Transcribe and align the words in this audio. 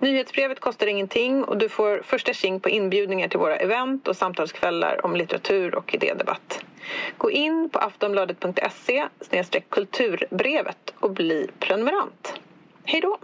Nyhetsbrevet 0.00 0.60
kostar 0.60 0.86
ingenting 0.86 1.44
och 1.44 1.58
du 1.58 1.68
får 1.68 2.02
första 2.02 2.32
tjing 2.32 2.60
på 2.60 2.68
inbjudningar 2.68 3.28
till 3.28 3.38
våra 3.38 3.56
event 3.56 4.08
och 4.08 4.16
samtalskvällar 4.16 5.06
om 5.06 5.16
litteratur 5.16 5.74
och 5.74 5.94
idédebatt. 5.94 6.64
Gå 7.18 7.30
in 7.30 7.70
på 7.72 7.78
aftonbladet.se 7.78 9.08
kulturbrevet 9.68 10.94
och 11.00 11.10
bli 11.10 11.50
prenumerant. 11.58 12.34
Hej 12.84 13.00
då! 13.00 13.18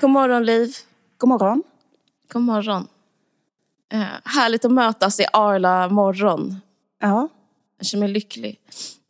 God 0.00 0.10
morgon, 0.10 0.44
Liv. 0.44 0.68
God 1.18 1.28
morgon. 1.28 1.62
God 2.32 2.42
morgon. 2.42 2.88
Eh, 3.92 4.04
härligt 4.24 4.64
att 4.64 4.72
mötas 4.72 5.20
i 5.20 5.26
Arla 5.32 5.88
morgon. 5.88 6.56
Ja. 7.00 7.28
Jag 7.78 7.86
känner 7.86 8.00
mig 8.06 8.12
lycklig. 8.14 8.60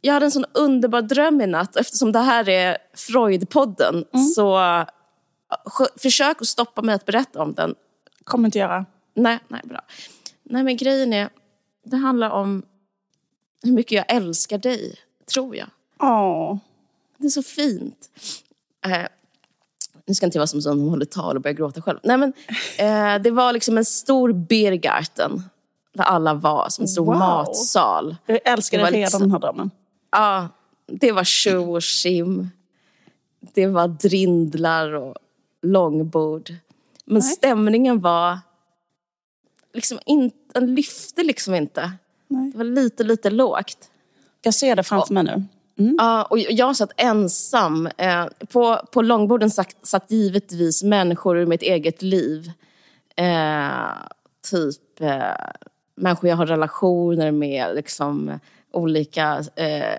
Jag 0.00 0.14
hade 0.14 0.26
en 0.26 0.30
sån 0.30 0.44
underbar 0.52 1.02
dröm 1.02 1.40
i 1.40 1.46
natt. 1.46 1.76
Eftersom 1.76 2.12
det 2.12 2.18
här 2.18 2.48
är 2.48 2.78
Freud-podden 2.94 4.04
Mm. 4.12 4.26
så 4.26 4.58
eh, 4.62 4.86
försök 5.96 6.40
att 6.40 6.46
stoppa 6.48 6.82
mig 6.82 6.94
att 6.94 7.04
berätta 7.06 7.42
om 7.42 7.54
den. 7.54 7.74
Kommer 8.24 8.48
inte 8.48 8.58
göra. 8.58 8.86
Nej, 9.14 9.38
nej, 9.48 9.60
bra. 9.64 9.80
Nej, 10.42 10.62
men 10.62 10.76
grejen 10.76 11.12
är, 11.12 11.28
det 11.84 11.96
handlar 11.96 12.30
om 12.30 12.62
hur 13.62 13.72
mycket 13.72 13.92
jag 13.92 14.04
älskar 14.16 14.58
dig, 14.58 14.94
tror 15.32 15.56
jag. 15.56 15.68
Åh. 15.98 16.56
Det 17.18 17.26
är 17.26 17.30
så 17.30 17.42
fint. 17.42 18.10
Nu 20.06 20.14
ska 20.14 20.26
inte 20.26 20.38
jag 20.38 20.40
vara 20.40 20.46
som 20.46 20.62
sån 20.62 20.78
som 20.78 20.88
håller 20.88 21.04
tal 21.06 21.36
och 21.36 21.42
börjar 21.42 21.54
gråta 21.54 21.82
själv. 21.82 21.98
Nej, 22.02 22.16
men, 22.16 22.32
eh, 22.78 23.22
det 23.22 23.30
var 23.30 23.52
liksom 23.52 23.78
en 23.78 23.84
stor 23.84 24.32
Birgarten 24.32 25.42
där 25.94 26.04
alla 26.04 26.34
var, 26.34 26.68
som 26.68 26.82
en 26.82 26.88
stor 26.88 27.04
Wow. 27.06 27.16
matsal. 27.16 28.16
Jag 28.26 28.40
älskar 28.44 28.78
redan 28.78 28.92
liksom- 28.92 29.20
den 29.20 29.30
här 29.30 29.38
drömmen. 29.38 29.70
Ja, 30.12 30.48
det 30.86 31.12
var 31.12 31.24
tjo 31.24 31.74
och 31.74 31.82
tjim. 31.82 32.50
Det 33.40 33.66
var 33.66 33.88
drindlar 33.88 34.92
och 34.92 35.16
långbord. 35.62 36.50
Men 37.04 37.18
Nej. 37.18 37.22
stämningen 37.22 38.00
var... 38.00 38.38
Liksom 39.74 39.98
in, 40.06 40.30
den 40.54 40.74
lyfte 40.74 41.22
liksom 41.22 41.54
inte. 41.54 41.92
Nej. 42.28 42.50
Det 42.50 42.58
var 42.58 42.64
lite, 42.64 43.04
lite 43.04 43.30
lågt. 43.30 43.90
Jag 44.42 44.54
ser 44.54 44.76
det 44.76 44.82
framför 44.82 45.14
mig 45.14 45.22
nu. 45.24 45.42
Ja, 45.98 46.22
och 46.22 46.38
jag 46.38 46.76
satt 46.76 46.92
ensam. 46.96 47.88
Eh, 47.98 48.26
på, 48.52 48.80
på 48.92 49.02
långborden 49.02 49.50
satt, 49.50 49.76
satt 49.82 50.10
givetvis 50.10 50.82
människor 50.82 51.38
ur 51.38 51.46
mitt 51.46 51.62
eget 51.62 52.02
liv. 52.02 52.52
Eh, 53.16 53.88
typ 54.50 55.00
eh, 55.00 55.22
människor 55.96 56.30
jag 56.30 56.36
har 56.36 56.46
relationer 56.46 57.30
med. 57.30 57.74
Liksom, 57.74 58.38
olika 58.72 59.44
eh, 59.56 59.98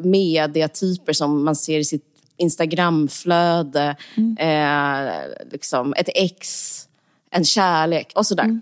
mediatyper 0.00 1.12
som 1.12 1.44
man 1.44 1.56
ser 1.56 1.78
i 1.78 1.84
sitt 1.84 2.04
Instagramflöde. 2.36 3.96
Eh, 4.38 5.12
liksom 5.50 5.94
ett 5.96 6.08
ex, 6.14 6.88
en 7.30 7.44
kärlek 7.44 8.12
och 8.14 8.26
sådär. 8.26 8.60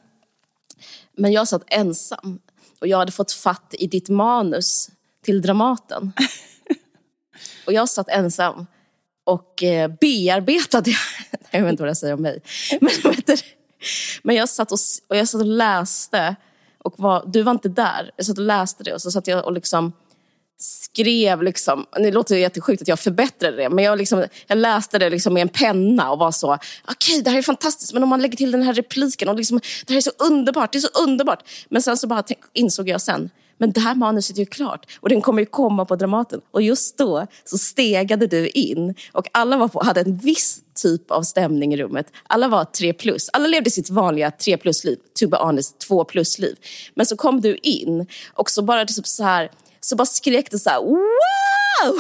Men 1.17 1.33
jag 1.33 1.49
satt 1.49 1.63
ensam. 1.67 2.39
Och 2.81 2.87
jag 2.87 2.99
hade 2.99 3.13
fått 3.13 3.33
fatt 3.33 3.75
i 3.79 3.87
ditt 3.87 4.09
manus 4.09 4.91
till 5.25 5.43
Dramaten. 5.43 6.13
och 7.67 7.73
jag 7.73 7.89
satt 7.89 8.09
ensam 8.09 8.67
och 9.25 9.63
eh, 9.63 9.91
bearbetade... 10.01 10.91
jag 11.51 11.63
vet 11.63 11.71
inte 11.71 11.83
vad 11.83 11.91
jag 11.91 11.97
säger 11.97 12.15
om 12.15 12.23
mig. 12.23 12.43
Men, 12.81 12.91
men 14.23 14.37
jag, 14.37 14.49
satt 14.49 14.73
och, 14.73 14.79
och 15.09 15.17
jag 15.17 15.29
satt 15.29 15.41
och 15.41 15.47
läste. 15.47 16.37
Och 16.79 16.95
var, 16.97 17.25
du 17.27 17.43
var 17.43 17.53
inte 17.53 17.69
där. 17.69 18.11
Jag 18.17 18.27
satt 18.27 18.39
och 18.39 18.45
läste 18.45 18.85
det 18.85 18.93
och 18.93 19.03
så 19.03 19.11
satt 19.11 19.27
jag 19.27 19.45
och 19.45 19.53
liksom 19.53 19.93
skrev 20.65 21.43
liksom, 21.43 21.87
det 21.97 22.11
låter 22.11 22.35
ju 22.35 22.41
jättesjukt 22.41 22.83
att 22.83 22.89
jag 22.89 23.01
förbättrade 23.01 23.57
det, 23.57 23.69
men 23.69 23.85
jag, 23.85 23.99
liksom, 23.99 24.25
jag 24.47 24.59
läste 24.59 24.99
det 24.99 25.11
liksom 25.11 25.35
med 25.35 25.43
en 25.43 25.49
penna 25.49 26.11
och 26.13 26.19
var 26.19 26.33
så, 26.33 26.59
okej 26.85 27.23
det 27.23 27.31
här 27.31 27.39
är 27.39 27.43
fantastiskt, 27.43 27.93
men 27.93 28.03
om 28.03 28.09
man 28.09 28.23
lägger 28.23 28.37
till 28.37 28.51
den 28.51 28.63
här 28.63 28.73
repliken, 28.73 29.29
och 29.29 29.35
liksom, 29.35 29.61
det 29.87 29.93
här 29.93 29.97
är 29.97 30.01
så 30.01 30.11
underbart, 30.19 30.73
det 30.73 30.79
är 30.79 30.81
så 30.81 31.03
underbart. 31.03 31.43
Men 31.69 31.83
sen 31.83 31.97
så 31.97 32.07
bara 32.07 32.25
insåg 32.53 32.89
jag 32.89 33.01
sen, 33.01 33.31
men 33.59 33.73
det 33.73 33.81
här 33.81 33.95
manuset 33.95 34.37
är 34.37 34.41
ju 34.41 34.47
klart 34.47 34.87
och 35.01 35.09
den 35.09 35.21
kommer 35.21 35.43
ju 35.43 35.47
komma 35.47 35.85
på 35.85 35.97
Dramaten. 35.97 36.41
Och 36.51 36.63
just 36.63 36.99
då 36.99 37.27
så 37.45 37.59
stegade 37.59 38.27
du 38.27 38.49
in 38.49 38.95
och 39.13 39.29
alla 39.33 39.57
var 39.57 39.69
på, 39.69 39.85
hade 39.85 40.01
en 40.01 40.17
viss 40.17 40.61
typ 40.83 41.11
av 41.11 41.23
stämning 41.23 41.75
i 41.75 41.77
rummet. 41.77 42.07
Alla 42.27 42.49
var 42.49 42.65
tre 42.65 42.93
plus. 42.93 43.31
Alla 43.33 43.47
levde 43.47 43.71
sitt 43.71 43.91
vanliga 43.91 44.31
tre 44.31 44.57
plus-liv. 44.57 44.99
To 45.21 45.29
be 45.29 45.37
honest, 45.37 45.79
två 45.79 46.05
plus-liv. 46.05 46.57
Men 46.95 47.07
så 47.07 47.17
kom 47.17 47.41
du 47.41 47.57
in 47.57 48.07
och 48.35 48.51
så 48.51 48.63
bara 48.63 48.85
typ 48.85 49.07
så 49.07 49.25
här 49.25 49.51
så 49.81 49.97
bara 49.97 50.07
skrek 50.07 50.51
du 50.51 50.59
så 50.59 50.71
här 50.71 50.81
wow! 50.81 51.95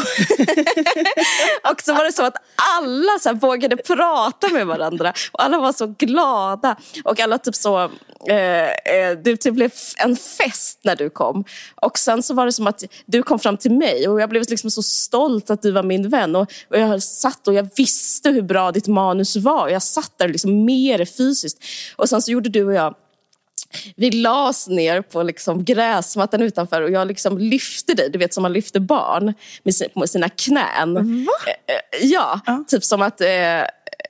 och 1.72 1.82
så 1.82 1.94
var 1.94 2.04
det 2.04 2.12
så 2.12 2.22
att 2.22 2.36
alla 2.78 3.18
så 3.20 3.28
här 3.28 3.36
vågade 3.36 3.76
prata 3.76 4.48
med 4.48 4.66
varandra 4.66 5.12
och 5.32 5.42
alla 5.42 5.58
var 5.58 5.72
så 5.72 5.86
glada 5.86 6.76
och 7.04 7.20
alla 7.20 7.38
typ 7.38 7.54
så 7.54 7.90
eh, 8.28 8.68
eh, 8.68 9.18
det 9.24 9.36
typ 9.36 9.54
blev 9.54 9.70
en 9.98 10.16
fest 10.16 10.78
när 10.82 10.96
du 10.96 11.10
kom 11.10 11.44
och 11.74 11.98
sen 11.98 12.22
så 12.22 12.34
var 12.34 12.46
det 12.46 12.52
som 12.52 12.66
att 12.66 12.84
du 13.06 13.22
kom 13.22 13.38
fram 13.38 13.56
till 13.56 13.70
mig 13.72 14.08
och 14.08 14.20
jag 14.20 14.28
blev 14.28 14.44
liksom 14.50 14.70
så 14.70 14.82
stolt 14.82 15.50
att 15.50 15.62
du 15.62 15.70
var 15.70 15.82
min 15.82 16.08
vän 16.08 16.36
och, 16.36 16.52
och 16.70 16.78
jag 16.78 17.02
satt 17.02 17.48
och 17.48 17.54
jag 17.54 17.68
visste 17.76 18.30
hur 18.30 18.42
bra 18.42 18.72
ditt 18.72 18.86
manus 18.86 19.36
var 19.36 19.68
jag 19.68 19.82
satt 19.82 20.12
där 20.16 20.28
liksom 20.28 20.64
med 20.64 21.00
det 21.00 21.06
fysiskt 21.06 21.58
och 21.96 22.08
sen 22.08 22.22
så 22.22 22.30
gjorde 22.30 22.48
du 22.48 22.64
och 22.64 22.74
jag 22.74 22.94
vi 23.96 24.10
las 24.10 24.68
ner 24.68 25.02
på 25.02 25.22
liksom 25.22 25.64
gräsmattan 25.64 26.42
utanför 26.42 26.82
och 26.82 26.90
jag 26.90 27.08
liksom 27.08 27.38
lyfte 27.38 27.94
dig, 27.94 28.10
du 28.10 28.18
vet 28.18 28.34
som 28.34 28.42
man 28.42 28.52
lyfter 28.52 28.80
barn 28.80 29.34
med 29.94 30.10
sina, 30.10 30.28
knän. 30.28 30.94
Va? 31.24 31.32
Eh, 31.46 32.06
Ja, 32.06 32.40
Ja. 32.46 32.64
typ 32.68 32.84
som 32.84 33.02
att, 33.02 33.20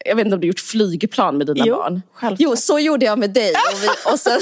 jag 0.05 0.17
vet 0.17 0.25
inte 0.25 0.35
om 0.35 0.41
du 0.41 0.47
gjort 0.47 0.61
flygplan 0.61 1.39
med 1.39 1.47
dina 1.47 1.67
Jo, 1.67 1.77
barn. 1.77 2.03
självklart. 2.13 2.41
Jo, 2.41 2.57
så 2.57 2.79
gjorde 2.79 3.05
jag 3.07 3.19
med 3.19 3.31
dig. 3.31 3.51
Och, 3.51 3.83
vi, 3.83 3.89
och, 4.13 4.21
sen, 4.21 4.41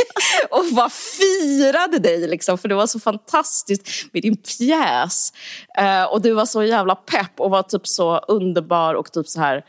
och 0.50 0.64
bara 0.74 0.90
firade 0.90 1.98
dig, 1.98 2.28
liksom, 2.28 2.58
för 2.58 2.68
det 2.68 2.74
var 2.74 2.86
så 2.86 3.00
fantastiskt 3.00 3.88
med 4.12 4.22
din 4.22 4.36
pjäs. 4.36 5.32
Eh, 5.78 6.04
och 6.04 6.22
du 6.22 6.32
var 6.32 6.46
så 6.46 6.62
jävla 6.62 6.94
pepp 6.94 7.40
och 7.40 7.50
var 7.50 7.62
typ 7.62 7.86
så 7.86 8.18
underbar 8.18 8.94
och 8.94 9.12
typ 9.12 9.28
så 9.28 9.40
här 9.40 9.64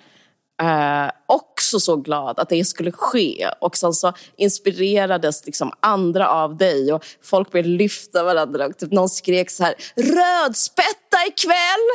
eh, 0.62 1.12
också 1.26 1.80
så 1.80 1.96
glad 1.96 2.40
att 2.40 2.50
det 2.50 2.66
skulle 2.66 2.92
ske. 2.92 3.50
Och 3.62 3.78
sen 3.78 3.94
så 3.94 4.14
inspirerades 4.38 5.46
liksom 5.46 5.72
andra 5.80 6.30
av 6.30 6.58
dig 6.58 6.94
och 6.94 7.06
folk 7.24 7.52
började 7.52 7.70
lyfta 7.70 8.24
varandra 8.24 8.66
och 8.66 8.78
typ 8.78 8.92
någon 8.92 9.09
skrek 9.09 9.50
så 9.50 9.64
här 9.64 9.76
rödspätta 9.96 11.26
ikväll! 11.28 11.88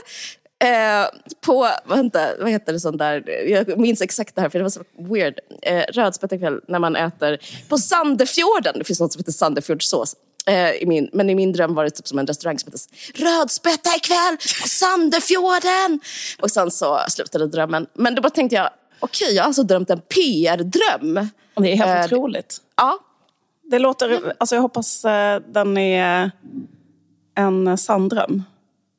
Eh, 0.62 1.06
på, 1.40 1.68
vänta, 1.84 2.28
vad 2.40 2.50
heter 2.50 2.72
det 2.72 2.80
sånt 2.80 2.98
där, 2.98 3.46
jag 3.48 3.78
minns 3.78 4.02
exakt 4.02 4.34
det 4.34 4.40
här 4.40 4.48
för 4.48 4.58
det 4.58 4.62
var 4.62 4.70
så 4.70 4.82
weird. 4.98 5.38
Eh, 5.62 5.82
rödspätta 5.92 6.34
ikväll 6.34 6.60
när 6.68 6.78
man 6.78 6.96
äter 6.96 7.38
på 7.68 7.78
Sandefjorden, 7.78 8.78
det 8.78 8.84
finns 8.84 9.00
något 9.00 9.12
som 9.12 9.20
heter 9.20 9.32
Sandefjordsås. 9.32 10.16
Eh, 10.46 10.70
i 10.70 10.86
min, 10.86 11.10
men 11.12 11.30
i 11.30 11.34
min 11.34 11.52
dröm 11.52 11.74
var 11.74 11.84
det 11.84 11.90
typ 11.90 12.08
som 12.08 12.18
en 12.18 12.26
restaurang 12.26 12.58
som 12.58 12.72
hette 12.72 13.22
Rödspätta 13.24 13.90
ikväll 13.96 14.36
på 14.62 14.68
Sandefjorden! 14.68 16.00
Och 16.40 16.50
sen 16.50 16.70
så 16.70 16.98
slutade 17.08 17.46
drömmen. 17.46 17.86
Men 17.94 18.14
då 18.14 18.22
bara 18.22 18.30
tänkte 18.30 18.56
jag, 18.56 18.70
okej 19.00 19.34
jag 19.34 19.42
har 19.42 19.46
alltså 19.46 19.62
drömt 19.62 19.90
en 19.90 20.00
PR-dröm. 20.00 21.28
Det 21.56 21.72
är 21.72 21.76
helt 21.76 22.12
Eh, 22.12 22.16
otroligt. 22.18 22.56
Ja, 22.76 22.98
Det 23.70 23.78
låter, 23.78 24.32
alltså 24.38 24.54
jag 24.54 24.62
hoppas 24.62 25.04
eh, 25.04 25.40
den 25.48 25.76
är 25.78 26.30
en 27.34 27.78
sann 27.78 28.08
dröm. 28.08 28.42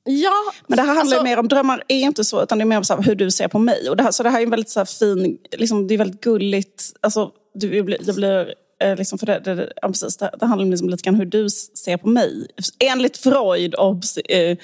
Ja. 0.04 0.54
Men 0.68 0.76
det 0.78 0.82
här 0.84 0.96
handlar 0.96 1.18
Alltså- 1.18 1.24
mer 1.24 1.40
om, 1.40 1.48
drömmar 1.48 1.84
är 1.88 2.00
inte 2.02 2.24
så, 2.24 2.44
utan 2.44 2.58
det 2.58 2.64
är 2.64 2.66
mer 2.66 2.78
om 2.78 2.84
så 2.84 2.96
hur 2.96 3.16
du 3.16 3.32
ser 3.32 3.48
på 3.48 3.60
mig. 3.60 3.90
Och 3.90 3.98
det 3.98 4.04
här, 4.04 4.12
så 4.12 4.24
det 4.24 4.30
här 4.30 4.40
är 4.40 4.44
en 4.44 4.50
väldigt 4.50 4.70
så 4.70 4.86
fin, 4.86 5.38
liksom, 5.52 5.88
det 5.88 5.94
är 5.94 5.98
väldigt 5.98 6.22
gulligt. 6.22 6.84
Alltså, 7.02 7.32
du, 7.54 7.76
jag 7.76 7.86
blir, 7.86 7.98
jag 8.08 8.16
blir 8.16 8.54
eh, 8.80 8.96
liksom 8.98 9.20
för 9.20 9.26
det, 9.26 9.74
ja, 9.82 9.88
precis, 9.88 10.18
det, 10.18 10.32
det 10.40 10.46
handlar 10.46 10.66
liksom 10.68 10.90
lite 10.90 11.04
grann 11.04 11.16
hur 11.16 11.26
du 11.26 11.50
ser 11.50 11.98
på 11.98 12.08
mig. 12.08 12.48
Enligt 12.80 13.18
Freud 13.18 13.76
obs, 13.76 14.18
eh, 14.18 14.58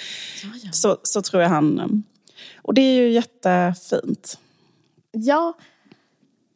Så, 0.71 0.97
så 1.03 1.21
tror 1.21 1.41
jag 1.41 1.49
han... 1.49 1.79
eh, 1.79 1.87
Och 2.61 2.73
det 2.73 2.81
är 2.81 2.93
ju 3.01 3.09
jättefint. 3.11 4.37
Ja, 5.11 5.57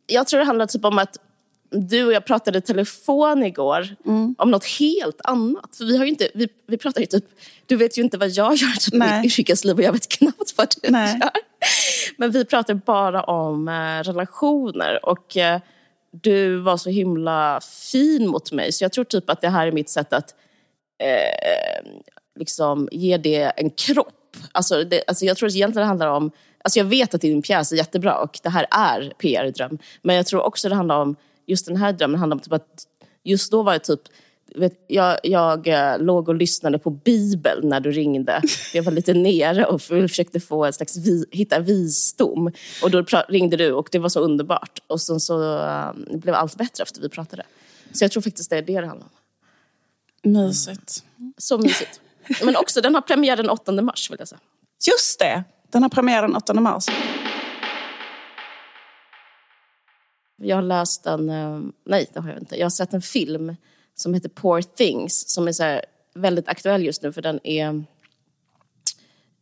jag 0.08 0.28
tror 0.28 0.40
det 0.40 0.46
handlar 0.46 0.66
typ 0.66 0.86
om 0.86 0.98
att 0.98 1.18
du 1.74 2.06
och 2.06 2.14
jag 2.14 2.26
pratade 2.26 2.58
i 2.58 2.62
telefon 2.62 3.44
igår 3.44 3.96
om 4.38 4.52
något 4.52 4.66
helt 4.66 5.22
annat. 5.24 5.76
För 5.76 5.86
vi 5.86 5.98
har 5.98 6.06
inte, 6.06 6.28
vi, 6.34 6.48
vi 6.68 6.78
pratar 6.78 7.02
ju 7.02 7.08
typ, 7.08 7.26
du 7.66 7.76
vet 7.76 7.98
ju 7.98 8.02
inte 8.02 8.18
vad 8.18 8.30
jag 8.30 8.56
gör 8.56 8.80
typ, 8.80 8.94
i 8.94 8.98
mitt 8.98 9.40
yrkesliv 9.40 9.76
och 9.76 9.84
jag 9.84 9.92
vet 9.92 10.10
knappt 10.10 10.54
vad 10.58 10.76
du 10.82 10.92
Nej. 10.92 11.20
gör. 11.22 11.32
Men 12.18 12.32
vi 12.32 12.46
pratar 12.46 12.74
bara 12.74 13.24
om 13.24 13.68
eh, 13.68 14.04
relationer 14.04 15.06
och 15.06 15.38
eh, 15.38 15.62
du 16.12 16.58
var 16.58 16.78
så 16.78 16.90
himla 16.90 17.62
fin 17.62 18.28
mot 18.28 18.52
mig 18.52 18.72
så 18.72 18.84
jag 18.84 18.92
tror 18.92 19.06
typ 19.06 19.30
att 19.30 19.42
det 19.42 19.50
här 19.50 19.68
är 19.68 19.72
mitt 19.72 19.90
sätt 19.90 20.14
att 20.14 20.36
eh, 21.04 21.92
liksom 22.40 22.90
ge 22.92 23.18
det 23.18 23.44
en 23.44 23.70
kropp. 23.70 24.38
Alltså, 24.52 24.84
det, 24.84 25.04
alltså 25.08 25.26
jag 25.26 25.38
tror 25.38 25.48
att 25.48 25.54
det 25.54 25.58
egentligen 25.58 25.88
handlar 25.88 26.08
om 26.08 26.32
Alltså 26.64 26.80
jag 26.80 26.86
vet 26.86 27.14
att 27.14 27.22
din 27.22 27.42
pjäs 27.42 27.72
är 27.72 27.76
jättebra 27.76 28.18
och 28.18 28.40
det 28.44 28.50
här 28.50 28.68
är 28.72 29.14
PR-dröm. 29.18 29.78
Men 30.02 30.16
jag 30.16 30.26
tror 30.26 30.42
också 30.42 30.70
det 30.70 30.76
handlar 30.76 31.02
om, 31.02 31.16
just 31.48 31.66
den 31.66 31.78
här 31.78 31.94
drömmen 31.94 32.20
handlar 32.20 32.36
om 32.36 32.42
typ 32.42 32.54
att 32.54 32.88
just 33.24 33.52
då 33.52 33.64
var 33.64 33.74
det 33.74 33.80
typ 33.80 34.02
vet, 34.56 34.86
jag, 34.88 35.20
jag 35.24 35.68
uh, 35.68 36.06
låg 36.06 36.30
och 36.30 36.36
lyssnade 36.36 36.80
på 36.80 36.90
Bibeln 36.90 37.70
när 37.70 37.80
du 37.80 37.92
ringde. 37.92 38.42
Jag 38.74 38.84
var 38.84 38.92
lite 38.92 39.14
nere 39.14 39.66
och 39.66 39.82
försökte 39.82 40.40
få 40.40 40.66
en 40.66 40.74
slags 40.74 40.98
vi, 40.98 41.26
hitta 41.32 41.60
visdom. 41.60 42.52
Och 42.84 42.92
då 42.92 43.04
ringde 43.30 43.58
du 43.58 43.72
och 43.72 43.90
det 43.92 44.00
var 44.00 44.10
så 44.10 44.20
underbart. 44.20 44.80
Och 44.88 45.02
sen 45.02 45.20
så 45.20 45.40
uh, 45.40 46.18
blev 46.18 46.36
allt 46.36 46.56
bättre 46.56 46.82
efter 46.82 47.02
vi 47.02 47.10
pratade. 47.10 47.44
Så 47.92 48.04
jag 48.04 48.12
tror 48.12 48.24
faktiskt 48.24 48.50
det 48.50 48.58
är 48.58 48.62
det 48.62 48.82
det 48.82 48.88
handlar 48.88 49.08
om. 49.08 50.32
Mysigt. 50.32 51.04
Så 51.38 51.58
mysigt. 51.58 52.00
Men 52.44 52.56
också, 52.56 52.82
den 52.82 52.96
har 52.96 53.02
premiär 53.02 53.38
den 53.38 53.50
8 53.50 53.72
mars 53.72 54.12
vill 54.12 54.20
jag 54.20 54.28
säga. 54.28 54.40
Just 54.92 55.20
det! 55.20 55.44
Den 55.72 55.84
har 55.84 55.90
premiär 55.90 56.22
den 56.22 56.36
8 56.36 56.54
mars. 56.54 56.86
Jag 60.44 60.58
har 60.58 60.64
läst 60.64 61.06
en, 61.06 61.30
eh, 61.30 61.60
nej 61.84 62.10
det 62.14 62.20
har 62.20 62.30
jag 62.30 62.40
inte, 62.40 62.60
jag 62.60 62.66
har 62.66 62.70
sett 62.70 62.94
en 62.94 63.02
film 63.02 63.56
som 63.96 64.14
heter 64.14 64.30
Poor 64.30 64.62
Things 64.62 65.30
som 65.30 65.48
är 65.48 65.52
så 65.52 65.82
väldigt 66.14 66.48
aktuell 66.48 66.86
just 66.86 67.04
nu 67.04 67.12
för 67.12 67.22
den 67.22 67.40
är 67.44 67.84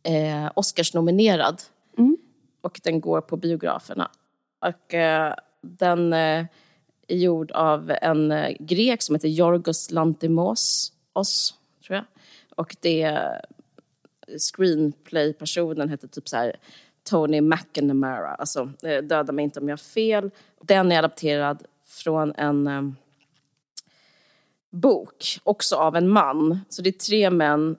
eh, 0.02 0.50
Oscarsnominerad. 0.54 1.62
Mm. 1.98 2.16
Och 2.60 2.80
den 2.84 3.00
går 3.00 3.20
på 3.20 3.36
biograferna. 3.36 4.10
Och 4.60 4.94
eh, 4.94 5.34
den 5.60 6.12
eh, 6.12 6.46
är 7.08 7.16
gjord 7.16 7.50
av 7.50 7.92
en 8.02 8.32
eh, 8.32 8.56
grek 8.58 9.02
som 9.02 9.14
heter 9.14 9.28
Yorgos 9.28 9.90
Lantimos, 9.90 10.92
oss, 11.12 11.54
tror 11.86 11.96
jag. 11.96 12.04
Och 12.56 12.76
det 12.80 13.18
screenplay-personen 14.38 15.88
heter 15.88 16.08
typ 16.08 16.28
så 16.28 16.36
här 16.36 16.56
Tony 17.04 17.40
McNamara, 17.40 18.34
alltså 18.34 18.70
eh, 18.82 19.02
Döda 19.02 19.32
mig 19.32 19.44
inte 19.44 19.60
om 19.60 19.68
jag 19.68 19.72
har 19.72 19.78
fel. 19.78 20.30
Den 20.62 20.92
är 20.92 20.98
adapterad 20.98 21.62
från 21.86 22.34
en 22.36 22.66
eh, 22.66 22.82
bok, 24.70 25.38
också 25.44 25.76
av 25.76 25.96
en 25.96 26.08
man. 26.08 26.60
Så 26.68 26.82
det 26.82 26.90
är 26.90 26.92
tre 26.92 27.30
män 27.30 27.76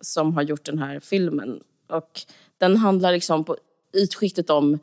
som 0.00 0.34
har 0.34 0.42
gjort 0.42 0.64
den 0.64 0.78
här 0.78 1.00
filmen. 1.00 1.60
Och 1.88 2.20
den 2.58 2.76
handlar 2.76 3.12
liksom 3.12 3.44
på 3.44 3.56
ytskiktet 3.94 4.50
om 4.50 4.78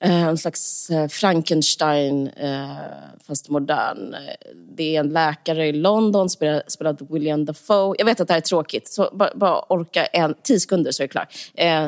eh, 0.00 0.22
en 0.22 0.38
slags 0.38 0.90
eh, 0.90 1.08
Frankenstein, 1.08 2.28
eh, 2.28 2.76
fast 3.26 3.48
modern. 3.48 4.14
Det 4.54 4.96
är 4.96 5.00
en 5.00 5.08
läkare 5.08 5.66
i 5.66 5.72
London, 5.72 6.30
spelad, 6.30 6.62
spelad 6.66 7.06
William 7.10 7.44
Dafoe. 7.44 7.94
Jag 7.98 8.04
vet 8.04 8.20
att 8.20 8.28
det 8.28 8.34
här 8.34 8.40
är 8.40 8.44
tråkigt, 8.44 8.88
så 8.88 9.10
bara, 9.12 9.32
bara 9.34 9.60
orka 9.68 10.06
en, 10.06 10.34
tio 10.42 10.60
sekunder 10.60 10.92
så 10.92 11.02
är 11.02 11.04
det 11.04 11.12
klart. 11.12 11.34
Eh, 11.54 11.86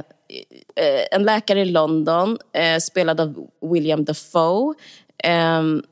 Eh, 0.77 1.05
en 1.11 1.23
läkare 1.23 1.61
i 1.61 1.65
London, 1.65 2.39
eh, 2.53 2.79
spelad 2.79 3.21
av 3.21 3.49
William 3.61 4.05
Dafoe, 4.05 4.75
ehm, 5.25 5.83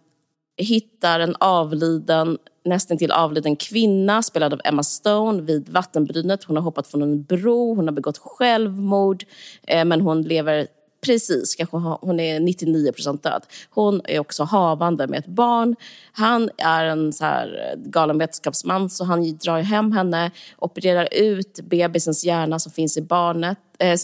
hittar 0.56 1.20
en 1.20 1.36
avliden 1.40 2.38
nästan 2.64 2.98
till 2.98 3.12
avliden 3.12 3.56
kvinna 3.56 4.22
spelad 4.22 4.52
av 4.52 4.60
Emma 4.64 4.82
Stone 4.82 5.42
vid 5.42 5.68
vattenbrynet. 5.68 6.44
Hon 6.44 6.56
har 6.56 6.62
hoppat 6.62 6.86
från 6.86 7.02
en 7.02 7.22
bro, 7.22 7.74
hon 7.74 7.88
har 7.88 7.94
begått 7.94 8.18
självmord 8.18 9.24
eh, 9.66 9.84
men 9.84 10.00
hon 10.00 10.22
lever 10.22 10.66
precis, 11.00 11.54
kanske 11.54 11.76
hon 11.76 12.20
är 12.20 12.40
99 12.40 12.92
procent 12.92 13.22
död. 13.22 13.42
Hon 13.70 14.00
är 14.04 14.18
också 14.18 14.44
havande 14.44 15.06
med 15.06 15.18
ett 15.18 15.26
barn. 15.26 15.76
Han 16.12 16.50
är 16.58 16.84
en 16.84 17.12
så 17.12 17.24
här 17.24 17.72
eh, 17.72 17.90
galen 17.90 18.18
vetenskapsman 18.18 18.90
så 18.90 19.04
han 19.04 19.36
drar 19.36 19.60
hem 19.60 19.92
henne, 19.92 20.30
opererar 20.58 21.08
ut 21.12 21.60
bebisens 21.62 22.24
hjärna 22.24 22.58
som 22.58 22.72
finns 22.72 22.96
i 22.96 23.02
barnet 23.02 23.58
eh, 23.78 23.96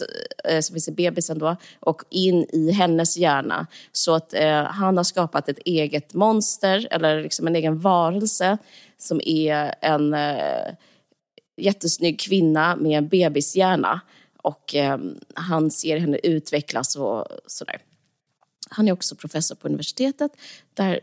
eh, 0.43 0.61
som 0.61 0.73
finns 0.73 0.87
i 0.87 0.91
bebisen 0.91 1.39
då, 1.39 1.55
och 1.79 2.01
in 2.09 2.45
i 2.53 2.71
hennes 2.71 3.17
hjärna. 3.17 3.67
Så 3.91 4.13
att 4.15 4.33
eh, 4.33 4.63
han 4.63 4.97
har 4.97 5.03
skapat 5.03 5.49
ett 5.49 5.59
eget 5.65 6.13
monster, 6.13 6.87
eller 6.91 7.21
liksom 7.21 7.47
en 7.47 7.55
egen 7.55 7.79
varelse, 7.79 8.57
som 8.97 9.21
är 9.25 9.75
en 9.81 10.13
eh, 10.13 10.73
jättesnygg 11.57 12.19
kvinna 12.19 12.75
med 12.75 12.97
en 12.97 13.07
bebishjärna. 13.07 14.01
Och 14.45 14.75
eh, 14.75 14.97
han 15.33 15.71
ser 15.71 15.97
henne 15.97 16.19
utvecklas 16.23 16.95
och 16.95 17.27
sådär. 17.47 17.81
Han 18.69 18.87
är 18.87 18.91
också 18.91 19.15
professor 19.15 19.55
på 19.55 19.67
universitetet 19.67 20.31
där 20.73 20.99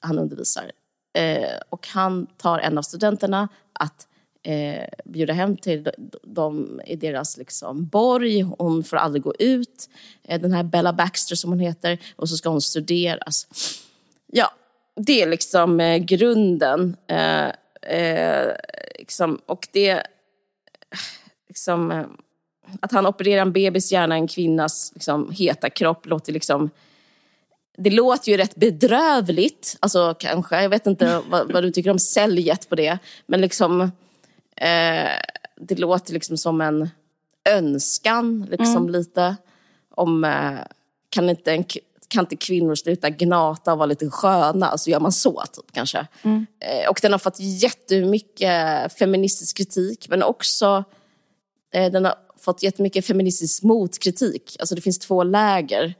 han 0.00 0.18
undervisar. 0.18 0.72
Eh, 1.18 1.58
och 1.70 1.88
han 1.88 2.26
tar 2.26 2.58
en 2.58 2.78
av 2.78 2.82
studenterna 2.82 3.48
att 3.72 4.08
eh, 4.42 4.88
bjuda 5.04 5.32
hem 5.32 5.56
till 5.56 5.90
dem 6.22 6.80
i 6.86 6.96
deras 6.96 7.36
liksom, 7.36 7.86
borg. 7.86 8.40
Hon 8.40 8.84
får 8.84 8.96
aldrig 8.96 9.22
gå 9.22 9.34
ut. 9.38 9.88
Eh, 10.22 10.40
den 10.40 10.52
här 10.52 10.62
Bella 10.62 10.92
Baxter 10.92 11.36
som 11.36 11.50
hon 11.50 11.60
heter. 11.60 11.98
Och 12.16 12.28
så 12.28 12.36
ska 12.36 12.48
hon 12.48 12.62
studeras. 12.62 13.46
Ja, 14.26 14.50
det 14.96 15.22
är 15.22 15.26
liksom 15.26 15.80
eh, 15.80 15.98
grunden. 15.98 16.96
Eh, 17.06 17.48
eh, 17.82 18.56
liksom, 18.98 19.40
och 19.46 19.68
det... 19.72 19.90
Eh, 19.90 20.00
liksom, 21.48 21.90
eh, 21.90 22.06
att 22.80 22.92
han 22.92 23.06
opererar 23.06 23.42
en 23.42 23.52
bebis 23.52 23.92
hjärna, 23.92 24.14
en 24.14 24.28
kvinnas 24.28 24.92
liksom, 24.94 25.30
heta 25.30 25.70
kropp, 25.70 26.06
låter 26.06 26.32
liksom... 26.32 26.70
Det 27.78 27.90
låter 27.90 28.32
ju 28.32 28.36
rätt 28.36 28.54
bedrövligt, 28.54 29.76
alltså 29.80 30.14
kanske. 30.18 30.62
Jag 30.62 30.68
vet 30.68 30.86
inte 30.86 31.20
vad, 31.28 31.52
vad 31.52 31.62
du 31.62 31.70
tycker 31.70 31.90
om 31.90 31.98
säljet 31.98 32.68
på 32.68 32.74
det. 32.74 32.98
Men 33.26 33.40
liksom, 33.40 33.80
eh, 34.56 35.10
det 35.60 35.78
låter 35.78 36.12
liksom 36.12 36.36
som 36.36 36.60
en 36.60 36.88
önskan, 37.48 38.46
liksom 38.50 38.76
mm. 38.76 38.90
lite. 38.90 39.36
Om, 39.90 40.24
eh, 40.24 40.58
kan, 41.10 41.30
inte 41.30 41.52
en, 41.52 41.64
kan 42.08 42.24
inte 42.24 42.36
kvinnor 42.36 42.74
sluta 42.74 43.10
gnata 43.10 43.72
och 43.72 43.78
vara 43.78 43.86
lite 43.86 44.10
sköna? 44.10 44.78
Så 44.78 44.90
gör 44.90 45.00
man 45.00 45.12
så, 45.12 45.44
typ, 45.52 45.72
kanske. 45.72 46.06
Mm. 46.22 46.46
Eh, 46.60 46.90
och 46.90 46.98
den 47.02 47.12
har 47.12 47.18
fått 47.18 47.40
jättemycket 47.40 48.92
feministisk 48.98 49.56
kritik, 49.56 50.06
men 50.08 50.22
också 50.22 50.84
eh, 51.72 51.92
den 51.92 52.04
har 52.04 52.14
fått 52.46 52.62
jättemycket 52.62 53.06
feministisk 53.06 53.62
motkritik. 53.62 54.56
Alltså 54.58 54.74
det 54.74 54.80
finns 54.80 54.98
två 54.98 55.22
läger. 55.22 55.94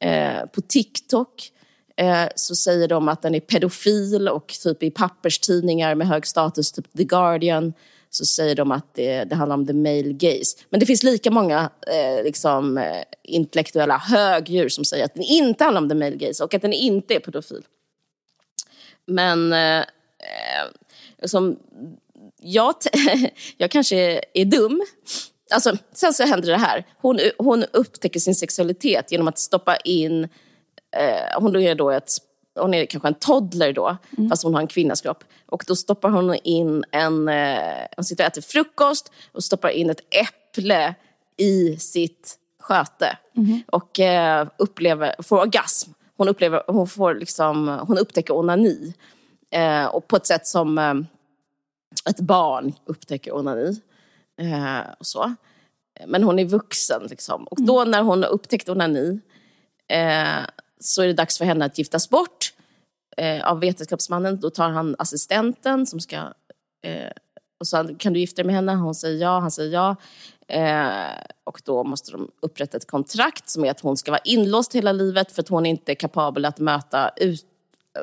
Eh, 0.00 0.46
på 0.52 0.60
TikTok 0.60 1.52
eh, 1.96 2.24
så 2.36 2.56
säger 2.56 2.88
de 2.88 3.08
att 3.08 3.22
den 3.22 3.34
är 3.34 3.40
pedofil 3.40 4.28
och 4.28 4.54
typ 4.62 4.82
i 4.82 4.90
papperstidningar 4.90 5.94
med 5.94 6.06
hög 6.06 6.26
status, 6.26 6.72
typ 6.72 6.92
The 6.96 7.04
Guardian, 7.04 7.72
så 8.10 8.24
säger 8.26 8.54
de 8.54 8.72
att 8.72 8.94
det, 8.94 9.24
det 9.24 9.34
handlar 9.34 9.56
om 9.56 9.66
the 9.66 9.72
male 9.72 10.12
gaze. 10.12 10.56
Men 10.70 10.80
det 10.80 10.86
finns 10.86 11.02
lika 11.02 11.30
många 11.30 11.70
eh, 11.86 12.24
liksom, 12.24 12.78
eh, 12.78 13.02
intellektuella 13.22 13.98
högdjur 13.98 14.68
som 14.68 14.84
säger 14.84 15.04
att 15.04 15.14
den 15.14 15.22
inte 15.22 15.64
handlar 15.64 15.82
om 15.82 15.88
the 15.88 15.94
male 15.94 16.16
gaze 16.16 16.44
och 16.44 16.54
att 16.54 16.62
den 16.62 16.72
inte 16.72 17.14
är 17.14 17.20
pedofil. 17.20 17.62
Men 19.06 19.52
eh, 19.52 19.78
eh 19.78 19.84
som, 21.24 21.58
jag, 22.40 22.74
jag 23.56 23.70
kanske 23.70 24.20
är 24.34 24.44
dum, 24.44 24.82
Alltså, 25.50 25.76
sen 25.92 26.14
så 26.14 26.24
händer 26.24 26.48
det 26.48 26.56
här. 26.56 26.86
Hon, 27.00 27.20
hon 27.38 27.64
upptäcker 27.72 28.20
sin 28.20 28.34
sexualitet 28.34 29.12
genom 29.12 29.28
att 29.28 29.38
stoppa 29.38 29.76
in... 29.76 30.24
Eh, 30.96 31.40
hon, 31.40 31.56
är 31.56 31.74
då 31.74 31.90
ett, 31.90 32.10
hon 32.60 32.74
är 32.74 32.86
kanske 32.86 33.08
en 33.08 33.14
toddler 33.14 33.72
då, 33.72 33.96
mm. 34.18 34.30
fast 34.30 34.42
hon 34.42 34.54
har 34.54 34.60
en 34.60 34.66
kvinnas 34.66 35.00
kropp. 35.00 35.24
Och 35.46 35.64
då 35.66 35.76
stoppar 35.76 36.08
hon 36.08 36.34
in 36.34 36.84
en... 36.90 37.28
Eh, 37.28 37.86
hon 37.96 38.04
sitter 38.04 38.24
och 38.24 38.28
äter 38.28 38.42
frukost 38.42 39.12
och 39.32 39.44
stoppar 39.44 39.68
in 39.68 39.90
ett 39.90 40.00
äpple 40.10 40.94
i 41.36 41.76
sitt 41.76 42.38
sköte. 42.60 43.18
Mm. 43.36 43.62
Och 43.66 44.00
eh, 44.00 44.48
upplever, 44.56 45.22
får 45.22 45.40
orgasm. 45.40 45.90
Hon, 46.16 46.28
upplever, 46.28 46.62
hon, 46.66 46.88
får 46.88 47.14
liksom, 47.14 47.80
hon 47.86 47.98
upptäcker 47.98 48.36
onani. 48.36 48.94
Eh, 49.50 49.86
och 49.86 50.08
på 50.08 50.16
ett 50.16 50.26
sätt 50.26 50.46
som 50.46 50.78
eh, 50.78 50.94
ett 52.10 52.20
barn 52.20 52.72
upptäcker 52.86 53.36
onani. 53.36 53.80
Eh, 54.40 54.92
och 54.98 55.06
så. 55.06 55.34
Men 56.06 56.22
hon 56.22 56.38
är 56.38 56.44
vuxen. 56.44 57.02
Liksom. 57.10 57.44
Och 57.44 57.62
då 57.62 57.84
när 57.84 58.02
hon 58.02 58.22
har 58.22 58.30
upptäckt 58.30 58.68
onani 58.68 59.20
eh, 59.88 60.46
så 60.80 61.02
är 61.02 61.06
det 61.06 61.12
dags 61.12 61.38
för 61.38 61.44
henne 61.44 61.64
att 61.64 61.78
giftas 61.78 62.10
bort 62.10 62.52
eh, 63.16 63.50
av 63.50 63.60
vetenskapsmannen. 63.60 64.40
Då 64.40 64.50
tar 64.50 64.70
han 64.70 64.96
assistenten 64.98 65.86
som 65.86 66.00
ska... 66.00 66.16
Eh, 66.82 67.10
och 67.60 67.66
så 67.66 67.94
kan 67.98 68.12
du 68.12 68.20
gifta 68.20 68.36
dig 68.36 68.46
med 68.46 68.54
henne? 68.54 68.74
Hon 68.74 68.94
säger 68.94 69.22
ja, 69.22 69.38
han 69.38 69.50
säger 69.50 69.72
ja. 69.72 69.96
Eh, 70.48 71.24
och 71.44 71.60
då 71.64 71.84
måste 71.84 72.12
de 72.12 72.30
upprätta 72.42 72.76
ett 72.76 72.86
kontrakt 72.86 73.48
som 73.48 73.64
är 73.64 73.70
att 73.70 73.80
hon 73.80 73.96
ska 73.96 74.10
vara 74.10 74.20
inlåst 74.24 74.74
hela 74.74 74.92
livet 74.92 75.32
för 75.32 75.42
att 75.42 75.48
hon 75.48 75.66
inte 75.66 75.92
är 75.92 75.94
kapabel 75.94 76.44
att 76.44 76.58
möta 76.58 77.10
ut, 77.16 77.46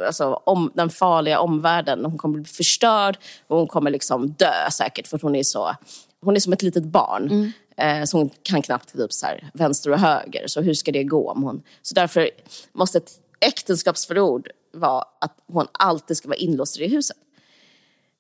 alltså, 0.07 0.33
om, 0.33 0.71
den 0.73 0.89
farliga 0.89 1.39
omvärlden. 1.39 2.05
Hon 2.05 2.17
kommer 2.17 2.39
bli 2.39 2.45
förstörd 2.45 3.17
och 3.47 3.57
hon 3.57 3.67
kommer 3.67 3.91
liksom 3.91 4.29
dö 4.29 4.69
säkert 4.71 5.07
för 5.07 5.15
att 5.15 5.21
hon 5.21 5.35
är 5.35 5.43
så 5.43 5.75
hon 6.21 6.35
är 6.35 6.39
som 6.39 6.53
ett 6.53 6.61
litet 6.61 6.83
barn. 6.83 7.29
Mm. 7.31 7.51
Eh, 7.77 8.05
så 8.05 8.17
hon 8.17 8.29
kan 8.43 8.61
knappt 8.61 8.93
typ 8.93 9.13
så 9.13 9.25
här, 9.25 9.49
vänster 9.53 9.91
och 9.91 9.99
höger. 9.99 10.47
Så 10.47 10.61
hur 10.61 10.73
ska 10.73 10.91
det 10.91 11.03
gå 11.03 11.31
om 11.31 11.43
hon... 11.43 11.63
Så 11.81 11.95
därför 11.95 12.29
måste 12.73 12.97
ett 12.97 13.11
äktenskapsförord 13.39 14.49
vara 14.73 15.03
att 15.21 15.37
hon 15.47 15.67
alltid 15.71 16.17
ska 16.17 16.27
vara 16.27 16.37
inlåst 16.37 16.77
i 16.77 16.83
det 16.83 16.87
huset. 16.87 17.17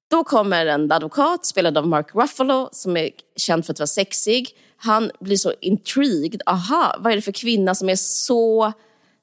Då 0.07 0.23
kommer 0.23 0.65
en 0.65 0.91
advokat, 0.91 1.45
spelad 1.45 1.77
av 1.77 1.87
Mark 1.87 2.15
Ruffalo, 2.15 2.69
som 2.71 2.97
är 2.97 3.09
känd 3.35 3.65
för 3.65 3.73
att 3.73 3.79
vara 3.79 3.87
sexig. 3.87 4.49
Han 4.77 5.11
blir 5.19 5.37
så 5.37 5.53
intrigued. 5.61 6.41
Aha, 6.45 6.95
vad 6.99 7.11
är 7.11 7.15
det 7.15 7.21
för 7.21 7.31
kvinna 7.31 7.75
som 7.75 7.89
är 7.89 7.95
så 7.95 8.71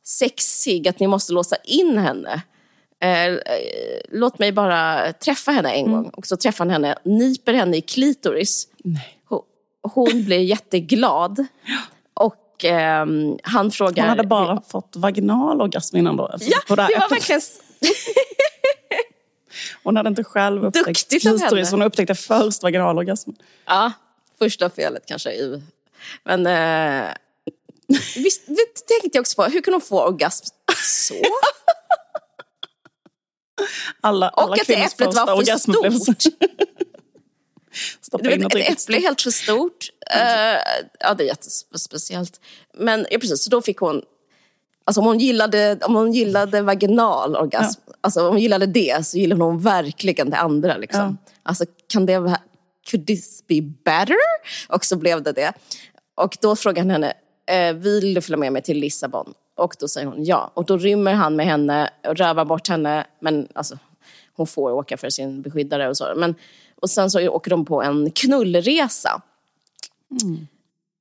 sexig 0.04 0.88
att 0.88 1.00
ni 1.00 1.06
måste 1.06 1.32
låsa 1.32 1.56
in 1.56 1.98
henne? 1.98 2.42
Eh, 3.00 3.38
låt 4.08 4.38
mig 4.38 4.52
bara 4.52 5.12
träffa 5.12 5.50
henne 5.50 5.72
en 5.72 5.92
gång. 5.92 6.08
Och 6.08 6.26
så 6.26 6.36
träffar 6.36 6.64
han 6.64 6.70
henne, 6.70 6.98
nyper 7.04 7.52
henne 7.54 7.76
i 7.76 7.80
klitoris. 7.80 8.68
Nej. 8.84 9.18
Hon, 9.28 9.42
hon 9.82 10.24
blir 10.24 10.38
jätteglad. 10.40 11.46
Och 12.14 12.64
ehm, 12.64 13.38
han 13.42 13.70
frågar... 13.70 14.02
Hon 14.02 14.08
hade 14.08 14.26
bara 14.28 14.62
fått 14.68 14.92
vaginal 14.96 15.60
orgasm 15.60 15.96
innan 15.96 16.16
då. 16.16 16.30
Ja, 16.40 16.76
det 16.76 16.82
här 16.82 17.00
var 17.00 17.08
verkligen... 17.10 17.40
Hon 19.82 19.96
hade 19.96 20.08
inte 20.08 20.24
själv 20.24 20.64
upptäckt 20.64 20.86
Duktigt 20.86 21.22
klitoris, 21.22 21.70
hon 21.70 21.82
upptäckte 21.82 22.14
först 22.14 22.62
vaginalorgasm. 22.62 23.30
Ja, 23.66 23.92
första 24.38 24.70
felet 24.70 25.02
kanske. 25.06 25.30
i- 25.32 25.62
Men 26.24 26.46
eh, 26.46 27.08
visst, 28.16 28.46
det 28.46 28.86
tänkte 29.00 29.10
jag 29.18 29.20
också 29.20 29.36
på. 29.42 29.48
Hur 29.50 29.60
kan 29.60 29.74
hon 29.74 29.80
få 29.80 30.04
orgasm 30.06 30.46
så? 30.84 31.14
Alla, 34.00 34.28
alla 34.28 34.46
Och 34.46 34.60
att 34.60 34.66
det 34.66 34.74
äpplet 34.74 35.14
var 35.14 35.44
för 35.44 35.58
stort. 35.58 36.34
Stoppa 38.00 38.24
vet, 38.24 38.44
ett 38.44 38.54
äpple 38.54 38.96
är 38.96 39.00
helt 39.00 39.22
för 39.22 39.30
stort. 39.30 39.90
Eh, 40.10 40.60
ja, 41.00 41.14
det 41.14 41.24
är 41.24 41.26
jättespeciellt. 41.26 42.40
Men 42.74 43.06
ja, 43.10 43.18
precis, 43.18 43.42
så 43.42 43.50
då 43.50 43.62
fick 43.62 43.78
hon... 43.78 44.02
Alltså 44.84 45.00
om 45.00 45.06
hon 45.06 45.18
gillade, 45.18 45.78
om 45.82 45.94
hon 45.94 46.12
gillade 46.12 46.62
vaginal 46.62 47.36
orgasm, 47.36 47.80
alltså 48.00 48.20
om 48.20 48.28
hon 48.28 48.38
gillade 48.38 48.66
det 48.66 49.06
så 49.06 49.18
gillade 49.18 49.44
hon 49.44 49.58
verkligen 49.58 50.30
det 50.30 50.36
andra. 50.36 50.76
Liksom. 50.76 51.18
Alltså 51.42 51.64
kan 51.86 52.06
det 52.06 52.18
vara... 52.18 52.40
Could 52.90 53.06
this 53.06 53.44
be 53.46 53.60
better? 53.60 54.16
Och 54.68 54.84
så 54.84 54.96
blev 54.96 55.22
det 55.22 55.32
det. 55.32 55.52
Och 56.14 56.36
då 56.40 56.56
frågade 56.56 56.80
han 56.80 56.90
henne, 56.90 57.12
eh, 57.46 57.74
vill 57.76 58.14
du 58.14 58.20
följa 58.20 58.36
med 58.36 58.52
mig 58.52 58.62
till 58.62 58.78
Lissabon? 58.78 59.34
Och 59.58 59.76
då 59.78 59.88
säger 59.88 60.06
hon 60.06 60.24
ja. 60.24 60.50
Och 60.54 60.64
då 60.64 60.76
rymmer 60.76 61.14
han 61.14 61.36
med 61.36 61.46
henne 61.46 61.90
och 62.06 62.16
rövar 62.16 62.44
bort 62.44 62.68
henne. 62.68 63.06
Men 63.20 63.48
alltså, 63.54 63.78
hon 64.36 64.46
får 64.46 64.70
åka 64.72 64.96
för 64.96 65.10
sin 65.10 65.42
beskyddare 65.42 65.88
och 65.88 65.96
så. 65.96 66.12
Men, 66.16 66.34
och 66.80 66.90
sen 66.90 67.10
så 67.10 67.28
åker 67.28 67.50
de 67.50 67.64
på 67.64 67.82
en 67.82 68.10
knullresa. 68.10 69.22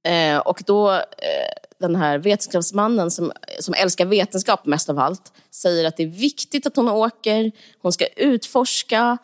Eh, 0.07 0.37
och 0.37 0.63
då, 0.65 0.91
eh, 0.91 1.01
den 1.79 1.95
här 1.95 2.17
vetenskapsmannen 2.17 3.11
som, 3.11 3.31
som 3.59 3.73
älskar 3.73 4.05
vetenskap 4.05 4.65
mest 4.65 4.89
av 4.89 4.99
allt, 4.99 5.33
säger 5.51 5.87
att 5.87 5.97
det 5.97 6.03
är 6.03 6.07
viktigt 6.07 6.67
att 6.67 6.75
hon 6.75 6.89
åker, 6.89 7.51
hon 7.81 7.93
ska 7.93 8.05
utforska, 8.07 9.17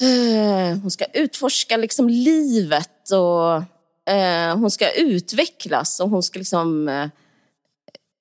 eh, 0.00 0.78
hon 0.78 0.90
ska 0.90 1.04
utforska 1.04 1.76
liksom 1.76 2.08
livet 2.08 3.10
och 3.12 3.54
eh, 4.12 4.56
hon 4.56 4.70
ska 4.70 4.90
utvecklas 4.92 6.00
och 6.00 6.10
hon 6.10 6.22
ska 6.22 6.38
liksom, 6.38 6.88
eh, 6.88 7.08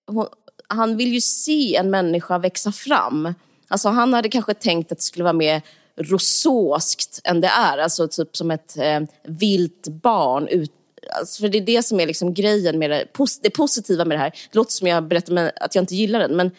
hon, 0.08 0.28
han 0.68 0.98
vill 0.98 1.14
ju 1.14 1.22
se 1.22 1.76
en 1.76 1.90
människa 1.90 2.38
växa 2.38 2.72
fram. 2.72 3.34
Alltså 3.68 3.90
han 3.90 4.14
hade 4.14 4.30
kanske 4.30 4.54
tänkt 4.54 4.92
att 4.92 4.98
det 4.98 5.04
skulle 5.04 5.24
vara 5.24 5.34
mer 5.34 5.62
rosåskt 5.98 7.22
än 7.24 7.42
det 7.42 7.48
är, 7.48 7.78
alltså 7.78 8.08
typ 8.08 8.38
som 8.38 8.52
ett 8.52 8.78
eh, 8.78 9.00
vilt 9.24 9.88
barn 9.88 10.48
ut, 10.48 10.72
Alltså 11.20 11.42
för 11.42 11.50
det 11.50 11.58
är 11.58 11.62
det 11.62 11.84
som 11.84 12.00
är 12.00 12.08
liksom 12.08 12.34
grejen 12.34 12.80
med 12.80 12.90
det, 12.90 13.06
det 13.42 13.50
positiva 13.50 14.06
med 14.06 14.18
det 14.18 14.22
här. 14.22 14.30
Det 14.30 14.56
låter 14.56 14.72
som 14.72 14.88
jag 14.88 15.08
berättar 15.08 15.52
att 15.56 15.76
jag 15.76 15.82
inte 15.82 15.96
gillar 15.96 16.20
den, 16.20 16.36
men 16.36 16.52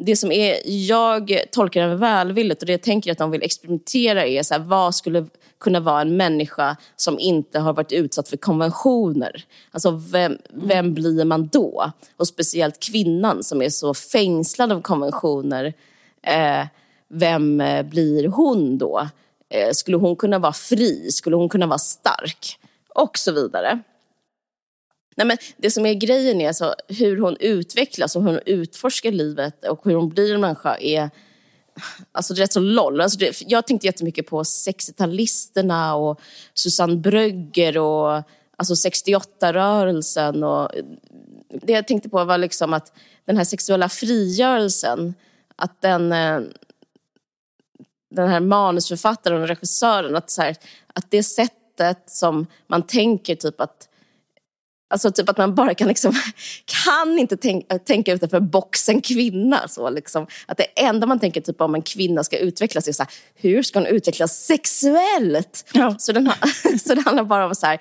det 0.00 0.16
som 0.16 0.32
är, 0.32 0.56
jag 0.64 1.38
tolkar 1.50 1.88
den 1.88 1.98
välvilligt 1.98 2.62
och 2.62 2.66
det 2.66 2.72
jag 2.72 2.82
tänker 2.82 3.12
att 3.12 3.18
de 3.18 3.30
vill 3.30 3.42
experimentera 3.42 4.26
är 4.26 4.42
så 4.42 4.54
här, 4.54 4.60
vad 4.60 4.94
skulle 4.94 5.26
kunna 5.60 5.80
vara 5.80 6.00
en 6.00 6.16
människa 6.16 6.76
som 6.96 7.18
inte 7.18 7.58
har 7.58 7.72
varit 7.72 7.92
utsatt 7.92 8.28
för 8.28 8.36
konventioner. 8.36 9.44
Alltså 9.70 9.90
vem, 9.90 10.38
vem 10.50 10.94
blir 10.94 11.24
man 11.24 11.46
då? 11.46 11.92
Och 12.16 12.28
speciellt 12.28 12.80
kvinnan 12.80 13.44
som 13.44 13.62
är 13.62 13.68
så 13.68 13.94
fängslad 13.94 14.72
av 14.72 14.82
konventioner. 14.82 15.74
Eh, 16.22 16.66
vem 17.08 17.60
eh, 17.60 17.82
blir 17.82 18.28
hon 18.28 18.78
då? 18.78 19.08
Eh, 19.50 19.70
skulle 19.72 19.96
hon 19.96 20.16
kunna 20.16 20.38
vara 20.38 20.52
fri? 20.52 21.10
Skulle 21.12 21.36
hon 21.36 21.48
kunna 21.48 21.66
vara 21.66 21.78
stark? 21.78 22.58
Och 22.94 23.18
så 23.18 23.32
vidare. 23.32 23.82
Nej, 25.18 25.26
men 25.26 25.36
det 25.56 25.70
som 25.70 25.86
är 25.86 25.94
grejen 25.94 26.40
är 26.40 26.48
alltså 26.48 26.74
hur 26.88 27.20
hon 27.20 27.36
utvecklas 27.40 28.16
och 28.16 28.22
hur 28.22 28.30
hon 28.30 28.40
utforskar 28.46 29.12
livet 29.12 29.64
och 29.64 29.84
hur 29.84 29.94
hon 29.94 30.08
blir 30.08 30.34
en 30.34 30.40
människa 30.40 30.76
är 30.76 31.10
alltså 32.12 32.34
det 32.34 32.40
är 32.40 32.42
rätt 32.42 32.52
så 32.52 32.60
loll. 32.60 33.00
Alltså 33.00 33.18
det, 33.18 33.42
jag 33.46 33.66
tänkte 33.66 33.86
jättemycket 33.86 34.26
på 34.26 34.42
60-talisterna 34.42 35.92
och 35.92 36.20
Susanne 36.54 36.96
Brögger 36.96 37.78
och 37.78 38.22
alltså 38.56 38.88
68-rörelsen. 38.88 40.44
Och 40.44 40.70
det 41.48 41.72
jag 41.72 41.88
tänkte 41.88 42.08
på 42.08 42.24
var 42.24 42.38
liksom 42.38 42.72
att 42.72 42.92
den 43.24 43.36
här 43.36 43.44
sexuella 43.44 43.88
frigörelsen, 43.88 45.14
att 45.56 45.80
den, 45.80 46.12
eh, 46.12 46.40
den 48.10 48.28
här 48.28 48.40
manusförfattaren 48.40 49.42
och 49.42 49.48
regissören, 49.48 50.16
att, 50.16 50.30
så 50.30 50.42
här, 50.42 50.56
att 50.94 51.10
det 51.10 51.22
sättet 51.22 52.10
som 52.10 52.46
man 52.66 52.82
tänker 52.82 53.34
typ 53.34 53.60
att 53.60 53.87
Alltså 54.90 55.10
typ 55.10 55.28
att 55.28 55.38
man 55.38 55.54
bara 55.54 55.74
kan 55.74 55.88
liksom, 55.88 56.12
kan 56.86 57.18
inte 57.18 57.36
tänka, 57.36 57.78
tänka 57.78 58.12
utanför 58.12 58.40
boxen 58.40 59.00
kvinna. 59.00 59.68
Så 59.68 59.90
liksom. 59.90 60.26
Att 60.46 60.56
det 60.56 60.64
enda 60.64 61.06
man 61.06 61.20
tänker 61.20 61.40
typ 61.40 61.60
om 61.60 61.74
en 61.74 61.82
kvinna 61.82 62.24
ska 62.24 62.38
utvecklas 62.38 62.88
är 62.88 62.92
så 62.92 63.02
här, 63.02 63.12
hur 63.34 63.62
ska 63.62 63.78
hon 63.78 63.86
utvecklas 63.86 64.38
sexuellt? 64.38 65.64
Ja. 65.72 65.94
Så, 65.98 66.12
den 66.12 66.32
så 66.84 66.94
det 66.94 67.00
handlar 67.00 67.24
bara 67.24 67.46
om 67.46 67.54
så 67.54 67.66
här, 67.66 67.78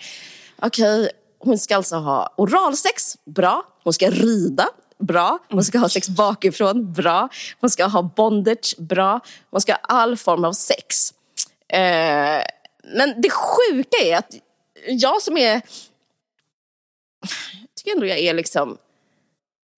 okej, 0.61 1.09
hon 1.39 1.57
ska 1.57 1.75
alltså 1.75 1.95
ha 1.95 2.33
oralsex, 2.37 3.17
bra. 3.25 3.63
Hon 3.83 3.93
ska 3.93 4.09
rida, 4.09 4.69
bra. 4.99 5.39
Hon 5.49 5.63
ska 5.63 5.79
ha 5.79 5.89
sex 5.89 6.09
bakifrån, 6.09 6.93
bra. 6.93 7.29
Hon 7.61 7.69
ska 7.69 7.85
ha 7.85 8.01
bondage, 8.01 8.75
bra. 8.77 9.19
Hon 9.51 9.61
ska 9.61 9.71
ha 9.71 9.79
all 9.81 10.17
form 10.17 10.45
av 10.45 10.53
sex. 10.53 11.13
Eh, 11.69 12.43
men 12.95 13.21
det 13.21 13.29
sjuka 13.29 13.97
är 14.03 14.17
att 14.17 14.35
jag 14.87 15.21
som 15.21 15.37
är 15.37 15.61
tycker 17.75 17.91
ändå 17.91 18.05
jag 18.05 18.19
är 18.19 18.33
liksom... 18.33 18.77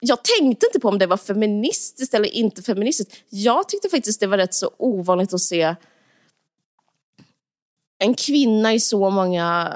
Jag 0.01 0.23
tänkte 0.23 0.65
inte 0.65 0.79
på 0.79 0.87
om 0.87 0.99
det 0.99 1.07
var 1.07 1.17
feministiskt 1.17 2.13
eller 2.13 2.29
inte 2.29 2.61
feministiskt. 2.61 3.15
Jag 3.29 3.69
tyckte 3.69 3.89
faktiskt 3.89 4.19
det 4.19 4.27
var 4.27 4.37
rätt 4.37 4.53
så 4.53 4.71
ovanligt 4.77 5.33
att 5.33 5.41
se 5.41 5.75
en 7.99 8.13
kvinna 8.13 8.73
i 8.73 8.79
så 8.79 9.09
många 9.09 9.73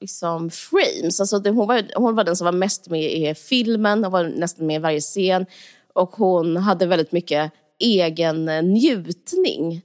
liksom, 0.00 0.50
frames. 0.50 1.20
Alltså 1.20 1.38
det, 1.38 1.50
hon, 1.50 1.66
var, 1.66 1.84
hon 1.96 2.14
var 2.14 2.24
den 2.24 2.36
som 2.36 2.44
var 2.44 2.52
mest 2.52 2.90
med 2.90 3.12
i 3.12 3.34
filmen, 3.34 4.04
hon 4.04 4.12
var 4.12 4.24
nästan 4.24 4.66
med 4.66 4.76
i 4.76 4.78
varje 4.78 5.00
scen. 5.00 5.46
Och 5.92 6.10
hon 6.16 6.56
hade 6.56 6.86
väldigt 6.86 7.12
mycket 7.12 7.52
egen 7.78 8.48
eh, 8.48 8.62
njutning. 8.62 9.82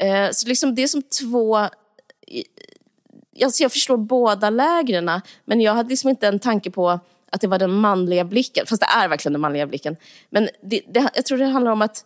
Eh, 0.00 0.30
så 0.32 0.48
liksom 0.48 0.74
det 0.74 0.82
är 0.82 0.88
som 0.88 1.02
två 1.02 1.68
alltså 3.42 3.62
jag 3.62 3.72
förstår 3.72 3.96
båda 3.96 4.50
lägren, 4.50 5.20
men 5.44 5.60
jag 5.60 5.74
hade 5.74 5.88
liksom 5.88 6.10
inte 6.10 6.28
en 6.28 6.38
tanke 6.38 6.70
på 6.70 7.00
att 7.34 7.40
det 7.40 7.46
var 7.46 7.58
den 7.58 7.72
manliga 7.72 8.24
blicken. 8.24 8.66
Fast 8.66 8.80
det 8.80 8.86
är 8.86 9.08
verkligen 9.08 9.32
den 9.32 9.40
manliga 9.40 9.66
blicken. 9.66 9.96
Men 10.30 10.48
det, 10.62 10.82
det, 10.88 11.10
jag 11.14 11.26
tror 11.26 11.38
det 11.38 11.44
handlar 11.44 11.72
om 11.72 11.82
att 11.82 12.04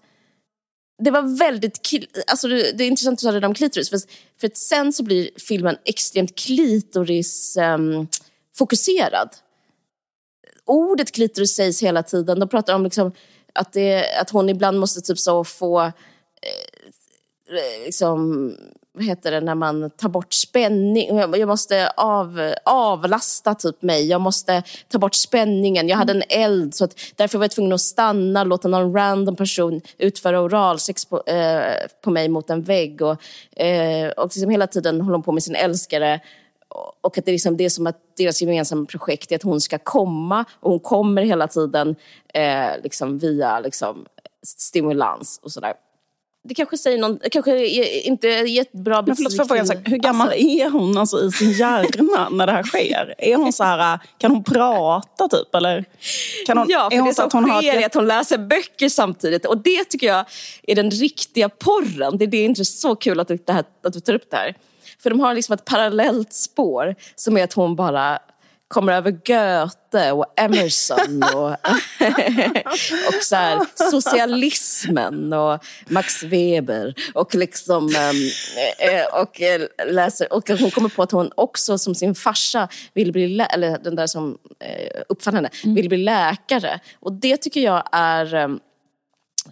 det 1.03 1.11
var 1.11 1.39
väldigt... 1.39 1.81
Alltså 2.27 2.49
det, 2.49 2.79
det 2.79 2.85
är 2.85 2.89
intressant 2.89 3.15
att 3.15 3.19
du 3.19 3.27
sa 3.27 3.41
det 3.41 3.47
om 3.47 3.55
klitoris. 3.55 3.91
För, 3.91 3.99
för 4.41 4.47
att 4.47 4.57
sen 4.57 4.93
så 4.93 5.03
blir 5.03 5.31
filmen 5.37 5.77
extremt 5.85 6.39
klitoris-fokuserad. 6.39 9.23
Ehm, 9.23 9.29
Ordet 10.65 11.13
klitoris 11.13 11.55
sägs 11.55 11.83
hela 11.83 12.03
tiden. 12.03 12.41
De 12.41 12.49
pratar 12.49 12.75
om 12.75 12.85
liksom 12.85 13.13
att, 13.53 13.73
det, 13.73 14.19
att 14.21 14.31
hon 14.31 14.49
ibland 14.49 14.79
måste 14.79 15.01
typ 15.01 15.19
så 15.19 15.45
få... 15.45 15.81
Eh, 15.81 15.93
liksom, 17.85 18.53
vad 18.99 19.07
heter 19.07 19.31
det, 19.31 19.41
när 19.41 19.55
man 19.55 19.91
tar 19.91 20.09
bort 20.09 20.33
spänning. 20.33 21.19
Jag 21.19 21.49
måste 21.49 21.91
av, 21.91 22.55
avlasta 22.65 23.55
typ 23.55 23.83
mig. 23.83 24.07
Jag 24.07 24.21
måste 24.21 24.63
ta 24.89 24.99
bort 24.99 25.15
spänningen. 25.15 25.89
Jag 25.89 25.97
hade 25.97 26.13
en 26.13 26.23
eld 26.29 26.75
så 26.75 26.85
att 26.85 27.01
därför 27.17 27.39
var 27.39 27.45
jag 27.45 27.51
tvungen 27.51 27.73
att 27.73 27.81
stanna 27.81 28.45
låta 28.45 28.69
någon 28.69 28.95
random 28.95 29.37
person 29.37 29.81
utföra 29.99 30.41
oralsex 30.41 31.05
på, 31.05 31.23
eh, 31.27 31.87
på 32.05 32.11
mig 32.11 32.29
mot 32.29 32.51
en 32.51 32.63
vägg. 32.63 33.03
Och, 33.03 33.23
eh, 33.63 34.11
och 34.11 34.25
liksom 34.25 34.51
hela 34.51 34.67
tiden 34.67 35.01
håller 35.01 35.15
hon 35.15 35.23
på 35.23 35.33
med 35.33 35.43
sin 35.43 35.57
älskare. 35.57 36.21
Och 37.01 37.19
att 37.19 37.25
det, 37.25 37.31
är 37.31 37.33
liksom, 37.33 37.57
det 37.57 37.65
är 37.65 37.71
som 37.71 37.87
att 37.87 38.17
deras 38.17 38.43
gemensamma 38.43 38.87
projekt 38.87 39.33
är 39.33 39.37
att 39.37 39.43
hon 39.43 39.61
ska 39.61 39.79
komma 39.79 40.45
och 40.61 40.71
hon 40.71 40.81
kommer 40.81 41.23
hela 41.23 41.49
tiden 41.49 41.97
eh, 42.35 42.83
liksom 42.83 43.19
via 43.19 43.61
liksom, 43.61 44.07
stimulans 44.43 45.41
och 45.43 45.53
sådär 45.53 45.75
det 46.49 46.55
kanske 46.55 46.79
säger 46.79 46.99
någon, 46.99 47.19
kanske 47.31 47.67
inte 48.07 48.29
är 48.29 48.61
ett 48.61 48.73
bra 48.73 49.03
Men 49.03 49.17
förlåt, 49.17 49.35
jag 49.37 49.49
fråga, 49.49 49.81
hur 49.85 49.97
gammal 49.97 50.29
alltså, 50.29 50.45
är 50.45 50.71
hon 50.71 50.99
alltså, 50.99 51.25
i 51.25 51.33
sin 51.33 51.53
hjärna 51.53 52.29
när 52.29 52.47
det 52.47 52.53
här 52.53 52.63
sker? 52.63 53.15
Är 53.19 53.37
hon 53.37 53.53
så 53.53 53.65
här, 53.65 53.99
kan 54.19 54.31
hon 54.31 54.45
prata 54.45 55.29
typ? 55.29 55.55
Eller 55.55 55.85
kan 56.47 56.59
hon, 56.59 56.67
ja, 56.71 56.91
för 56.91 56.97
är 56.97 57.01
hon 57.01 57.09
det 57.09 57.15
som 57.15 57.31
hon 57.33 57.63
sker 57.63 57.77
är 57.77 57.87
att 57.87 57.95
hon 57.95 58.07
läser 58.07 58.39
böcker 58.39 58.89
samtidigt. 58.89 59.47
Och 59.47 59.59
det 59.59 59.85
tycker 59.85 60.07
jag 60.07 60.25
är 60.63 60.75
den 60.75 60.91
riktiga 60.91 61.49
porren. 61.49 62.19
Det 62.19 62.25
är, 62.25 62.27
det 62.27 62.37
är 62.37 62.45
inte 62.45 62.65
så 62.65 62.97
kul 62.97 63.21
att 63.21 63.29
du, 63.29 63.37
det 63.37 63.53
här, 63.53 63.65
att 63.83 63.93
du 63.93 64.01
tar 64.01 64.15
upp 64.15 64.31
det 64.31 64.37
här. 64.37 64.55
För 65.03 65.11
de 65.11 65.21
har 65.21 65.35
liksom 65.35 65.53
ett 65.53 65.65
parallellt 65.65 66.33
spår 66.33 66.95
som 67.15 67.37
är 67.37 67.45
att 67.45 67.53
hon 67.53 67.77
bara 67.77 68.19
kommer 68.69 68.93
över 68.93 69.11
Goethe 69.11 70.13
och 70.13 70.27
Emerson 70.37 71.23
och, 71.35 71.51
och 73.09 73.23
så 73.23 73.37
här, 73.37 73.91
socialismen 73.91 75.33
och 75.33 75.65
Max 75.87 76.23
Weber 76.23 76.95
och 77.15 77.35
liksom 77.35 77.85
um, 77.85 78.31
och 79.13 79.41
läser 79.87 80.33
och 80.33 80.51
hon 80.51 80.71
kommer 80.71 80.89
på 80.89 81.03
att 81.03 81.13
hon 81.13 81.31
också 81.35 81.79
som 81.79 81.95
sin 81.95 82.15
farsa 82.15 82.69
vill 82.95 83.13
bli 83.13 83.41
eller 83.41 83.79
den 83.79 83.97
där 83.97 84.07
som 84.07 84.39
uppfann 85.09 85.35
henne 85.35 85.51
mm. 85.65 85.75
vill 85.75 85.89
bli 85.89 85.99
läkare 85.99 86.81
och 87.01 87.13
det 87.13 87.37
tycker 87.37 87.61
jag 87.61 87.83
är 87.93 88.35
um, 88.35 88.61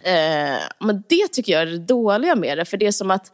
eh, 0.03 0.61
men 0.79 1.03
det 1.09 1.27
tycker 1.27 1.53
jag 1.53 1.61
är 1.61 1.65
det 1.65 1.77
dåliga 1.77 2.35
med 2.35 2.57
det 2.57 2.65
för 2.65 2.77
det 2.77 2.87
är 2.87 2.91
som 2.91 3.11
att 3.11 3.31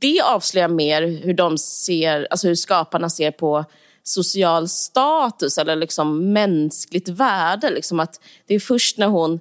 det 0.00 0.20
avslöjar 0.20 0.68
mer 0.68 1.02
hur 1.02 1.34
de 1.34 1.58
ser, 1.58 2.26
alltså 2.30 2.48
hur 2.48 2.54
skaparna 2.54 3.10
ser 3.10 3.30
på 3.30 3.64
social 4.02 4.68
status 4.68 5.58
eller 5.58 5.76
liksom 5.76 6.32
mänskligt 6.32 7.08
värde. 7.08 7.70
Liksom 7.70 8.00
att 8.00 8.20
det 8.46 8.54
är 8.54 8.60
först 8.60 8.98
när 8.98 9.06
hon... 9.06 9.40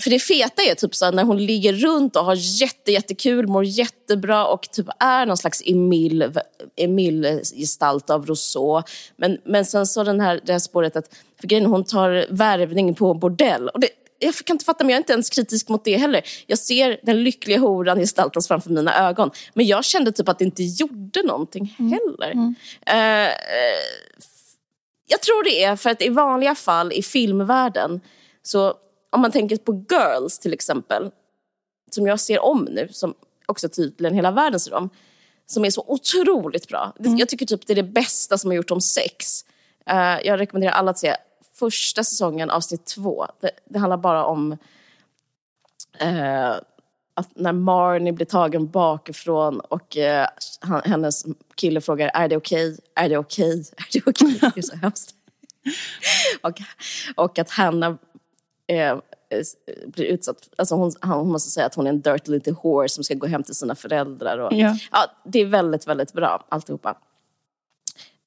För 0.00 0.10
det 0.10 0.18
feta 0.18 0.62
är 0.62 0.74
typ 0.74 0.94
så 0.94 1.10
när 1.10 1.24
hon 1.24 1.46
ligger 1.46 1.72
runt 1.72 2.16
och 2.16 2.24
har 2.24 2.34
jätte, 2.60 2.92
jättekul, 2.92 3.48
mår 3.48 3.64
jättebra 3.64 4.46
och 4.46 4.70
typ 4.70 4.86
är 5.00 5.26
någon 5.26 5.36
slags 5.36 5.62
Emil, 5.66 6.32
Emil 6.76 7.40
av 8.08 8.26
Rousseau. 8.26 8.82
Men, 9.16 9.38
men 9.44 9.64
sen 9.64 9.86
så 9.86 10.04
den 10.04 10.20
här, 10.20 10.40
det 10.44 10.52
här 10.52 10.58
spåret 10.58 10.96
att 10.96 11.14
för 11.40 11.48
grejen, 11.48 11.66
hon 11.66 11.84
tar 11.84 12.26
värvning 12.30 12.94
på 12.94 13.14
bordell. 13.14 13.68
Och 13.68 13.80
det, 13.80 13.88
jag 14.18 14.34
kan 14.34 14.54
inte 14.54 14.64
fatta, 14.64 14.84
men 14.84 14.90
jag 14.90 14.96
är 14.96 15.00
inte 15.00 15.12
ens 15.12 15.30
kritisk 15.30 15.68
mot 15.68 15.84
det 15.84 15.96
heller. 15.96 16.22
Jag 16.46 16.58
ser 16.58 17.00
den 17.02 17.24
lyckliga 17.24 17.58
horan 17.58 17.98
gestaltas 17.98 18.48
framför 18.48 18.70
mina 18.70 19.08
ögon. 19.08 19.30
Men 19.54 19.66
jag 19.66 19.84
kände 19.84 20.12
typ 20.12 20.28
att 20.28 20.38
det 20.38 20.44
inte 20.44 20.62
gjorde 20.62 21.22
någonting 21.22 21.76
mm. 21.78 21.92
heller. 21.92 22.30
Mm. 22.30 22.54
Uh, 22.88 23.32
jag 25.08 25.22
tror 25.22 25.44
det 25.44 25.64
är 25.64 25.76
för 25.76 25.90
att 25.90 26.02
i 26.02 26.08
vanliga 26.08 26.54
fall 26.54 26.92
i 26.92 27.02
filmvärlden, 27.02 28.00
så 28.42 28.74
om 29.10 29.20
man 29.20 29.32
tänker 29.32 29.56
på 29.56 29.84
Girls 29.90 30.38
till 30.38 30.52
exempel, 30.52 31.10
som 31.90 32.06
jag 32.06 32.20
ser 32.20 32.40
om 32.40 32.68
nu, 32.70 32.88
som 32.90 33.14
också 33.46 33.68
tydligen 33.68 34.14
hela 34.14 34.30
världen 34.30 34.60
ser 34.60 34.74
om, 34.74 34.90
som 35.46 35.64
är 35.64 35.70
så 35.70 35.84
otroligt 35.86 36.68
bra. 36.68 36.92
Mm. 36.98 37.18
Jag 37.18 37.28
tycker 37.28 37.46
typ 37.46 37.66
det 37.66 37.72
är 37.72 37.74
det 37.76 37.82
bästa 37.82 38.38
som 38.38 38.50
har 38.50 38.56
gjort 38.56 38.70
om 38.70 38.80
sex. 38.80 39.44
Uh, 39.90 40.26
jag 40.26 40.40
rekommenderar 40.40 40.72
alla 40.72 40.90
att 40.90 40.98
se 40.98 41.16
första 41.58 42.04
säsongen, 42.04 42.50
avsnitt 42.50 42.84
två. 42.84 43.26
Det, 43.40 43.50
det 43.64 43.78
handlar 43.78 43.96
bara 43.96 44.24
om 44.24 44.52
eh, 45.98 46.50
att 47.14 47.30
när 47.34 47.52
Marnie 47.52 48.12
blir 48.12 48.26
tagen 48.26 48.70
bakifrån 48.70 49.60
och 49.60 49.96
eh, 49.96 50.26
han, 50.60 50.82
hennes 50.84 51.24
kille 51.54 51.80
frågar 51.80 52.10
är 52.14 52.28
det 52.28 52.36
okej, 52.36 52.72
okay? 52.72 52.78
är 52.94 53.08
det 53.08 53.18
okej, 53.18 53.60
okay? 53.60 53.64
är 53.76 53.92
det 53.92 54.02
okej? 54.06 54.36
Okay? 54.36 54.50
Det 54.54 54.60
är 54.60 54.62
så 54.62 54.76
hemskt. 54.82 55.14
och, 56.42 56.60
och 57.14 57.38
att 57.38 57.50
Hanna 57.50 57.98
eh, 58.66 58.98
blir 59.86 60.04
utsatt, 60.04 60.48
alltså 60.56 60.74
hon, 60.74 60.92
hon 61.02 61.28
måste 61.28 61.50
säga 61.50 61.66
att 61.66 61.74
hon 61.74 61.86
är 61.86 61.90
en 61.90 62.00
dirty 62.00 62.32
little 62.32 62.54
whore 62.62 62.88
som 62.88 63.04
ska 63.04 63.14
gå 63.14 63.26
hem 63.26 63.42
till 63.42 63.54
sina 63.54 63.74
föräldrar. 63.74 64.38
Och, 64.38 64.52
ja. 64.52 64.76
ja 64.92 65.06
det 65.24 65.40
är 65.40 65.46
väldigt, 65.46 65.86
väldigt 65.86 66.12
bra 66.12 66.44
alltihopa. 66.48 66.96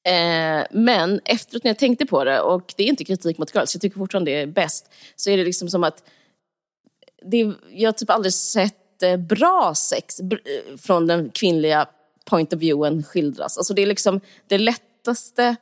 Eh, 0.04 0.66
men 0.70 1.20
efteråt 1.24 1.64
när 1.64 1.68
jag 1.68 1.78
tänkte 1.78 2.06
på 2.06 2.24
det, 2.24 2.40
och 2.40 2.74
det 2.76 2.82
är 2.82 2.88
inte 2.88 3.04
kritik 3.04 3.38
mot 3.38 3.54
Girls, 3.54 3.74
jag 3.74 3.82
tycker 3.82 3.98
fortfarande 3.98 4.30
det 4.30 4.40
är 4.40 4.46
bäst, 4.46 4.92
så 5.16 5.30
är 5.30 5.36
det 5.36 5.44
liksom 5.44 5.70
som 5.70 5.84
att 5.84 6.02
det, 7.22 7.52
jag 7.70 7.88
har 7.88 7.92
typ 7.92 8.10
aldrig 8.10 8.34
sett 8.34 9.02
eh, 9.02 9.16
bra 9.16 9.74
sex 9.76 10.20
br 10.20 10.34
eh, 10.34 10.76
från 10.76 11.06
den 11.06 11.30
kvinnliga 11.30 11.88
point 12.24 12.52
of 12.52 12.60
viewen 12.60 13.02
skildras. 13.02 13.58
Alltså 13.58 13.74
det 13.74 13.82
är 13.82 13.86
liksom 13.86 14.20
det 14.48 14.58
lättaste, 14.58 15.56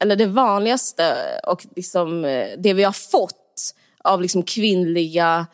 eller 0.00 0.16
det 0.16 0.26
vanligaste 0.26 1.16
och 1.46 1.66
liksom 1.76 2.24
eh, 2.24 2.48
det 2.58 2.74
vi 2.74 2.82
har 2.82 2.92
fått 2.92 3.74
av 4.04 4.22
liksom 4.22 4.42
kvinnliga 4.42 5.46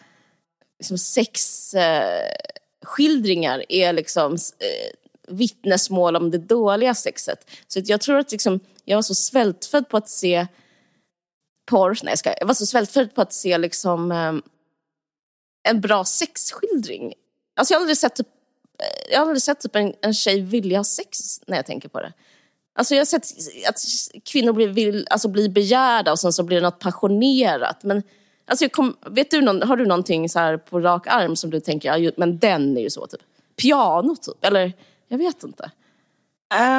liksom 0.78 0.98
sexskildringar 0.98 3.58
eh, 3.58 3.64
är 3.68 3.92
liksom 3.92 4.32
eh, 4.32 4.90
vittnesmål 5.30 6.16
om 6.16 6.30
det 6.30 6.38
dåliga 6.38 6.94
sexet. 6.94 7.50
Så 7.68 7.80
jag 7.84 8.00
tror 8.00 8.18
att 8.18 8.32
liksom, 8.32 8.60
jag 8.84 8.96
var 8.96 9.02
så 9.02 9.14
svältfödd 9.14 9.88
på 9.88 9.96
att 9.96 10.08
se 10.08 10.46
porr, 11.66 11.98
nej 12.02 12.12
jag 12.12 12.18
ska, 12.18 12.34
jag 12.40 12.46
var 12.46 12.54
så 12.54 12.66
svältfödd 12.66 13.14
på 13.14 13.22
att 13.22 13.32
se 13.32 13.58
liksom 13.58 14.12
ehm, 14.12 14.42
en 15.68 15.80
bra 15.80 16.04
sexskildring. 16.04 17.14
Alltså 17.56 17.74
jag 17.74 17.78
har 17.78 17.82
aldrig 17.82 17.96
sett, 17.96 18.16
typ, 18.16 18.26
eh, 18.78 19.12
jag 19.12 19.18
har 19.18 19.26
aldrig 19.26 19.42
sett 19.42 19.60
typ 19.60 19.76
en, 19.76 19.94
en 20.00 20.14
tjej 20.14 20.40
vilja 20.40 20.78
ha 20.78 20.84
sex 20.84 21.40
när 21.46 21.56
jag 21.56 21.66
tänker 21.66 21.88
på 21.88 22.00
det. 22.00 22.12
Alltså 22.74 22.94
jag 22.94 23.00
har 23.00 23.06
sett 23.06 23.24
att 23.68 23.80
kvinnor 24.24 24.52
blir, 24.52 24.68
vill, 24.68 25.06
alltså 25.10 25.28
blir 25.28 25.48
begärda 25.48 26.12
och 26.12 26.18
sen 26.18 26.32
så 26.32 26.42
blir 26.42 26.56
det 26.56 26.62
något 26.62 26.78
passionerat. 26.78 27.82
Men 27.82 28.02
alltså 28.46 28.68
kom, 28.68 28.96
vet 29.06 29.30
du, 29.30 29.40
någon, 29.40 29.62
har 29.62 29.76
du 29.76 29.86
någonting 29.86 30.28
så 30.28 30.38
här 30.38 30.56
på 30.56 30.80
rak 30.80 31.06
arm 31.06 31.36
som 31.36 31.50
du 31.50 31.60
tänker, 31.60 31.96
ja, 31.96 32.12
men 32.16 32.38
den 32.38 32.76
är 32.76 32.80
ju 32.80 32.90
så 32.90 33.06
typ. 33.06 33.20
Piano 33.56 34.16
typ, 34.16 34.44
eller 34.44 34.72
jag 35.08 35.18
vet 35.18 35.44
inte. 35.44 35.70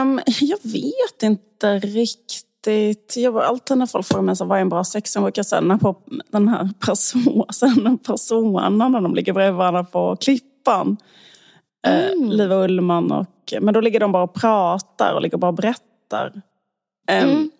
Um, 0.02 0.22
jag 0.39 0.58
vet 0.63 1.24
inte 1.24 1.80
riktigt. 1.80 3.13
Jag, 3.18 3.38
alltid 3.38 3.78
när 3.78 3.86
folk 3.86 4.06
frågar 4.06 4.24
mig 4.24 4.36
vad 4.39 4.58
är 4.58 4.62
en 4.62 4.70
bra 4.70 4.84
sex, 4.84 5.15
jag 5.15 5.24
brukar 5.24 5.44
säga 5.44 5.78
på 5.78 5.96
den 6.32 6.48
här 6.48 6.70
personen, 6.86 7.98
personen 8.06 8.78
när 8.78 9.02
de 9.02 9.15
ligger 9.15 9.34
bredvid 9.34 9.58
varandra 9.58 9.84
på 9.84 10.15
Klippan. 10.15 10.98
Eh, 11.88 12.12
mm. 12.12 12.24
Uh, 12.24 12.30
Liv 12.30 12.52
och 12.52 12.63
Ullman 12.63 13.12
och, 13.12 13.54
men 13.62 13.74
då 13.74 13.82
ligger 13.82 14.00
de 14.00 14.12
bara 14.12 14.24
och 14.24 14.34
pratar 14.34 15.13
och 15.13 15.22
ligger 15.22 15.38
bara 15.38 15.48
och 15.48 15.54
berättar. 15.54 16.42
Um, 17.12 17.30
mm. 17.30 17.52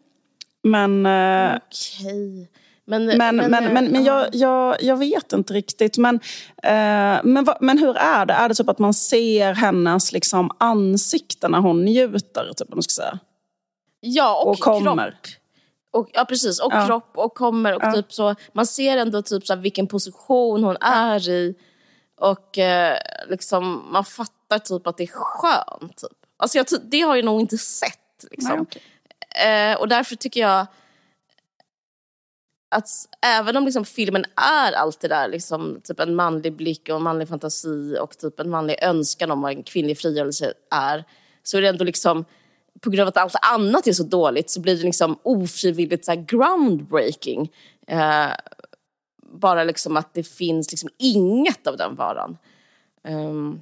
Men... 0.64 1.06
Uh, 1.06 1.58
Okej. 1.58 2.42
Okay. 2.42 2.59
Men, 2.90 3.06
men, 3.06 3.18
men, 3.18 3.52
men, 3.52 3.74
men, 3.74 3.86
men 3.86 4.04
jag, 4.04 4.28
jag, 4.32 4.84
jag 4.84 4.98
vet 4.98 5.34
inte 5.34 5.54
riktigt. 5.54 5.98
Men, 5.98 6.16
eh, 6.64 7.20
men, 7.24 7.48
men 7.60 7.78
hur 7.78 7.98
är 7.98 8.26
det? 8.26 8.34
Är 8.34 8.50
det 8.50 8.56
typ 8.56 8.70
att 8.70 8.80
man 8.80 8.94
ser 8.94 9.54
hennes 9.54 10.12
liksom, 10.12 10.52
ansikte 10.58 11.48
när 11.48 11.60
hon 11.60 11.86
njuter? 11.86 12.54
Typ, 12.58 12.70
man 12.70 12.84
ska 12.84 12.92
säga? 12.92 13.20
Ja, 14.00 14.42
och, 14.42 14.50
och 14.50 14.60
kommer. 14.60 15.12
kropp. 15.12 15.34
Och, 15.92 16.10
ja, 16.14 16.26
precis. 16.26 16.60
Och 16.60 16.74
ja. 16.74 16.86
kropp 16.86 17.12
och 17.16 17.36
kommer. 17.36 17.76
Och 17.76 17.84
ja. 17.84 17.92
typ 17.92 18.14
så, 18.14 18.36
man 18.54 18.66
ser 18.66 18.98
ändå 18.98 19.22
typ 19.22 19.46
så 19.48 19.54
här, 19.54 19.62
vilken 19.62 19.88
position 19.88 20.64
hon 20.64 20.78
är 20.82 21.30
i. 21.30 21.56
Och 22.20 22.58
eh, 22.58 22.98
liksom, 23.30 23.90
man 23.92 24.06
fattar 24.06 24.60
typ 24.60 24.88
att 24.88 24.98
det 24.98 25.04
är 25.04 25.12
skönt. 25.14 25.98
Typ. 25.98 26.18
Alltså, 26.38 26.58
jag, 26.58 26.66
det 26.84 27.02
har 27.02 27.16
jag 27.16 27.26
nog 27.26 27.42
inte 27.42 27.58
sett. 27.58 28.26
Liksom. 28.32 28.52
Nej, 28.52 28.62
okay. 28.62 29.72
eh, 29.72 29.80
och 29.80 29.88
därför 29.88 30.16
tycker 30.16 30.42
jag 30.42 30.68
att 32.70 32.90
även 33.22 33.58
om 33.58 33.66
liksom 33.66 33.86
filmen 33.86 34.26
är 34.36 34.72
allt 34.72 35.02
det 35.02 35.08
där, 35.08 35.28
liksom, 35.28 35.82
typ 35.84 36.00
en 36.00 36.16
manlig 36.16 36.56
blick 36.56 36.90
och 36.90 36.96
en 36.96 37.04
manlig 37.04 37.28
fantasi 37.28 37.98
och 38.02 38.18
typ 38.18 38.40
en 38.40 38.50
manlig 38.50 38.84
önskan 38.84 39.32
om 39.32 39.42
vad 39.42 39.52
en 39.52 39.64
kvinnlig 39.64 39.98
frigörelse 39.98 40.54
är, 40.72 41.04
så 41.44 41.58
är 41.58 41.62
det 41.62 41.68
ändå 41.68 41.84
liksom, 41.84 42.26
på 42.82 42.90
grund 42.90 43.02
av 43.02 43.08
att 43.08 43.18
allt 43.18 43.36
annat 43.54 43.88
är 43.88 43.94
så 43.94 44.04
dåligt 44.04 44.50
så 44.50 44.62
blir 44.62 44.78
det 44.78 44.84
liksom 44.84 45.20
ofrivilligt 45.24 46.06
så 46.06 46.26
groundbreaking. 46.28 47.52
Eh, 47.88 48.30
bara 49.32 49.64
liksom 49.64 49.98
att 49.98 50.14
det 50.14 50.24
finns 50.24 50.72
liksom 50.72 50.90
inget 50.98 51.68
av 51.68 51.78
den 51.78 51.96
varan. 51.96 52.38
Um, 53.08 53.62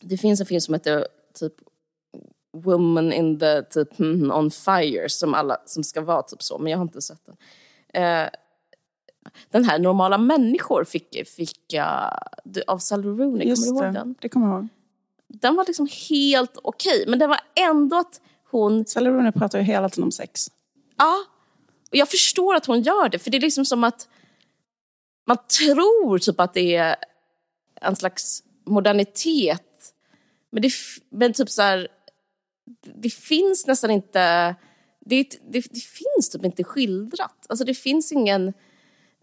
det 0.00 0.16
finns 0.16 0.40
en 0.40 0.46
film 0.46 0.60
som 0.60 0.74
heter 0.74 1.06
typ 1.40 1.52
Woman 2.52 3.12
in 3.12 3.38
the 3.38 3.62
typ, 3.62 4.00
mm, 4.00 4.30
on 4.30 4.50
fire 4.50 5.08
som, 5.08 5.34
alla, 5.34 5.56
som 5.66 5.84
ska 5.84 6.00
vara 6.00 6.22
typ 6.22 6.42
så, 6.42 6.58
men 6.58 6.70
jag 6.70 6.78
har 6.78 6.82
inte 6.82 7.02
sett 7.02 7.26
den 7.26 7.36
eh, 7.94 8.28
den 9.50 9.64
här 9.64 9.78
Normala 9.78 10.18
människor 10.18 10.84
fick, 10.84 11.28
fick 11.28 11.72
jag 11.72 12.18
av 12.66 12.78
Sally 12.78 13.08
Rooney. 13.08 13.48
Just 13.48 13.68
kommer 13.68 13.80
du 13.80 13.86
ihåg 13.86 13.94
den? 13.94 14.14
det 14.20 14.28
kommer 14.28 14.46
jag 14.46 14.56
ihåg. 14.56 14.68
Den 15.28 15.56
var 15.56 15.64
liksom 15.66 15.88
helt 16.08 16.56
okej, 16.62 16.96
okay, 16.96 17.10
men 17.10 17.18
det 17.18 17.26
var 17.26 17.40
ändå 17.70 17.96
att 17.96 18.20
hon... 18.50 18.86
Sally 18.86 19.10
Rooney 19.10 19.32
pratar 19.32 19.58
ju 19.58 19.64
hela 19.64 19.88
tiden 19.88 20.04
om 20.04 20.12
sex. 20.12 20.50
Ja, 20.96 21.24
och 21.90 21.96
jag 21.96 22.10
förstår 22.10 22.54
att 22.54 22.66
hon 22.66 22.82
gör 22.82 23.08
det, 23.08 23.18
för 23.18 23.30
det 23.30 23.36
är 23.36 23.40
liksom 23.40 23.64
som 23.64 23.84
att 23.84 24.08
man 25.26 25.36
tror 25.58 26.18
typ 26.18 26.40
att 26.40 26.54
det 26.54 26.76
är 26.76 26.96
en 27.80 27.96
slags 27.96 28.42
modernitet. 28.66 29.94
Men, 30.50 30.62
det, 30.62 30.72
men 31.10 31.32
typ 31.32 31.50
så 31.50 31.62
här, 31.62 31.88
det 32.94 33.10
finns 33.10 33.66
nästan 33.66 33.90
inte 33.90 34.54
det, 35.04 35.22
det, 35.22 35.66
det, 35.70 35.80
finns 35.80 36.30
typ 36.32 36.44
inte 36.44 36.64
skildrat. 36.64 37.46
Alltså 37.48 37.64
det 37.64 37.74
finns 37.74 38.12
ingen... 38.12 38.52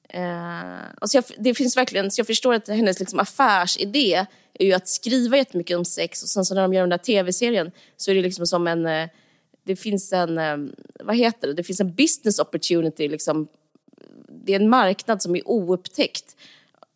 Eh, 0.10 0.82
alltså 1.02 1.18
jag, 1.18 1.24
det 1.38 1.56
finns 1.56 1.78
verkligen, 1.78 2.12
så 2.12 2.20
jag 2.20 2.28
förstår 2.28 2.54
att 2.54 2.68
hennes 2.68 3.00
liksom 3.00 3.20
affärsidé 3.20 4.26
är 4.54 4.66
ju 4.66 4.74
att 4.74 4.88
skriva 4.88 5.38
jättemycket 5.38 5.78
om 5.78 5.86
sex 5.86 6.24
och 6.24 6.30
sen 6.30 6.46
så 6.46 6.56
när 6.56 6.62
de 6.62 6.74
gör 6.74 6.82
den 6.82 6.90
där 6.90 6.98
tv-serien 6.98 7.72
så 7.98 8.12
är 8.12 8.16
det 8.16 8.22
liksom 8.22 8.48
som 8.48 8.68
en, 8.68 8.86
eh, 8.86 9.10
det 9.64 9.76
finns 9.76 10.14
en, 10.14 10.38
eh, 10.38 10.58
vad 11.00 11.16
heter 11.16 11.48
det, 11.48 11.54
det 11.54 11.64
finns 11.64 11.80
en 11.80 11.94
business 11.94 12.40
opportunity 12.40 13.08
liksom. 13.08 13.48
Det 14.46 14.52
är 14.54 14.60
en 14.60 14.70
marknad 14.70 15.22
som 15.22 15.36
är 15.36 15.50
oupptäckt. 15.50 16.36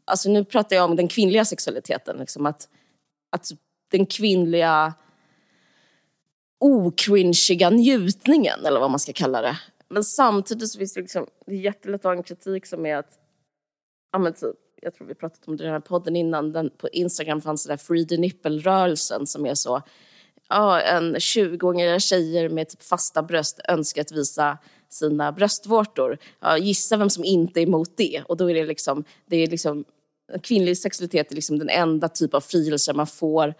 Alltså 0.06 0.30
nu 0.30 0.45
pratar 0.45 0.76
jag 0.76 0.89
om 0.89 0.95
den 0.95 1.08
kvinnliga 1.08 1.45
sexualiteten, 1.45 2.17
liksom 2.17 2.45
att, 2.45 2.69
att 3.30 3.52
den 3.91 4.06
kvinnliga 4.06 4.93
okrinchiga 6.60 7.70
njutningen 7.70 8.65
eller 8.65 8.80
vad 8.80 8.91
man 8.91 9.00
ska 9.00 9.13
kalla 9.13 9.41
det. 9.41 9.58
Men 9.89 10.04
samtidigt 10.04 10.70
så 10.70 10.78
finns 10.78 10.94
det 10.94 11.02
liksom, 11.02 11.28
det 11.46 11.54
är 11.54 11.60
jättelätt 11.60 12.02
att 12.02 12.04
ha 12.04 12.13
en 12.13 12.24
kritik 12.24 12.65
som 12.65 12.86
är 12.86 12.96
att, 12.96 13.20
ja 14.12 14.20
men 14.20 14.34
typ, 14.34 14.56
jag 14.82 14.94
tror 14.94 15.08
vi 15.08 15.15
pratat 15.15 15.48
om 15.48 15.58
det 15.58 15.63
i 15.63 15.65
den 15.65 15.74
här 15.74 15.80
podden 15.80 16.15
innan, 16.15 16.52
den, 16.52 16.70
på 16.78 16.89
Instagram 16.89 17.41
fanns 17.41 17.65
det 17.65 17.74
där 17.74 17.78
Free 17.78 18.08
the 18.08 18.18
Nipple-rörelsen 18.18 19.28
som 19.28 19.46
är 19.46 19.56
så, 19.56 19.82
ja 20.50 20.82
en 20.82 21.15
20-åriga 21.15 22.00
tjejer 22.00 22.50
med 22.50 22.70
typ 22.70 22.84
fasta 22.84 23.24
bröst 23.24 23.60
önskar 23.68 24.02
att 24.02 24.12
visa 24.12 24.58
sina 24.89 25.32
bröstvårtor. 25.32 26.18
Ja, 26.39 26.58
gissa 26.58 26.98
vem 26.98 27.10
som 27.10 27.24
inte 27.24 27.60
är 27.60 27.63
emot 27.63 27.98
det. 27.98 28.24
Och 28.28 28.38
då 28.38 28.50
är 28.50 28.54
det 28.54 28.65
liksom, 28.65 29.04
det 29.26 29.38
är 29.38 29.48
liksom 29.48 29.86
kvinnlig 30.44 30.78
sexualitet 30.78 31.32
är 31.32 31.36
liksom 31.36 31.60
den 31.60 31.70
enda 31.70 32.10
typ 32.10 32.34
av 32.34 32.41
frigörelse 32.41 32.94
man 32.94 33.08
får 33.08 33.54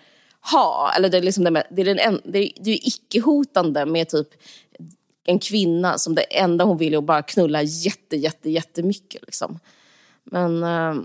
ha. 0.52 0.92
Eller 0.98 1.10
det 1.10 1.18
är, 1.18 1.22
liksom 1.22 1.44
det, 1.44 1.64
det 1.72 1.82
är, 1.82 1.86
den 1.86 2.00
en, 2.00 2.22
det 2.24 2.40
är, 2.40 2.64
det 2.64 2.72
är 2.72 2.88
icke-hotande 2.88 3.86
med 3.86 4.10
typ 4.10 4.28
en 5.26 5.40
kvinna 5.40 5.98
som 5.98 6.16
det 6.16 6.22
enda 6.22 6.66
hon 6.66 6.78
vill 6.78 6.94
är 6.94 6.98
att 6.98 7.04
bara 7.04 7.22
knulla 7.22 7.64
jätte, 7.64 8.18
jätte, 8.18 8.50
jättemycket. 8.50 9.22
Liksom. 9.22 9.60
Men, 10.24 10.64
eh, 10.64 11.04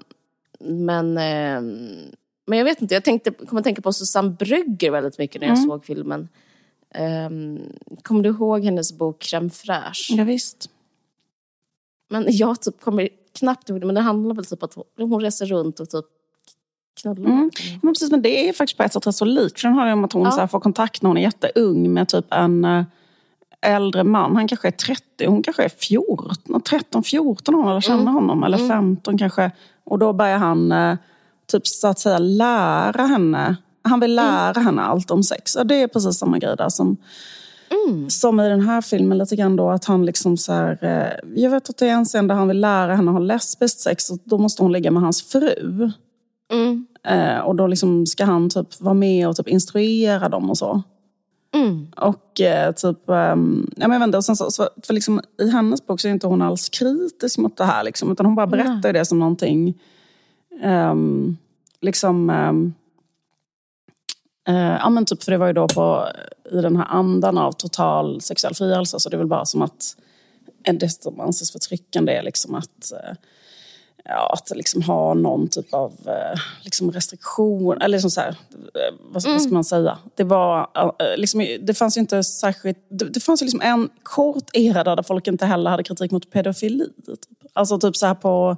men, 0.60 1.18
eh, 1.18 1.60
men 2.46 2.58
jag 2.58 2.64
vet 2.64 2.82
inte, 2.82 2.94
jag 2.94 3.04
tänkte, 3.04 3.30
kom 3.30 3.58
att 3.58 3.64
tänka 3.64 3.82
på 3.82 3.92
Susanne 3.92 4.30
Brygger 4.30 4.90
väldigt 4.90 5.18
mycket 5.18 5.40
när 5.40 5.48
jag 5.48 5.56
mm. 5.56 5.68
såg 5.68 5.84
filmen. 5.84 6.28
Um, 6.98 7.72
kommer 8.02 8.22
du 8.22 8.28
ihåg 8.28 8.64
hennes 8.64 8.92
bok 8.92 9.22
Crème 9.24 9.50
fraîche? 9.50 10.14
Ja, 10.16 10.24
visst. 10.24 10.70
Men 12.08 12.24
jag 12.28 12.60
typ 12.60 12.80
kommer 12.80 13.08
knappt 13.32 13.68
ihåg 13.68 13.80
det, 13.80 13.86
men 13.86 13.94
det 13.94 14.00
handlar 14.00 14.34
väl 14.34 14.44
typ 14.44 14.62
om 14.62 14.66
att 14.66 14.86
hon 14.96 15.20
reser 15.20 15.46
runt 15.46 15.80
och 15.80 15.90
typ. 15.90 16.04
Mm. 17.06 17.50
Men 17.82 17.94
precis, 17.94 18.10
men 18.10 18.22
det 18.22 18.48
är 18.48 18.52
faktiskt 18.52 18.76
på 18.76 18.82
ett 18.82 18.92
sätt 18.92 19.06
rätt 19.06 19.14
så 19.14 19.24
likt. 19.24 19.60
För 19.60 19.68
den 19.68 19.78
har 19.78 19.92
om 19.92 20.04
att 20.04 20.12
hon 20.12 20.22
ja. 20.22 20.30
så 20.30 20.46
får 20.46 20.60
kontakt 20.60 21.02
när 21.02 21.10
hon 21.10 21.16
är 21.16 21.22
jätteung 21.22 21.92
med 21.92 22.08
typ 22.08 22.26
en 22.30 22.64
eh, 22.64 22.84
äldre 23.62 24.04
man. 24.04 24.36
Han 24.36 24.48
kanske 24.48 24.68
är 24.68 24.72
30, 24.72 25.26
hon 25.26 25.42
kanske 25.42 25.64
är 25.64 25.68
14, 25.68 26.60
13, 26.62 27.02
14 27.02 27.54
år 27.54 27.70
eller 27.70 27.80
känner 27.80 28.02
mm. 28.02 28.14
honom. 28.14 28.44
Eller 28.44 28.58
15 28.58 29.12
mm. 29.12 29.18
kanske. 29.18 29.50
Och 29.84 29.98
då 29.98 30.12
börjar 30.12 30.38
han 30.38 30.72
eh, 30.72 30.96
typ 31.52 31.66
så 31.66 31.88
att 31.88 31.98
säga 31.98 32.18
lära 32.18 33.06
henne. 33.06 33.56
Han 33.82 34.00
vill 34.00 34.14
lära 34.14 34.50
mm. 34.50 34.64
henne 34.64 34.82
allt 34.82 35.10
om 35.10 35.22
sex. 35.22 35.54
Och 35.54 35.66
det 35.66 35.82
är 35.82 35.88
precis 35.88 36.18
samma 36.18 36.38
grej 36.38 36.56
där 36.56 36.68
som 36.68 36.96
Mm. 37.88 38.10
Som 38.10 38.40
i 38.40 38.48
den 38.48 38.60
här 38.60 38.80
filmen 38.80 39.18
lite 39.18 39.36
grann 39.36 39.56
då 39.56 39.70
att 39.70 39.84
han 39.84 40.06
liksom 40.06 40.36
så 40.36 40.52
här, 40.52 40.78
eh, 40.82 41.42
Jag 41.42 41.50
vet 41.50 41.70
att 41.70 41.76
det 41.76 41.88
är 41.88 41.92
en 41.92 42.04
scen 42.04 42.26
där 42.26 42.34
han 42.34 42.48
vill 42.48 42.60
lära 42.60 42.94
henne 42.94 43.10
att 43.10 43.14
ha 43.14 43.24
lesbiskt 43.24 43.80
sex 43.80 44.10
och 44.10 44.18
då 44.24 44.38
måste 44.38 44.62
hon 44.62 44.72
ligga 44.72 44.90
med 44.90 45.02
hans 45.02 45.22
fru. 45.22 45.90
Mm. 46.50 46.86
Eh, 47.04 47.38
och 47.38 47.56
då 47.56 47.66
liksom 47.66 48.06
ska 48.06 48.24
han 48.24 48.50
typ 48.50 48.80
vara 48.80 48.94
med 48.94 49.28
och 49.28 49.36
typ 49.36 49.48
instruera 49.48 50.28
dem 50.28 50.50
och 50.50 50.58
så. 50.58 50.82
Mm. 51.52 51.86
Och 51.96 52.40
eh, 52.40 52.72
typ, 52.72 52.98
um, 53.06 53.70
ja, 53.76 53.88
men 53.88 53.92
jag 53.92 53.98
vet 53.98 54.06
inte, 54.06 54.18
och 54.18 54.24
sen 54.24 54.36
så, 54.36 54.50
så, 54.50 54.68
för 54.82 54.94
liksom, 54.94 55.20
i 55.40 55.50
hennes 55.50 55.86
bok 55.86 56.00
så 56.00 56.08
är 56.08 56.12
inte 56.12 56.26
hon 56.26 56.42
alls 56.42 56.68
kritisk 56.68 57.38
mot 57.38 57.56
det 57.56 57.64
här. 57.64 57.84
Liksom, 57.84 58.12
utan 58.12 58.26
hon 58.26 58.34
bara 58.34 58.46
berättar 58.46 58.88
mm. 58.88 58.92
det 58.92 59.04
som 59.04 59.18
någonting, 59.18 59.78
um, 60.62 61.36
liksom, 61.80 62.30
um, 62.30 62.74
uh, 64.48 64.76
ja 64.80 64.90
men 64.90 65.04
typ 65.04 65.22
för 65.22 65.32
det 65.32 65.38
var 65.38 65.46
ju 65.46 65.52
då 65.52 65.68
på, 65.68 66.08
i 66.50 66.56
den 66.60 66.76
här 66.76 66.86
andan 66.88 67.38
av 67.38 67.52
total 67.52 68.20
sexuell 68.20 68.54
frigörelse, 68.54 69.00
så 69.00 69.08
det 69.08 69.16
är 69.16 69.18
väl 69.18 69.26
bara 69.26 69.44
som 69.44 69.62
att 69.62 69.96
det 70.72 70.88
som 70.88 71.20
anses 71.20 71.52
förtryckande 71.52 72.12
är 72.12 72.22
liksom 72.22 72.54
att 72.54 72.92
uh, 72.92 73.16
ja, 74.10 74.32
att 74.32 74.56
liksom 74.56 74.82
ha 74.82 75.14
någon 75.14 75.48
typ 75.48 75.74
av 75.74 75.92
eh, 76.06 76.40
liksom 76.62 76.92
restriktion, 76.92 77.82
eller 77.82 77.96
liksom 77.96 78.10
så 78.10 78.20
här, 78.20 78.28
eh, 78.28 78.96
vad, 79.12 79.24
mm. 79.24 79.34
vad, 79.34 79.42
ska 79.42 79.52
man 79.52 79.64
säga? 79.64 79.98
Det, 80.14 80.24
var, 80.24 80.60
eh, 80.60 81.16
liksom, 81.16 81.46
det 81.60 81.74
fanns 81.74 81.96
ju 81.96 82.00
inte 82.00 82.24
särskilt, 82.24 82.78
det, 82.88 83.04
det 83.04 83.20
fanns 83.20 83.42
ju 83.42 83.44
liksom 83.44 83.60
en 83.60 83.88
kort 84.02 84.50
era 84.52 84.84
där 84.84 85.02
folk 85.02 85.26
inte 85.26 85.46
heller 85.46 85.70
hade 85.70 85.82
kritik 85.82 86.10
mot 86.10 86.30
pedofili. 86.30 86.86
Typ. 87.06 87.18
Alltså 87.52 87.78
typ 87.78 87.96
så 87.96 88.06
här 88.06 88.14
på, 88.14 88.56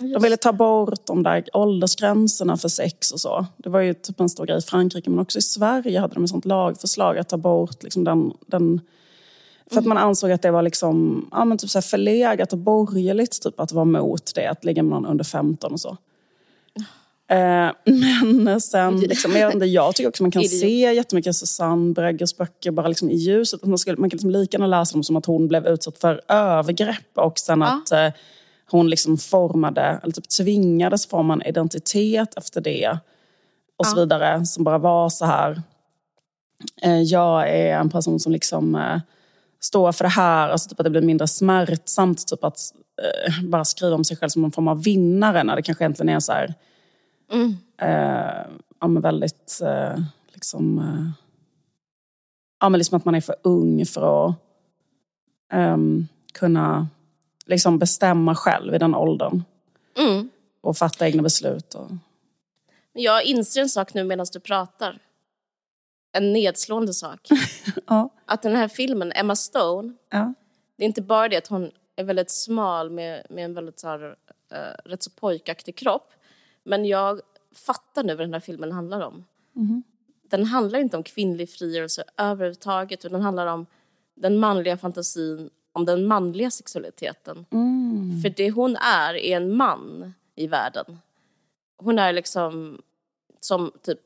Just. 0.00 0.14
de 0.14 0.22
ville 0.22 0.36
ta 0.36 0.52
bort 0.52 1.06
de 1.06 1.22
där 1.22 1.44
åldersgränserna 1.52 2.56
för 2.56 2.68
sex 2.68 3.10
och 3.10 3.20
så. 3.20 3.46
Det 3.56 3.68
var 3.68 3.80
ju 3.80 3.94
typ 3.94 4.20
en 4.20 4.28
stor 4.28 4.46
grej 4.46 4.58
i 4.58 4.62
Frankrike 4.62 5.10
men 5.10 5.18
också 5.18 5.38
i 5.38 5.42
Sverige 5.42 6.00
hade 6.00 6.14
de 6.14 6.24
ett 6.24 6.30
sånt 6.30 6.44
lagförslag 6.44 7.18
att 7.18 7.28
ta 7.28 7.36
bort 7.36 7.82
liksom 7.82 8.04
den, 8.04 8.32
den 8.46 8.80
för 9.70 9.78
att 9.78 9.86
man 9.86 9.98
ansåg 9.98 10.30
att 10.30 10.42
det 10.42 10.50
var 10.50 10.62
liksom, 10.62 11.26
ja, 11.32 11.44
men 11.44 11.58
typ 11.58 11.70
så 11.70 11.78
här 11.78 11.82
förlegat 11.82 12.52
och 12.52 12.58
borgerligt 12.58 13.42
typ, 13.42 13.60
att 13.60 13.72
vara 13.72 13.84
mot 13.84 14.34
det, 14.34 14.46
att 14.46 14.64
ligga 14.64 14.82
med 14.82 14.90
någon 14.90 15.06
under 15.06 15.24
15 15.24 15.72
och 15.72 15.80
så. 15.80 15.96
Eh, 17.28 17.70
men 18.24 18.60
sen, 18.60 19.00
liksom, 19.00 19.32
jag, 19.32 19.52
inte, 19.52 19.66
jag 19.66 19.94
tycker 19.94 20.08
också 20.08 20.22
man 20.22 20.30
kan 20.30 20.44
se 20.44 20.94
jättemycket 20.94 21.36
Susanne 21.36 21.92
Breggers 21.92 22.36
böcker 22.36 22.70
bara 22.70 22.88
liksom 22.88 23.10
i 23.10 23.14
ljuset. 23.14 23.64
Man, 23.64 23.78
skulle, 23.78 23.96
man 23.96 24.10
kan 24.10 24.16
liksom 24.16 24.30
lika 24.30 24.54
gärna 24.56 24.66
läsa 24.66 24.92
dem 24.92 25.02
som 25.02 25.16
att 25.16 25.26
hon 25.26 25.48
blev 25.48 25.66
utsatt 25.66 25.98
för 25.98 26.20
övergrepp 26.28 27.10
och 27.14 27.38
sen 27.38 27.60
ja. 27.60 27.66
att 27.66 27.92
eh, 27.92 28.20
hon 28.70 28.90
liksom 28.90 29.18
formade, 29.18 30.00
eller 30.02 30.12
typ 30.12 30.28
tvingades 30.28 31.06
forma 31.06 31.34
en 31.34 31.42
identitet 31.42 32.34
efter 32.38 32.60
det. 32.60 32.98
Och 33.76 33.86
ja. 33.86 33.90
så 33.90 34.00
vidare, 34.00 34.46
som 34.46 34.64
bara 34.64 34.78
var 34.78 35.08
så 35.08 35.24
här. 35.24 35.62
Eh, 36.82 37.02
jag 37.02 37.50
är 37.50 37.78
en 37.78 37.90
person 37.90 38.20
som 38.20 38.32
liksom 38.32 38.74
eh, 38.74 39.00
stå 39.66 39.92
för 39.92 40.04
det 40.04 40.10
här, 40.10 40.48
alltså 40.48 40.68
typ 40.68 40.80
att 40.80 40.84
det 40.84 40.90
blir 40.90 41.02
mindre 41.02 41.26
smärtsamt 41.26 42.26
typ 42.26 42.44
att 42.44 42.58
eh, 43.02 43.44
bara 43.44 43.64
skriva 43.64 43.94
om 43.94 44.04
sig 44.04 44.16
själv 44.16 44.28
som 44.28 44.44
en 44.44 44.52
form 44.52 44.68
av 44.68 44.82
vinnare 44.82 45.44
när 45.44 45.56
det 45.56 45.62
kanske 45.62 45.84
egentligen 45.84 46.16
är 46.16 46.20
så 46.20 46.32
här, 46.32 46.54
mm. 47.32 47.56
eh, 47.78 48.46
ja, 48.80 48.86
men 48.86 49.02
väldigt 49.02 49.60
eh, 49.62 49.98
liksom, 50.34 50.78
eh, 50.78 51.10
ja, 52.60 52.68
men 52.68 52.78
liksom 52.78 52.96
att 52.96 53.04
man 53.04 53.14
är 53.14 53.20
för 53.20 53.36
ung 53.42 53.86
för 53.86 54.28
att 54.28 54.34
ehm, 55.52 56.08
kunna 56.32 56.88
liksom 57.46 57.78
bestämma 57.78 58.34
själv 58.34 58.74
i 58.74 58.78
den 58.78 58.94
åldern. 58.94 59.42
Mm. 59.98 60.30
Och 60.60 60.76
fatta 60.76 61.06
egna 61.06 61.22
beslut. 61.22 61.74
Och... 61.74 61.90
Jag 62.92 63.24
inser 63.24 63.60
en 63.60 63.68
sak 63.68 63.94
nu 63.94 64.04
medan 64.04 64.26
du 64.32 64.40
pratar 64.40 64.98
en 66.12 66.32
nedslående 66.32 66.94
sak. 66.94 67.28
ja. 67.86 68.08
Att 68.24 68.42
den 68.42 68.56
här 68.56 68.68
filmen, 68.68 69.12
Emma 69.12 69.36
Stone, 69.36 69.94
ja. 70.10 70.34
det 70.76 70.84
är 70.84 70.86
inte 70.86 71.02
bara 71.02 71.28
det 71.28 71.36
att 71.36 71.46
hon 71.46 71.70
är 71.96 72.04
väldigt 72.04 72.30
smal 72.30 72.90
med, 72.90 73.26
med 73.30 73.44
en 73.44 73.54
väldigt 73.54 73.80
så 73.80 73.88
här, 73.88 74.04
uh, 74.04 74.90
rätt 74.90 75.02
så 75.02 75.10
pojkaktig 75.10 75.76
kropp. 75.76 76.12
Men 76.64 76.84
jag 76.84 77.20
fattar 77.54 78.04
nu 78.04 78.14
vad 78.14 78.26
den 78.26 78.32
här 78.32 78.40
filmen 78.40 78.72
handlar 78.72 79.00
om. 79.00 79.24
Mm. 79.56 79.82
Den 80.22 80.44
handlar 80.44 80.78
inte 80.78 80.96
om 80.96 81.02
kvinnlig 81.02 81.50
frigörelse 81.50 82.04
överhuvudtaget 82.16 83.04
utan 83.04 83.12
den 83.12 83.22
handlar 83.22 83.46
om 83.46 83.66
den 84.14 84.38
manliga 84.38 84.76
fantasin 84.76 85.50
om 85.76 85.84
den 85.84 86.06
manliga 86.06 86.50
sexualiteten. 86.50 87.46
Mm. 87.50 88.20
För 88.22 88.28
det 88.28 88.50
hon 88.50 88.76
är, 88.76 89.14
är 89.14 89.36
en 89.36 89.56
man 89.56 90.14
i 90.34 90.46
världen. 90.46 90.98
Hon 91.76 91.98
är 91.98 92.12
liksom 92.12 92.82
som 93.40 93.72
typ 93.82 94.00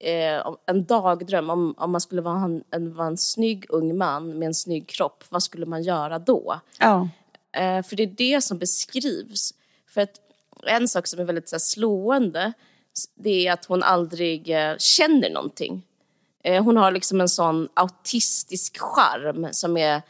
eh, 0.00 0.54
en 0.66 0.84
dagdröm. 0.84 1.50
Om, 1.50 1.74
om 1.78 1.90
man 1.90 2.00
skulle 2.00 2.22
vara 2.22 2.44
en, 2.44 2.64
en, 2.70 2.94
vara 2.94 3.06
en 3.06 3.16
snygg 3.16 3.66
ung 3.68 3.98
man 3.98 4.38
med 4.38 4.46
en 4.46 4.54
snygg 4.54 4.88
kropp, 4.88 5.24
vad 5.28 5.42
skulle 5.42 5.66
man 5.66 5.82
göra 5.82 6.18
då? 6.18 6.60
Ja. 6.78 7.08
Eh, 7.52 7.82
för 7.82 7.96
det 7.96 8.02
är 8.02 8.14
det 8.16 8.40
som 8.40 8.58
beskrivs. 8.58 9.54
För 9.88 10.00
att 10.00 10.20
en 10.66 10.88
sak 10.88 11.06
som 11.06 11.20
är 11.20 11.24
väldigt 11.24 11.48
så 11.48 11.54
här, 11.56 11.60
slående, 11.60 12.52
det 13.14 13.46
är 13.46 13.52
att 13.52 13.64
hon 13.64 13.82
aldrig 13.82 14.50
eh, 14.50 14.76
känner 14.78 15.30
någonting. 15.30 15.82
Eh, 16.44 16.64
hon 16.64 16.76
har 16.76 16.90
liksom 16.90 17.20
en 17.20 17.28
sån 17.28 17.68
autistisk 17.74 18.78
charm 18.78 19.48
som 19.50 19.76
är 19.76 20.02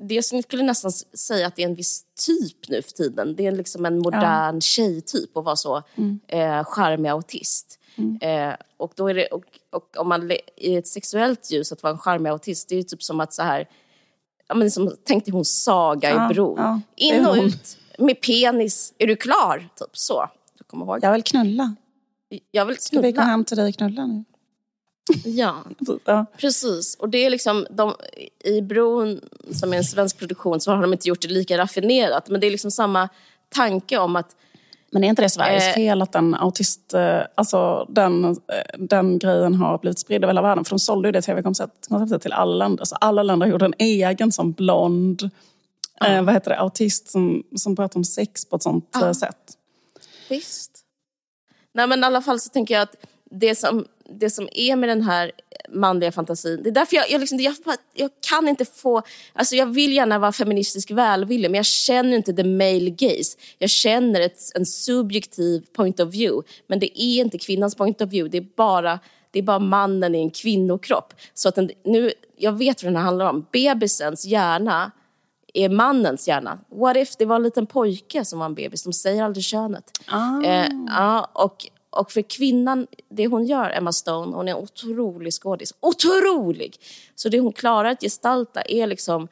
det 0.00 0.14
jag 0.14 0.24
skulle 0.24 0.62
nästan 0.62 0.92
säga 0.92 1.46
att 1.46 1.56
det 1.56 1.62
är 1.62 1.68
en 1.68 1.74
viss 1.74 2.04
typ 2.26 2.68
nu 2.68 2.82
för 2.82 2.92
tiden. 2.92 3.36
Det 3.36 3.46
är 3.46 3.52
liksom 3.52 3.86
en 3.86 3.98
modern 3.98 4.54
ja. 4.54 4.60
tjejtyp 4.60 5.36
att 5.36 5.44
vara 5.44 5.56
så 5.56 5.82
mm. 5.94 6.20
eh, 6.28 6.64
charmig 6.64 7.10
autist. 7.10 7.80
Mm. 7.96 8.18
Eh, 8.20 8.56
och, 8.76 8.92
då 8.96 9.08
är 9.08 9.14
det, 9.14 9.26
och, 9.26 9.44
och 9.70 9.96
om 9.96 10.08
man 10.08 10.30
i 10.56 10.76
ett 10.76 10.86
sexuellt 10.86 11.50
ljus 11.50 11.72
att 11.72 11.82
vara 11.82 11.92
en 11.92 11.98
charmig 11.98 12.30
autist, 12.30 12.68
det 12.68 12.74
är 12.74 12.76
ju 12.76 12.82
typ 12.82 13.02
som 13.02 13.20
att 13.20 13.32
så 13.32 13.42
här, 13.42 13.68
ja, 14.48 14.54
men 14.54 14.70
som, 14.70 14.92
tänk 15.04 15.24
dig 15.24 15.32
hon 15.32 15.44
Saga 15.44 16.10
ja, 16.10 16.30
i 16.30 16.34
Bron. 16.34 16.58
Ja, 16.58 16.80
In 16.96 17.26
och 17.26 17.36
ut 17.36 17.78
med 17.98 18.20
penis. 18.20 18.94
Är 18.98 19.06
du 19.06 19.16
klar? 19.16 19.68
Typ 19.76 19.90
så. 19.92 20.28
Du 20.58 20.64
kommer 20.64 20.84
ihåg? 20.84 20.98
Jag 21.02 21.12
vill 21.12 21.22
knulla. 21.22 21.74
Jag 22.50 22.66
vill 22.66 22.76
knulla. 22.76 22.80
Ska 22.80 23.00
vi 23.00 23.12
gå 23.12 23.20
hem 23.20 23.44
till 23.44 23.56
dig 23.56 23.68
och 23.68 23.74
knulla 23.74 24.06
nu? 24.06 24.24
Ja, 25.24 25.64
ja, 26.04 26.26
precis. 26.36 26.94
Och 26.94 27.08
det 27.08 27.18
är 27.18 27.30
liksom, 27.30 27.66
de, 27.70 27.94
i 28.44 28.60
Bron, 28.60 29.20
som 29.50 29.72
är 29.72 29.76
en 29.76 29.84
svensk 29.84 30.18
produktion, 30.18 30.60
så 30.60 30.72
har 30.72 30.82
de 30.82 30.92
inte 30.92 31.08
gjort 31.08 31.22
det 31.22 31.28
lika 31.28 31.58
raffinerat. 31.58 32.28
Men 32.28 32.40
det 32.40 32.46
är 32.46 32.50
liksom 32.50 32.70
samma 32.70 33.08
tanke 33.48 33.98
om 33.98 34.16
att 34.16 34.36
Men 34.94 35.04
är 35.04 35.08
inte 35.08 35.22
det 35.22 35.28
Sveriges 35.28 35.64
Eh. 35.68 35.74
fel 35.74 36.02
att 36.02 36.12
den 36.12 36.34
autist... 36.34 36.94
eh, 36.94 37.20
Alltså 37.34 37.86
den, 37.88 38.24
eh, 38.24 38.34
den 38.78 39.18
grejen 39.18 39.54
har 39.54 39.78
blivit 39.78 39.98
spridd 39.98 40.24
över 40.24 40.32
hela 40.32 40.42
världen? 40.42 40.64
För 40.64 40.70
de 40.70 40.78
sålde 40.78 41.08
ju 41.08 41.12
det 41.12 41.22
tv-konceptet 41.22 42.22
till 42.22 42.32
alla 42.32 42.54
länder. 42.54 42.84
Så 42.84 42.96
alla 42.96 43.22
länder 43.22 43.46
gjorde 43.46 43.64
en 43.64 43.74
egen 43.78 44.32
som 44.32 44.52
blond... 44.52 45.30
Eh, 46.04 46.22
vad 46.22 46.34
heter 46.34 46.50
det? 46.50 46.58
Autist 46.58 47.08
som, 47.10 47.42
som 47.56 47.76
pratar 47.76 47.96
om 48.00 48.04
sex 48.04 48.44
på 48.44 48.56
ett 48.56 48.62
sånt 48.62 48.96
eh, 48.96 49.12
sätt. 49.12 49.52
Visst. 50.28 50.70
Nej 51.72 51.86
men 51.86 52.00
i 52.00 52.06
alla 52.06 52.22
fall 52.22 52.40
så 52.40 52.48
tänker 52.50 52.74
jag 52.74 52.82
att 52.82 52.96
det 53.30 53.54
som, 53.54 53.84
det 54.10 54.30
som 54.30 54.48
är 54.52 54.76
med 54.76 54.88
den 54.88 55.02
här 55.02 55.32
manliga 55.68 56.12
fantasin, 56.12 56.62
det 56.62 56.68
är 56.68 56.74
därför 56.74 56.96
jag, 56.96 57.10
jag, 57.10 57.20
liksom, 57.20 57.40
jag, 57.40 57.54
jag 57.94 58.10
kan 58.30 58.48
inte 58.48 58.64
få, 58.64 59.02
alltså 59.32 59.56
jag 59.56 59.66
vill 59.66 59.92
gärna 59.92 60.18
vara 60.18 60.32
feministisk 60.32 60.90
välvillig 60.90 61.50
men 61.50 61.56
jag 61.56 61.66
känner 61.66 62.16
inte 62.16 62.32
the 62.32 62.44
male 62.44 62.90
gaze. 62.90 63.38
Jag 63.58 63.70
känner 63.70 64.20
ett, 64.20 64.38
en 64.54 64.66
subjektiv 64.66 65.66
point 65.72 66.00
of 66.00 66.14
view 66.14 66.48
men 66.66 66.78
det 66.78 67.02
är 67.02 67.20
inte 67.20 67.38
kvinnans 67.38 67.74
point 67.74 68.00
of 68.00 68.10
view, 68.10 68.30
det 68.30 68.38
är 68.38 68.48
bara 68.56 68.98
det 69.30 69.38
är 69.38 69.42
bara 69.42 69.58
mannen 69.58 70.14
i 70.14 70.18
en 70.18 70.30
kvinnokropp. 70.30 71.14
Så 71.34 71.48
att 71.48 71.54
den, 71.54 71.70
nu, 71.84 72.12
jag 72.36 72.52
vet 72.52 72.82
vad 72.82 72.92
den 72.92 72.96
här 72.96 73.04
handlar 73.04 73.30
om. 73.30 73.46
Bebisens 73.52 74.24
hjärna 74.24 74.90
är 75.54 75.68
mannens 75.68 76.28
hjärna. 76.28 76.58
What 76.68 76.96
if 76.96 77.16
det 77.16 77.24
var 77.24 77.36
en 77.36 77.42
liten 77.42 77.66
pojke 77.66 78.24
som 78.24 78.38
var 78.38 78.46
en 78.46 78.54
bebis? 78.54 78.82
De 78.82 78.92
säger 78.92 79.22
aldrig 79.22 79.44
könet. 79.44 79.90
Eh, 80.44 80.66
ja, 80.86 81.30
och, 81.32 81.66
och 82.00 82.12
för 82.12 82.22
kvinnan, 82.22 82.86
det 83.08 83.26
hon 83.26 83.44
gör, 83.44 83.70
Emma 83.70 83.92
Stone, 83.92 84.36
hon 84.36 84.48
är 84.48 84.52
en 84.52 84.58
otrolig 84.58 85.32
skådis. 85.32 85.74
Otrolig! 85.80 86.76
Så 87.14 87.28
det 87.28 87.40
hon 87.40 87.52
klarar 87.52 87.90
att 87.90 88.00
gestalta 88.00 88.62
är 88.62 88.86
liksom 88.86 89.28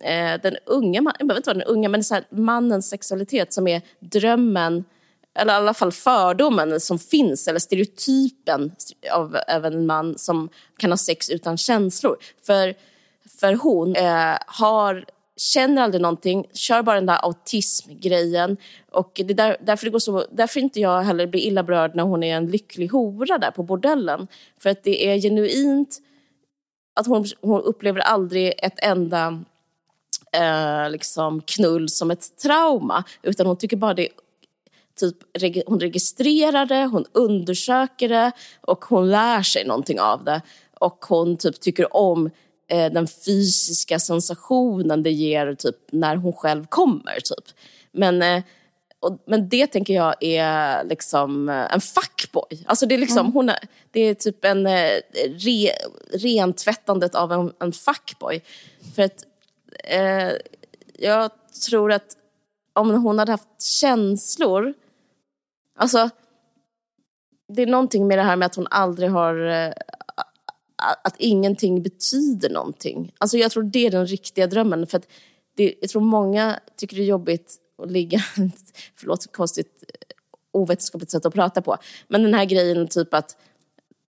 eh, 0.00 0.40
den 0.42 0.56
unga, 0.66 1.02
man- 1.02 1.14
jag 1.18 1.28
behöver 1.28 1.38
inte 1.40 1.50
vara 1.50 1.58
den 1.58 1.68
unga, 1.68 1.88
men 1.88 2.04
så 2.04 2.14
här, 2.14 2.24
mannens 2.30 2.88
sexualitet 2.88 3.52
som 3.52 3.68
är 3.68 3.82
drömmen, 4.00 4.84
eller 5.34 5.52
i 5.52 5.56
alla 5.56 5.74
fall 5.74 5.92
fördomen 5.92 6.80
som 6.80 6.98
finns, 6.98 7.48
eller 7.48 7.58
stereotypen 7.58 8.72
av, 9.12 9.36
av 9.48 9.64
en 9.64 9.86
man 9.86 10.18
som 10.18 10.48
kan 10.76 10.90
ha 10.90 10.96
sex 10.96 11.30
utan 11.30 11.56
känslor. 11.58 12.16
För, 12.46 12.74
för 13.40 13.54
hon 13.54 13.96
eh, 13.96 14.36
har, 14.46 15.04
känner 15.36 15.82
aldrig 15.82 16.02
någonting, 16.02 16.46
kör 16.52 16.82
bara 16.82 16.96
den 16.96 17.06
där 17.06 17.24
autismgrejen. 17.24 18.56
Och 18.90 19.10
det 19.14 19.30
är 19.30 19.34
där, 19.34 19.56
därför, 19.60 19.86
det 19.86 19.90
går 19.90 19.98
så, 19.98 20.26
därför 20.30 20.60
inte 20.60 20.80
jag 20.80 21.02
heller 21.02 21.26
blir 21.26 21.40
illa 21.40 21.62
berörd 21.62 21.94
när 21.94 22.02
hon 22.02 22.22
är 22.22 22.36
en 22.36 22.46
lycklig 22.46 22.88
hora 22.88 23.38
där 23.38 23.50
på 23.50 23.62
bordellen. 23.62 24.28
För 24.58 24.70
att 24.70 24.84
det 24.84 25.06
är 25.06 25.20
genuint 25.20 25.98
att 26.94 27.06
hon, 27.06 27.24
hon 27.40 27.62
upplever 27.62 28.00
aldrig 28.00 28.54
ett 28.58 28.78
enda 28.82 29.42
eh, 30.32 30.90
liksom 30.90 31.40
knull 31.40 31.88
som 31.88 32.10
ett 32.10 32.36
trauma. 32.36 33.04
Utan 33.22 33.46
hon 33.46 33.56
tycker 33.56 33.76
bara 33.76 33.94
det 33.94 34.08
typ, 35.00 35.16
hon 35.66 35.80
registrerar 35.80 36.66
det, 36.66 36.86
hon 36.86 37.04
undersöker 37.12 38.08
det 38.08 38.32
och 38.60 38.84
hon 38.84 39.10
lär 39.10 39.42
sig 39.42 39.64
någonting 39.64 40.00
av 40.00 40.24
det. 40.24 40.42
Och 40.80 41.04
hon 41.08 41.36
typ 41.36 41.60
tycker 41.60 41.96
om 41.96 42.30
den 42.76 43.06
fysiska 43.06 43.98
sensationen 43.98 45.02
det 45.02 45.10
ger 45.10 45.54
typ, 45.54 45.76
när 45.92 46.16
hon 46.16 46.32
själv 46.32 46.66
kommer. 46.66 47.20
Typ. 47.20 47.44
Men, 47.92 48.22
eh, 48.22 48.42
och, 49.00 49.18
men 49.26 49.48
det 49.48 49.66
tänker 49.66 49.94
jag 49.94 50.14
är 50.20 50.84
liksom 50.84 51.48
eh, 51.48 51.74
en 51.74 51.80
fuckboy. 51.80 52.64
Alltså 52.66 52.86
det, 52.86 52.94
är 52.94 52.98
liksom, 52.98 53.32
hon 53.32 53.48
är, 53.48 53.58
det 53.90 54.00
är 54.00 54.14
typ 54.14 54.44
en 54.44 54.66
eh, 54.66 54.90
re, 55.24 55.70
rentvättandet 56.12 57.14
av 57.14 57.32
en, 57.32 57.52
en 57.58 57.72
fuckboy. 57.72 58.42
För 58.94 59.02
att 59.02 59.24
eh, 59.84 60.30
jag 60.98 61.30
tror 61.68 61.92
att 61.92 62.16
om 62.72 62.90
hon 62.90 63.18
hade 63.18 63.32
haft 63.32 63.62
känslor... 63.62 64.74
Alltså, 65.76 66.10
det 67.48 67.62
är 67.62 67.66
någonting 67.66 68.06
med 68.06 68.18
det 68.18 68.22
här 68.22 68.36
med 68.36 68.46
att 68.46 68.54
hon 68.54 68.66
aldrig 68.70 69.10
har... 69.10 69.34
Att 71.04 71.14
ingenting 71.18 71.82
betyder 71.82 72.50
någonting. 72.50 73.12
Alltså 73.18 73.36
jag 73.36 73.50
tror 73.50 73.62
det 73.62 73.86
är 73.86 73.90
den 73.90 74.06
riktiga 74.06 74.46
drömmen. 74.46 74.86
För 74.86 74.98
att 74.98 75.06
det, 75.56 75.74
jag 75.80 75.90
tror 75.90 76.02
många 76.02 76.60
tycker 76.76 76.96
det 76.96 77.02
är 77.02 77.06
jobbigt 77.06 77.56
att 77.82 77.90
ligga... 77.90 78.18
Förlåt, 78.96 79.32
konstigt 79.32 79.84
eh, 79.88 80.14
ovetenskapligt 80.52 81.10
sätt 81.10 81.26
att 81.26 81.34
prata 81.34 81.62
på. 81.62 81.76
Men 82.08 82.22
den 82.22 82.34
här 82.34 82.44
grejen 82.44 82.88
typ 82.88 83.14
att 83.14 83.36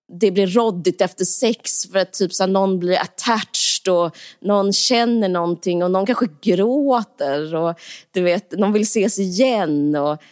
det 0.09 0.31
blir 0.31 0.47
råddigt 0.47 1.01
efter 1.01 1.25
sex 1.25 1.87
för 1.93 1.99
att 1.99 2.13
typ 2.13 2.33
så 2.33 2.43
här, 2.43 2.51
någon 2.51 2.79
blir 2.79 2.99
attached 2.99 3.89
och 3.89 4.17
någon 4.41 4.73
känner 4.73 5.29
någonting 5.29 5.85
och 5.85 5.91
någon 5.91 6.07
kanske 6.07 6.29
gråter 6.41 7.55
och 7.55 7.81
du 8.11 8.23
vet, 8.23 8.53
någon 8.53 8.73
vill 8.73 8.83
ses 8.83 9.19
igen. 9.19 9.97
Och, 9.97 10.23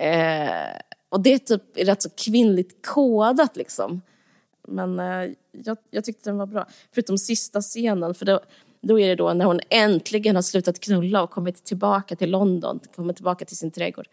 eh, 0.00 0.78
och 1.08 1.20
det 1.20 1.32
är 1.32 1.38
typ 1.38 1.62
rätt 1.74 2.02
så 2.02 2.10
kvinnligt 2.10 2.86
kodat 2.86 3.56
liksom. 3.56 4.02
Men 4.68 5.00
eh, 5.00 5.30
jag, 5.52 5.76
jag 5.90 6.04
tyckte 6.04 6.30
den 6.30 6.38
var 6.38 6.46
bra. 6.46 6.66
Förutom 6.92 7.18
sista 7.18 7.60
scenen, 7.60 8.14
för 8.14 8.26
då, 8.26 8.40
då 8.80 9.00
är 9.00 9.08
det 9.08 9.14
då 9.14 9.32
när 9.32 9.44
hon 9.44 9.60
äntligen 9.70 10.34
har 10.34 10.42
slutat 10.42 10.80
knulla 10.80 11.22
och 11.22 11.30
kommit 11.30 11.64
tillbaka 11.64 12.16
till 12.16 12.30
London, 12.30 12.80
kommit 12.96 13.16
tillbaka 13.16 13.44
till 13.44 13.56
sin 13.56 13.70
trädgård. 13.70 14.08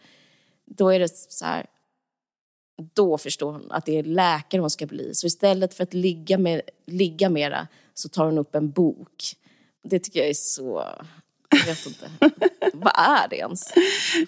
Då 0.66 0.88
är 0.88 1.00
det 1.00 1.16
så 1.16 1.44
här, 1.44 1.66
då 2.94 3.18
förstår 3.18 3.52
hon 3.52 3.72
att 3.72 3.86
det 3.86 3.98
är 3.98 4.02
läkare 4.02 4.60
hon 4.60 4.70
ska 4.70 4.86
bli. 4.86 5.14
Så 5.14 5.26
istället 5.26 5.74
för 5.74 5.82
att 5.82 5.94
ligga, 5.94 6.38
med, 6.38 6.60
ligga 6.86 7.30
mera 7.30 7.68
så 7.94 8.08
tar 8.08 8.24
hon 8.24 8.38
upp 8.38 8.54
en 8.54 8.70
bok. 8.70 9.36
Det 9.84 9.98
tycker 9.98 10.20
jag 10.20 10.28
är 10.28 10.34
så... 10.34 10.84
Jag 11.50 11.66
vet 11.66 11.86
inte. 11.86 12.10
Vad 12.72 12.92
är 12.96 13.28
det 13.28 13.36
ens? 13.36 13.72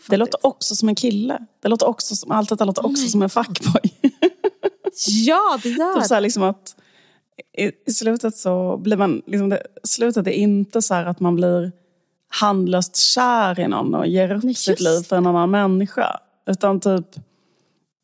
Det 0.09 0.17
låter 0.17 0.47
också 0.47 0.77
som 0.77 0.89
en 0.89 0.95
kille. 0.95 1.47
Det 1.61 1.69
låter 1.69 1.87
också 1.87 2.17
som, 2.17 2.31
allt 2.31 2.49
detta 2.49 2.65
låter 2.65 2.87
också 2.87 3.09
som 3.09 3.23
en 3.23 3.31
fuckboy. 3.31 3.91
Ja, 5.09 5.59
det 5.63 5.69
gör 5.69 5.95
Typ 5.95 6.03
så 6.03 6.09
det. 6.09 6.15
här 6.15 6.21
liksom 6.21 6.43
att 6.43 6.77
i, 7.59 7.71
I 7.87 7.93
slutet 7.93 8.37
så 8.37 8.77
blir 8.77 8.97
man... 8.97 9.23
Liksom 9.27 9.49
det, 9.49 9.63
slutet 9.85 10.27
är 10.27 10.31
inte 10.31 10.83
så 10.83 10.95
här 10.95 11.05
att 11.07 11.21
man 11.21 11.37
blir 11.37 11.73
handlöst 12.29 12.97
kär 12.97 13.61
i 13.61 13.69
någon 13.69 13.95
och 13.95 14.07
ger 14.07 14.33
upp 14.33 14.43
Nej, 14.43 14.55
sitt 14.55 14.81
liv 14.81 15.01
för 15.03 15.17
en 15.17 15.27
annan 15.27 15.51
människa. 15.51 16.21
Utan 16.47 16.81
typ 16.81 17.07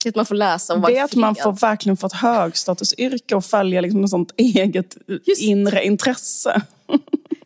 Det 0.04 0.08
att 0.08 0.16
man 0.16 0.26
får 0.26 0.34
läsa 0.34 0.74
om 0.74 0.82
det 0.88 0.98
att 0.98 1.14
man 1.14 1.34
får 1.34 1.52
verkligen 1.52 1.96
få 1.96 2.06
ett 2.06 2.12
högstatusyrke 2.12 3.34
och 3.34 3.44
följa 3.44 3.80
liksom 3.80 4.00
något 4.00 4.10
sånt 4.10 4.34
eget 4.36 4.96
Just. 5.26 5.42
inre 5.42 5.84
intresse. 5.84 6.62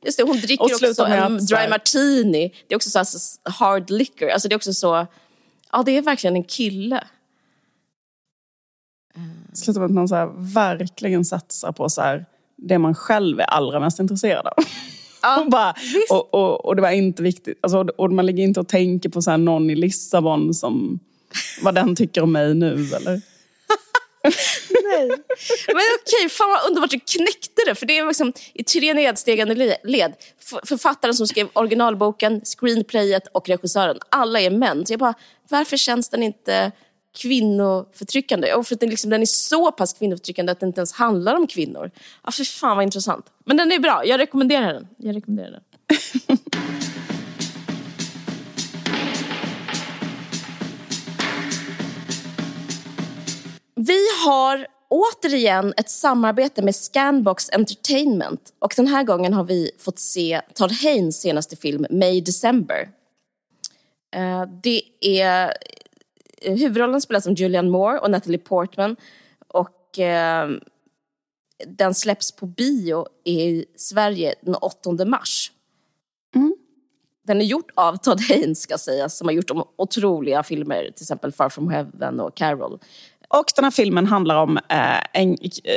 Just 0.05 0.19
det, 0.19 0.25
hon 0.25 0.37
dricker 0.41 0.65
Och 0.65 0.71
också 0.71 0.87
en 0.87 0.95
så 0.95 1.05
dry 1.05 1.57
här- 1.57 1.69
martini. 1.69 2.53
Det 2.69 2.75
är 2.75 2.77
också 2.77 2.91
så 2.91 2.99
här, 2.99 3.05
så 3.05 3.19
hard 3.45 3.91
liquor. 3.91 4.29
Alltså 4.29 4.49
det 4.49 4.55
är 4.55 4.57
också 4.57 4.73
så... 4.73 5.07
Ja, 5.73 5.83
det 5.87 5.97
är 5.97 6.03
verkligen 6.03 6.37
en 6.37 6.45
kille. 6.45 7.05
Slutar 9.57 9.81
med 9.81 9.87
att 9.87 9.93
man 9.95 10.09
så 10.09 10.15
här, 10.15 10.55
verkligen 10.55 11.25
satsar 11.25 11.73
på 11.73 11.89
så 11.89 12.01
här, 12.01 12.25
det 12.57 12.79
man 12.79 12.95
själv 12.95 13.41
är 13.41 13.45
allra 13.45 13.81
mest 13.81 13.99
intresserad 13.99 14.47
av. 14.47 14.53
Ja, 15.23 15.41
och, 15.41 15.51
bara, 15.51 15.75
och, 16.11 16.35
och, 16.35 16.65
och 16.65 16.77
det 16.77 16.83
var 16.83 16.91
inte 16.91 17.23
viktigt. 17.23 17.59
Alltså, 17.63 17.79
och- 17.97 18.13
man 18.13 18.27
ligger 18.27 18.43
inte 18.43 18.61
och 18.61 18.69
tänker 18.69 19.09
på 19.09 19.23
så 19.23 19.31
här, 19.31 19.39
någon 19.39 19.71
i 19.71 19.75
Lissabon 19.75 20.55
som 20.55 20.99
vad 21.63 21.75
den 21.75 21.97
tycker 21.97 22.23
om 22.23 22.33
mig 22.33 22.55
nu. 22.55 22.73
Eller? 22.97 23.21
Nej. 24.85 25.09
Men 25.67 25.83
okej, 26.03 26.29
fan 26.31 26.51
vad 26.51 26.69
underbart 26.69 26.91
du 26.91 27.01
knäckte 27.01 27.63
det. 27.67 27.75
För 27.75 27.87
det 27.87 27.99
är 27.99 28.07
liksom 28.07 28.33
i 28.55 28.65
tre 28.65 28.95
nedstegande 28.95 29.55
le- 29.55 29.77
led. 29.85 30.13
Författaren 30.65 31.15
som 31.15 31.27
skrev 31.27 31.49
originalboken, 31.53 32.41
screenplayet 32.45 33.23
och 33.33 33.49
regissören. 33.49 33.99
Alla 34.09 34.41
är 34.41 34.51
män. 34.51 34.87
Så 34.87 34.93
jag 34.93 35.01
bara, 35.01 35.15
varför 35.49 35.77
känns 35.77 36.09
den 36.09 36.23
inte 36.23 36.73
kvinnoförtryckande? 37.17 38.55
Och 38.55 38.67
för 38.67 38.75
att 38.75 38.81
den, 38.81 38.91
liksom, 38.91 39.11
den 39.11 39.23
är 39.23 39.27
så 39.27 39.73
pass 39.73 39.93
kvinnoförtryckande 39.93 40.53
att 40.53 40.61
den 40.61 40.69
inte 40.69 40.81
ens 40.81 40.93
handlar 40.93 41.35
om 41.35 41.47
kvinnor. 41.47 41.91
Ah, 41.95 42.01
ja, 42.25 42.31
för 42.31 42.45
fan 42.45 42.77
vad 42.77 42.85
intressant. 42.85 43.27
Men 43.45 43.57
den 43.57 43.73
är 43.73 43.79
bra, 43.79 44.03
jag 44.05 44.19
rekommenderar 44.21 44.73
den. 44.73 44.89
Jag 44.97 45.17
rekommenderar 45.17 45.51
den. 45.51 45.61
Vi 53.79 54.01
har 54.25 54.67
återigen 54.89 55.75
ett 55.77 55.91
samarbete 55.91 56.63
med 56.63 56.75
Scanbox 56.75 57.51
Entertainment 57.53 58.53
och 58.59 58.75
den 58.77 58.87
här 58.87 59.05
gången 59.05 59.33
har 59.33 59.45
vi 59.45 59.71
fått 59.79 59.99
se 59.99 60.41
Todd 60.55 60.73
Haynes 60.73 61.21
senaste 61.21 61.57
film 61.57 61.87
May 61.91 62.21
December. 62.21 62.89
Eh, 64.15 64.43
det 64.63 64.83
är 65.01 65.53
huvudrollen 66.43 67.01
spelas 67.01 67.27
av 67.27 67.33
Julianne 67.33 67.71
Moore 67.71 67.99
och 67.99 68.11
Natalie 68.11 68.39
Portman 68.39 68.97
och 69.49 69.99
eh, 69.99 70.49
den 71.67 71.95
släpps 71.95 72.33
på 72.33 72.47
bio 72.47 73.07
i 73.25 73.65
Sverige 73.77 74.35
den 74.41 74.55
8 74.55 75.05
mars. 75.05 75.53
Den 77.27 77.41
är 77.41 77.45
gjort 77.45 77.71
av 77.75 77.97
Todd 77.97 78.21
Haynes 78.21 78.61
ska 78.61 78.79
sägas, 78.79 79.19
som 79.19 79.29
har 79.29 79.33
gjort 79.33 79.49
de 79.49 79.65
otroliga 79.77 80.43
filmer, 80.43 80.83
till 80.83 81.03
exempel 81.03 81.33
Far 81.33 81.49
from 81.49 81.69
Heaven 81.71 82.21
och 82.21 82.35
Carol. 82.35 82.79
Och 83.29 83.45
den 83.57 83.65
här 83.65 83.71
filmen 83.71 84.07
handlar 84.07 84.37
om 84.37 84.57
eh, 84.57 85.01
en, 85.13 85.37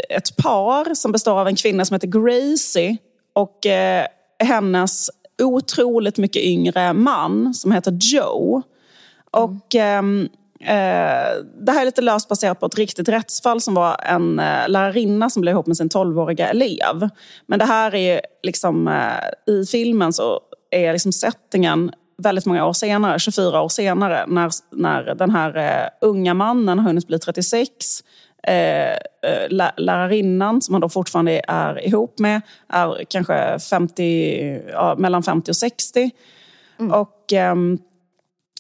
ett 0.10 0.36
par 0.36 0.94
som 0.94 1.12
består 1.12 1.40
av 1.40 1.48
en 1.48 1.56
kvinna 1.56 1.86
som 1.86 1.96
heter 1.96 2.08
Gracie 2.08 2.98
och 3.34 3.66
eh, 3.66 4.06
hennes 4.40 5.10
otroligt 5.42 6.18
mycket 6.18 6.44
yngre 6.44 6.94
man 6.94 7.54
som 7.54 7.72
heter 7.72 7.98
Joe. 8.02 8.62
Och 9.32 9.76
ehm, 9.76 10.22
eh, 10.24 10.30
det 11.66 11.72
här 11.72 11.82
är 11.82 11.86
lite 11.86 12.02
löst 12.02 12.30
baserat 12.30 12.60
på 12.60 12.66
ett 12.66 12.78
riktigt 12.78 13.10
rättsfall 13.10 13.62
som 13.62 13.74
var 13.74 13.98
en 14.04 14.40
eh, 14.40 14.68
lärarinna 14.70 15.30
som 15.30 15.42
blev 15.42 15.54
ihop 15.54 15.68
med 15.68 15.78
sin 15.78 15.90
12-åriga 15.90 16.50
elev. 16.50 17.10
Men 17.46 17.60
det 17.60 17.66
här 17.66 17.96
är 17.96 18.22
liksom, 18.44 18.88
eh, 18.88 19.54
i 19.54 19.66
filmen 19.66 20.14
så 20.14 20.40
är 20.72 20.94
liksom 20.94 21.12
settingen 21.12 21.92
väldigt 22.18 22.46
många 22.46 22.66
år 22.66 22.74
senare, 22.74 23.20
24 23.20 23.62
år 23.62 23.70
senare, 23.70 24.26
när, 24.28 24.52
när 24.72 25.16
den 25.16 25.30
här 25.30 25.58
eh, 25.58 25.90
unga 26.02 26.34
mannen 26.34 26.80
har 26.80 26.86
hunnit 26.86 27.08
bli 27.08 27.20
36. 27.20 27.70
Eh, 28.44 28.54
eh, 28.54 28.98
lä- 29.50 29.74
lärarinnan, 29.78 30.62
som 30.62 30.74
han 30.74 30.82
då 30.82 30.90
fortfarande 30.90 31.42
är 31.48 31.86
ihop 31.88 32.20
med, 32.20 32.42
är 32.70 33.04
kanske 33.10 33.60
50, 33.60 34.62
ja, 34.72 34.96
mellan 34.98 35.24
50 35.24 35.52
och 35.52 35.56
60. 35.56 36.12
Och 36.92 37.34
ehm, 37.34 37.80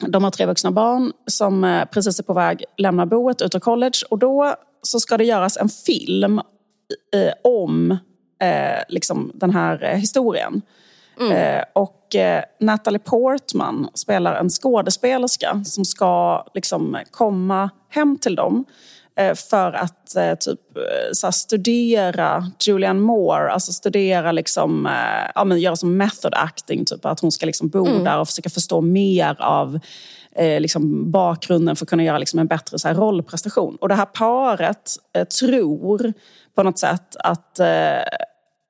de 0.08 0.24
har 0.24 0.32
tre 0.32 0.46
vuxna 0.46 0.72
barn 0.72 1.14
som 1.26 1.64
eh, 1.64 1.86
precis 1.86 2.20
är 2.20 2.24
på 2.24 2.34
väg 2.34 2.64
lämna 2.78 3.06
boet 3.06 3.42
ut 3.42 3.56
ur 3.56 3.60
college. 3.60 3.98
Och 4.10 4.20
då 4.20 4.56
så 4.82 5.00
ska 5.00 5.18
det 5.18 5.24
göras 5.24 5.58
en 5.58 5.70
film 5.70 6.42
eh, 7.14 7.34
om 7.44 7.92
eh, 8.42 8.84
liksom 8.90 9.32
den 9.34 9.52
här 9.52 9.84
eh, 9.84 9.96
historien. 9.96 10.62
Eh, 11.32 11.64
och 11.74 12.16
eh, 12.16 12.44
Natalie 12.60 13.00
Portman 13.00 13.90
spelar 13.94 14.36
en 14.36 14.50
skådespelerska 14.50 15.62
som 15.66 15.86
ska 15.86 16.46
liksom 16.54 16.98
komma 17.12 17.70
hem 17.90 18.18
till 18.18 18.36
dem 18.36 18.66
för 19.36 19.74
att 19.74 20.16
eh, 20.16 20.36
typ 20.36 20.78
eh, 20.78 20.84
så 21.14 21.32
studera 21.32 22.52
Julianne 22.68 23.00
Moore, 23.00 23.52
alltså 23.52 23.72
studera 23.72 24.32
liksom, 24.32 24.86
eh, 24.86 25.32
ja, 25.36 25.44
men 25.44 25.60
göra 25.60 25.76
som 25.76 25.98
method 25.98 26.34
acting, 26.36 26.86
typ 26.86 27.06
att 27.06 27.20
hon 27.20 27.32
ska 27.32 27.46
liksom 27.46 27.70
bo 27.70 27.86
där 28.04 28.20
och 28.20 28.28
försöka 28.28 28.50
förstå 28.50 28.82
mer 28.82 29.42
av 29.42 29.80
eh, 30.36 30.60
liksom 30.60 31.12
bakgrunden 31.12 31.76
för 31.76 31.86
att 31.86 31.90
kunna 31.90 32.04
göra 32.04 32.18
liksom 32.18 32.40
en 32.40 32.48
bättre 32.48 32.80
så 32.80 32.88
här, 32.88 32.96
rollprestation. 32.96 33.78
Och 33.82 33.90
det 33.90 33.96
här 33.96 34.06
paret 34.06 34.96
eh, 35.16 35.24
tror 35.24 36.14
på 36.56 36.64
något 36.64 36.80
sätt 36.80 37.16
att 37.20 37.60
eh, 37.60 37.68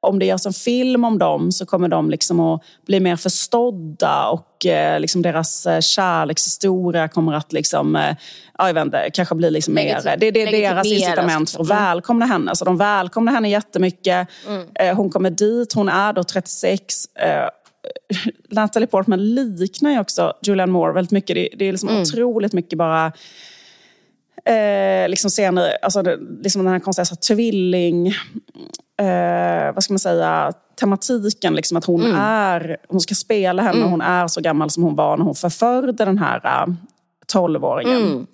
om 0.01 0.19
det 0.19 0.25
görs 0.25 0.45
en 0.45 0.53
film 0.53 1.05
om 1.05 1.17
dem 1.17 1.51
så 1.51 1.65
kommer 1.65 1.87
de 1.87 2.09
liksom 2.09 2.39
att 2.39 2.61
bli 2.85 2.99
mer 2.99 3.15
förstådda 3.15 4.29
och 4.29 4.65
eh, 4.65 4.99
liksom 4.99 5.21
deras 5.21 5.65
eh, 5.65 5.79
kärlekshistoria 5.79 7.07
kommer 7.07 7.33
att 7.33 7.53
liksom, 7.53 7.95
eh, 7.95 8.15
ja, 8.57 8.67
jag 8.67 8.73
vet 8.73 8.85
inte, 8.85 9.09
kanske 9.13 9.35
bli 9.35 9.51
liksom 9.51 9.73
mer... 9.73 9.95
Legitim- 9.95 10.17
Det, 10.19 10.31
det 10.31 10.41
är 10.41 10.51
deras 10.51 10.87
incitament 10.87 11.49
för 11.49 11.59
att 11.59 11.67
liksom. 11.67 11.77
välkomna 11.77 12.25
henne. 12.25 12.55
Så 12.55 12.65
de 12.65 12.77
välkomnar 12.77 13.33
henne 13.33 13.49
jättemycket. 13.49 14.27
Eh, 14.75 14.95
hon 14.95 15.09
kommer 15.09 15.29
dit, 15.29 15.73
hon 15.73 15.89
är 15.89 16.13
då 16.13 16.23
36. 16.23 17.05
Eh, 17.15 17.49
Natalie 18.49 18.87
Portman 18.87 19.35
liknar 19.35 19.91
ju 19.91 19.99
också 19.99 20.33
Julianne 20.41 20.71
Moore 20.71 20.93
väldigt 20.93 21.11
mycket. 21.11 21.35
Det, 21.59 21.65
är 21.65 21.71
liksom 21.71 21.89
otroligt 22.01 22.53
mycket 22.53 22.77
bara 22.77 23.11
eh, 24.45 25.09
liksom 25.09 25.29
scener, 25.29 25.77
alltså 25.81 26.01
liksom 26.43 26.63
den 26.63 26.73
här 26.73 26.79
konstiga 26.79 27.05
så 27.05 27.15
här, 27.15 27.35
tvilling, 27.35 28.07
eh, 28.99 29.73
vad 29.73 29.83
ska 29.83 29.93
man 29.93 29.99
säga, 29.99 30.53
tematiken. 30.79 31.55
Liksom 31.55 31.77
att 31.77 31.85
hon, 31.85 32.05
är, 32.15 32.77
hon 32.87 33.01
ska 33.01 33.15
spela 33.15 33.61
henne, 33.61 33.85
hon 33.85 34.01
är 34.01 34.27
så 34.27 34.41
gammal 34.41 34.69
som 34.69 34.83
hon 34.83 34.95
var 34.95 35.17
när 35.17 35.25
hon 35.25 35.35
förförde 35.35 36.05
den 36.05 36.17
här 36.17 36.67
uh, 36.67 36.73
12-åringen. 37.33 38.27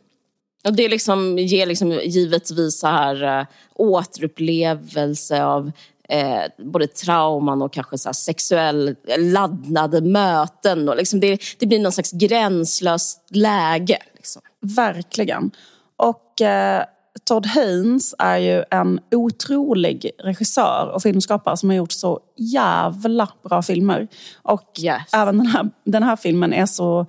Och 0.65 0.73
det 0.73 0.89
liksom 0.89 1.37
ger 1.37 1.65
liksom 1.65 1.91
givetvis 1.91 2.79
så 2.79 2.87
här, 2.87 3.39
uh, 3.39 3.45
återupplevelse 3.75 5.43
av 5.43 5.71
eh, 6.09 6.43
både 6.57 6.87
trauman 6.87 7.61
och 7.61 7.73
kanske 7.73 7.97
så 7.97 8.13
sexuell 8.13 8.95
laddade 9.17 10.01
möten. 10.01 10.89
Och 10.89 10.95
liksom 10.95 11.19
det, 11.19 11.39
det 11.59 11.65
blir 11.65 11.79
någon 11.79 11.91
slags 11.91 12.11
gränslöst 12.11 13.21
läge. 13.29 13.97
Liksom. 14.15 14.41
Verkligen. 14.59 15.51
Och 15.97 16.41
eh, 16.41 16.84
Todd 17.23 17.45
Haynes 17.45 18.15
är 18.19 18.38
ju 18.38 18.63
en 18.71 18.99
otrolig 19.12 20.12
regissör 20.23 20.91
och 20.93 21.01
filmskapare 21.01 21.58
som 21.58 21.69
har 21.69 21.75
gjort 21.75 21.91
så 21.91 22.19
jävla 22.38 23.29
bra 23.43 23.62
filmer. 23.62 24.08
Och 24.41 24.71
Yes. 24.79 25.13
även 25.13 25.38
den 25.38 25.47
här, 25.47 25.69
den 25.84 26.03
här 26.03 26.15
filmen 26.15 26.53
är 26.53 26.65
så... 26.65 27.05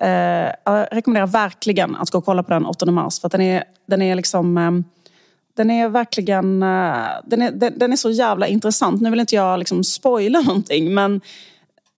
Eh, 0.00 0.52
jag 0.64 0.86
rekommenderar 0.92 1.26
verkligen 1.26 1.96
att 1.96 2.10
gå 2.10 2.18
och 2.18 2.24
kolla 2.24 2.42
på 2.42 2.52
den 2.52 2.66
8 2.66 2.90
mars. 2.90 3.20
För 3.20 3.28
att 3.28 3.32
den 3.32 3.40
är, 3.40 3.64
den 3.86 4.02
är 4.02 4.14
liksom... 4.14 4.58
Eh, 4.58 4.70
den 5.56 5.70
är 5.70 5.88
verkligen... 5.88 6.62
Eh, 6.62 7.06
den, 7.24 7.42
är, 7.42 7.50
den, 7.50 7.78
den 7.78 7.92
är 7.92 7.96
så 7.96 8.10
jävla 8.10 8.46
intressant. 8.46 9.00
Nu 9.00 9.10
vill 9.10 9.20
inte 9.20 9.34
jag 9.34 9.58
liksom 9.58 9.84
spoila 9.84 10.40
någonting, 10.40 10.94
men 10.94 11.20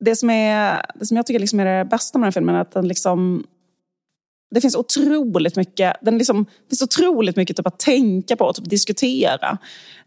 det 0.01 0.17
som, 0.17 0.31
är, 0.31 0.83
det 0.95 1.07
som 1.07 1.17
jag 1.17 1.27
tycker 1.27 1.41
liksom 1.41 1.61
är 1.61 1.79
det 1.79 1.85
bästa 1.85 2.19
med 2.19 2.27
den 2.27 2.27
här 2.27 2.33
filmen 2.33 2.55
är 2.55 2.61
att 2.61 2.73
den 2.73 2.89
liksom 2.89 3.45
det 4.51 4.61
finns 4.61 4.77
otroligt 4.77 5.57
mycket, 5.57 5.97
den 6.01 6.19
liksom, 6.19 6.45
det 6.45 6.69
finns 6.69 6.83
otroligt 6.83 7.37
mycket 7.37 7.57
typ 7.57 7.67
att 7.67 7.79
tänka 7.79 8.37
på 8.37 8.45
och 8.45 8.55
typ 8.55 8.71
diskutera. 8.71 9.59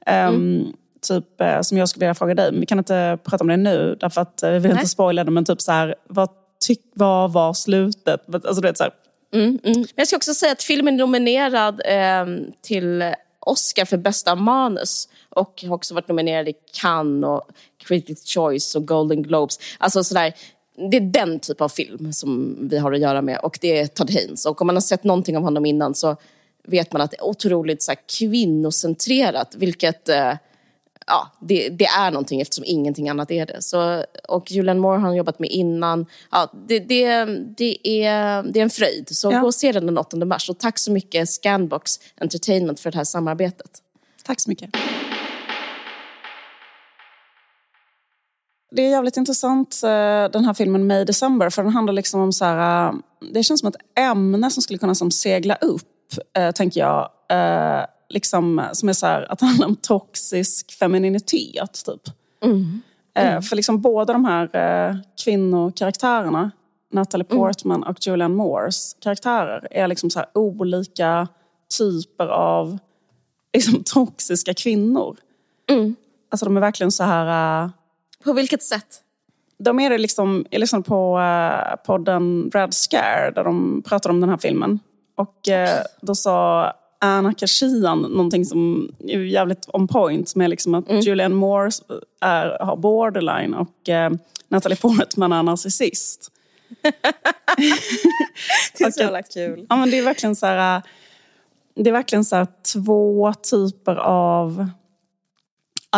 Ehm, 0.05 0.73
typ, 1.07 1.41
eh, 1.41 1.61
som 1.61 1.77
jag 1.77 1.89
skulle 1.89 2.05
vilja 2.05 2.15
fråga 2.15 2.35
dig, 2.35 2.51
men 2.51 2.59
vi 2.59 2.65
kan 2.65 2.77
inte 2.77 3.17
prata 3.23 3.43
om 3.43 3.47
det 3.47 3.57
nu 3.57 3.97
därför 3.99 4.21
att 4.21 4.43
eh, 4.43 4.49
vi 4.49 4.59
vill 4.59 4.71
Nej. 4.71 4.71
inte 4.71 4.89
spoila 4.89 5.23
det. 5.23 5.31
Men 5.31 5.45
typ 5.45 5.61
så 5.61 5.71
här, 5.71 5.95
vad, 6.07 6.29
tyck, 6.67 6.81
vad 6.93 7.33
var 7.33 7.53
slutet? 7.53 8.21
Alltså, 8.33 8.61
du 8.61 8.67
vet, 8.67 8.77
så 8.77 8.89
Mm, 9.33 9.59
mm. 9.63 9.77
Men 9.79 9.87
jag 9.95 10.07
ska 10.07 10.17
också 10.17 10.33
säga 10.33 10.51
att 10.51 10.63
filmen 10.63 10.93
är 10.93 10.97
nominerad 10.97 11.81
eh, 11.85 12.25
till 12.61 13.13
Oscar 13.39 13.85
för 13.85 13.97
bästa 13.97 14.35
manus 14.35 15.09
och 15.29 15.63
har 15.67 15.75
också 15.75 15.93
varit 15.93 16.07
nominerad 16.07 16.47
i 16.47 16.53
Cannes 16.81 17.27
och 17.27 17.41
Critics' 17.87 18.33
Choice 18.33 18.75
och 18.75 18.87
Golden 18.87 19.23
Globes. 19.23 19.59
Alltså 19.77 20.03
sådär, 20.03 20.33
det 20.91 20.97
är 20.97 21.01
den 21.01 21.39
typ 21.39 21.61
av 21.61 21.69
film 21.69 22.13
som 22.13 22.57
vi 22.69 22.77
har 22.77 22.91
att 22.91 22.99
göra 22.99 23.21
med 23.21 23.39
och 23.39 23.57
det 23.61 23.79
är 23.79 23.87
Todd 23.87 24.11
Haynes. 24.11 24.45
Och 24.45 24.61
om 24.61 24.67
man 24.67 24.75
har 24.75 24.81
sett 24.81 25.03
någonting 25.03 25.37
av 25.37 25.43
honom 25.43 25.65
innan 25.65 25.95
så 25.95 26.15
vet 26.67 26.93
man 26.93 27.01
att 27.01 27.11
det 27.11 27.17
är 27.17 27.25
otroligt 27.25 27.83
så 27.83 27.91
här, 27.91 27.99
kvinnocentrerat, 28.19 29.55
vilket 29.57 30.09
eh, 30.09 30.33
ja, 31.07 31.31
det, 31.39 31.69
det 31.69 31.85
är 31.85 32.11
någonting 32.11 32.41
eftersom 32.41 32.63
ingenting 32.67 33.09
annat 33.09 33.31
är 33.31 33.45
det. 33.45 33.61
Så, 33.61 34.03
och 34.27 34.51
Julianne 34.51 34.79
Moore 34.79 34.97
har 34.97 34.99
han 35.07 35.15
jobbat 35.15 35.39
med 35.39 35.49
innan. 35.49 36.05
Ja, 36.31 36.51
det, 36.67 36.79
det, 36.79 37.25
det, 37.57 38.03
är, 38.05 38.43
det 38.43 38.59
är 38.59 38.63
en 38.63 38.69
fröjd. 38.69 39.07
Så 39.11 39.31
Ja. 39.31 39.39
gå 39.39 39.47
och 39.47 39.55
se 39.55 39.71
den 39.71 39.85
den 39.85 39.97
8 39.97 40.17
mars. 40.25 40.49
Och 40.49 40.57
tack 40.59 40.79
så 40.79 40.91
mycket 40.91 41.29
Scanbox 41.29 41.99
Entertainment 42.17 42.79
för 42.79 42.91
det 42.91 42.97
här 42.97 43.03
samarbetet. 43.03 43.71
Tack 44.23 44.39
så 44.39 44.49
mycket. 44.49 44.69
Det 48.75 48.81
är 48.81 48.89
jävligt 48.89 49.17
intressant 49.17 49.81
eh, 49.83 50.31
den 50.31 50.45
här 50.45 50.53
filmen 50.53 50.87
May 50.87 51.03
December 51.03 51.49
för 51.49 51.63
den 51.63 51.73
handlar 51.73 51.93
liksom 51.93 52.21
om 52.21 52.33
så 52.33 52.45
här, 52.45 52.87
eh, 52.89 52.95
det 53.33 53.43
känns 53.43 53.59
som 53.59 53.69
ett 53.69 53.99
ämne 53.99 54.49
som 54.49 54.63
skulle 54.63 54.79
kunna 54.79 54.95
som 54.95 55.11
segla 55.11 55.55
upp, 55.55 56.13
eh, 56.37 56.51
tänker 56.51 56.79
jag. 56.79 57.09
Liksom, 58.09 58.61
som 58.73 58.89
är 58.89 58.93
så 58.93 59.05
här, 59.05 59.31
att 59.31 59.39
det 59.39 59.45
handlar 59.45 59.67
om 59.67 59.75
toxisk 59.75 60.71
femininitet, 60.71 61.85
typ. 61.85 62.01
Eh, 63.15 63.41
för 63.41 63.55
liksom 63.55 63.81
båda 63.81 64.13
de 64.13 64.25
här 64.25 64.99
kvinnokaraktärerna, 65.23 66.51
Natalie 66.91 67.25
Portman 67.25 67.83
och 67.83 68.07
Julianne 68.07 68.35
Moores 68.35 68.95
karaktärer, 68.99 69.67
är 69.71 69.87
liksom 69.87 70.09
så 70.09 70.23
olika 70.33 71.27
typer 71.79 72.27
av 72.27 72.77
liksom, 73.53 73.83
toxiska 73.85 74.53
kvinnor. 74.53 75.17
Alltså 76.29 76.45
de 76.45 76.57
är 76.57 76.61
verkligen 76.61 76.91
så 76.91 77.03
här... 77.03 77.69
eh, 78.21 78.23
På 78.23 78.33
vilket 78.33 78.63
sätt? 78.63 79.01
de 79.63 79.79
är 79.79 79.89
det 79.89 79.97
liksom, 79.97 80.45
jag 80.49 80.59
lyssnade 80.59 80.83
på 80.83 81.19
uh, 81.19 81.75
podden 81.85 82.51
Red 82.53 82.73
Scare 82.73 83.31
där 83.31 83.43
de 83.43 83.81
pratade 83.85 84.13
om 84.13 84.21
den 84.21 84.29
här 84.29 84.37
filmen. 84.37 84.79
Och 85.15 85.49
eh, 85.49 85.83
då 86.01 86.15
sa 86.15 86.73
Anna 86.99 87.33
Kashian 87.33 88.01
någonting 88.01 88.45
som 88.45 88.91
är 88.99 89.19
jävligt 89.19 89.69
on 89.73 89.87
point. 89.87 90.29
Som 90.29 90.41
är 90.41 90.47
liksom 90.47 90.75
att 90.75 91.05
Julianne 91.05 91.35
Moore 91.35 91.71
är, 92.21 92.65
har 92.65 92.75
borderline 92.75 93.53
och 93.53 93.89
uh, 93.89 94.17
Natalie 94.47 94.77
Portman 94.77 95.33
är 95.33 95.43
narcissist. 95.43 96.31
Det 98.77 98.83
är 98.83 98.91
så 98.91 99.01
jävla 99.01 99.21
kul. 99.21 99.65
Ja, 99.69 99.75
men 99.75 99.91
det 99.91 99.97
är 99.97 100.03
verkligen 100.03 100.35
så 100.35 100.45
här, 100.45 100.81
det 101.75 101.89
är 101.89 101.93
verkligen 101.93 102.25
så 102.25 102.35
här 102.35 102.47
två 102.73 103.33
typer 103.51 103.95
av 103.95 104.69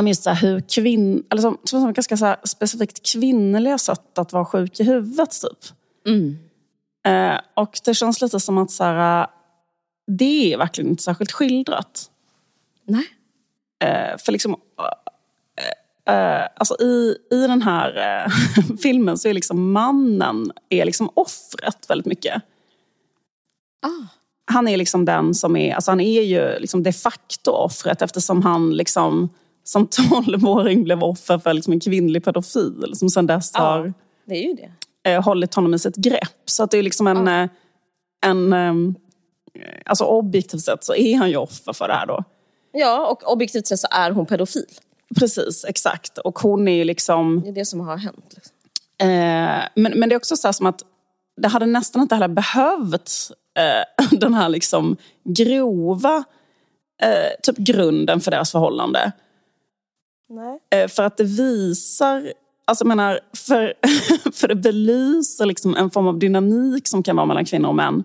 men 0.01 0.07
just 0.07 0.23
så 0.23 0.29
här 0.29 0.47
hur 0.47 0.59
kvinn, 0.59 1.23
eller 1.29 1.41
som, 1.41 1.57
som 1.63 1.83
är 1.85 1.91
ganska 1.91 2.17
så 2.17 2.35
specifikt 2.43 3.11
kvinnliga 3.11 3.77
sätt 3.77 4.17
att 4.17 4.33
vara 4.33 4.45
sjuk 4.45 4.79
i 4.79 4.83
huvudet. 4.83 5.31
Typ. 5.41 5.73
Eh, 7.05 7.39
och 7.53 7.79
det 7.85 7.93
känns 7.93 8.21
lite 8.21 8.39
som 8.39 8.57
att 8.57 8.71
så 8.71 8.83
här, 8.83 9.21
äh, 9.21 9.27
det 10.07 10.53
är 10.53 10.57
verkligen 10.57 10.89
inte 10.89 11.03
särskilt 11.03 11.31
skildrat. 11.31 12.09
Nej. 12.87 13.05
Eh, 13.83 14.17
för 14.17 14.31
liksom, 14.31 14.55
eh, 16.07 16.15
eh, 16.15 16.47
alltså 16.55 16.75
i, 16.79 17.17
i 17.31 17.47
den 17.47 17.61
här 17.61 17.97
eh, 17.97 18.31
filmen 18.81 19.17
så 19.17 19.27
är 19.27 19.33
liksom 19.33 19.71
mannen 19.71 20.51
är 20.69 20.85
liksom 20.85 21.09
offret 21.13 21.89
väldigt 21.89 22.07
mycket. 22.07 22.43
Ah. 23.85 24.07
han 24.45 24.67
är 24.67 24.77
liksom 24.77 25.05
den 25.05 25.33
som 25.33 25.55
är, 25.55 25.75
alltså 25.75 25.91
han 25.91 25.99
är 25.99 26.21
ju 26.21 26.59
liksom 26.59 26.83
de 26.83 26.93
facto 26.93 27.51
offret 27.51 28.01
eftersom 28.01 28.41
han 28.41 28.77
liksom 28.77 29.29
som 29.63 29.87
tolvåring 29.87 30.83
blev 30.83 31.03
offer 31.03 31.37
för 31.39 31.53
liksom 31.53 31.73
en 31.73 31.79
kvinnlig 31.79 32.23
pedofil 32.23 32.91
som 32.95 33.09
sen 33.09 33.27
dess 33.27 33.51
Ja. 33.53 33.59
har 33.59 33.93
Det 34.25 34.35
är 34.35 34.47
ju 34.47 34.53
det. 34.53 35.11
eh, 35.11 35.23
hållit 35.23 35.53
honom 35.55 35.73
i 35.73 35.79
sitt 35.79 35.95
grepp. 35.95 36.41
Så 36.45 36.63
att 36.63 36.71
det 36.71 36.77
är 36.77 36.83
liksom 36.83 37.07
en... 37.07 37.27
Ja. 37.27 37.43
eh, 37.43 37.49
en 38.25 38.53
ehm, 38.53 38.95
alltså 39.85 40.03
objektivt 40.03 40.61
sett 40.61 40.83
så 40.83 40.95
är 40.95 41.17
han 41.17 41.29
ju 41.29 41.37
offer 41.37 41.73
för 41.73 41.87
det 41.87 41.93
här 41.93 42.05
då. 42.05 42.23
Ja, 42.71 43.07
och 43.07 43.31
objektivt 43.31 43.67
sett 43.67 43.79
så 43.79 43.87
är 43.91 44.11
hon 44.11 44.25
pedofil. 44.25 44.65
Precis, 45.19 45.65
exakt. 45.65 46.17
Och 46.17 46.39
hon 46.39 46.67
är 46.67 46.75
ju 46.75 46.83
liksom... 46.83 47.41
Det 47.43 47.49
är 47.49 47.53
det 47.53 47.65
som 47.65 47.79
har 47.79 47.97
hänt. 47.97 48.33
Liksom. 48.35 48.55
Eh, 48.97 49.63
men, 49.75 49.99
men 49.99 50.09
det 50.09 50.15
är 50.15 50.17
också 50.17 50.35
så 50.35 50.53
som 50.53 50.65
att 50.65 50.81
det 51.37 51.47
hade 51.47 51.65
nästan 51.65 52.01
inte 52.01 52.15
heller 52.15 52.27
behövt 52.27 53.11
eh, 53.57 54.07
den 54.19 54.33
här 54.33 54.49
liksom 54.49 54.97
grova 55.23 56.23
eh, 57.01 57.31
typ 57.43 57.57
grunden 57.57 58.19
för 58.21 58.31
deras 58.31 58.51
förhållande. 58.51 59.11
Nej. 60.29 60.59
Eh, 60.69 60.87
för 60.87 61.03
att 61.03 61.17
det 61.17 61.23
visar, 61.23 62.33
alltså 62.65 62.85
menar, 62.85 63.19
för, 63.33 63.73
för 64.33 64.47
det 64.47 64.55
belyser 64.55 65.45
liksom 65.45 65.75
en 65.75 65.89
form 65.89 66.07
av 66.07 66.19
dynamik 66.19 66.87
som 66.87 67.03
kan 67.03 67.15
vara 67.15 67.25
mellan 67.25 67.45
kvinnor 67.45 67.69
och 67.69 67.75
män. 67.75 68.03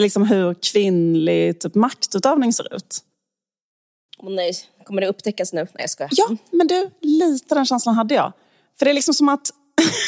Liksom 0.00 0.26
hur 0.26 0.54
kvinnlig 0.54 1.60
typ, 1.60 1.74
maktutövning 1.74 2.52
ser 2.52 2.74
ut. 2.74 3.02
Åh 4.18 4.30
nej, 4.30 4.52
kommer 4.84 5.00
det 5.00 5.08
upptäckas 5.08 5.52
nu? 5.52 5.60
Nej, 5.60 5.70
jag 5.74 5.90
skojar. 5.90 6.10
Ja, 6.12 6.36
men 6.50 6.66
du, 6.66 6.90
lite 7.00 7.54
den 7.54 7.66
känslan 7.66 7.94
hade 7.94 8.14
jag. 8.14 8.32
För 8.78 8.84
det 8.84 8.90
är 8.90 8.94
liksom 8.94 9.14
som 9.14 9.28
att... 9.28 9.50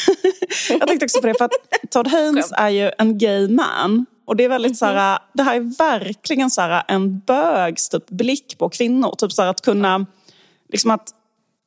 jag 0.69 0.87
tänkte 0.87 1.05
också 1.05 1.21
på 1.21 1.27
det, 1.27 1.33
för 1.33 1.45
att 1.45 1.51
Todd 1.89 2.07
Haynes 2.07 2.51
är 2.51 2.69
ju 2.69 2.91
en 2.97 3.17
gay 3.17 3.47
man. 3.47 4.05
Och 4.25 4.35
det 4.35 4.43
är 4.43 4.49
väldigt 4.49 4.77
så 4.77 4.85
här, 4.85 5.19
det 5.33 5.43
här 5.43 5.55
är 5.55 5.77
verkligen 5.77 6.51
så 6.51 6.61
här, 6.61 6.83
en 6.87 7.19
bögs 7.19 7.89
typ, 7.89 8.09
blick 8.09 8.57
på 8.57 8.69
kvinnor. 8.69 9.15
Typ 9.17 9.31
så 9.31 9.41
här, 9.41 9.49
att 9.49 9.61
kunna, 9.61 10.05
liksom 10.69 10.91
att, 10.91 11.09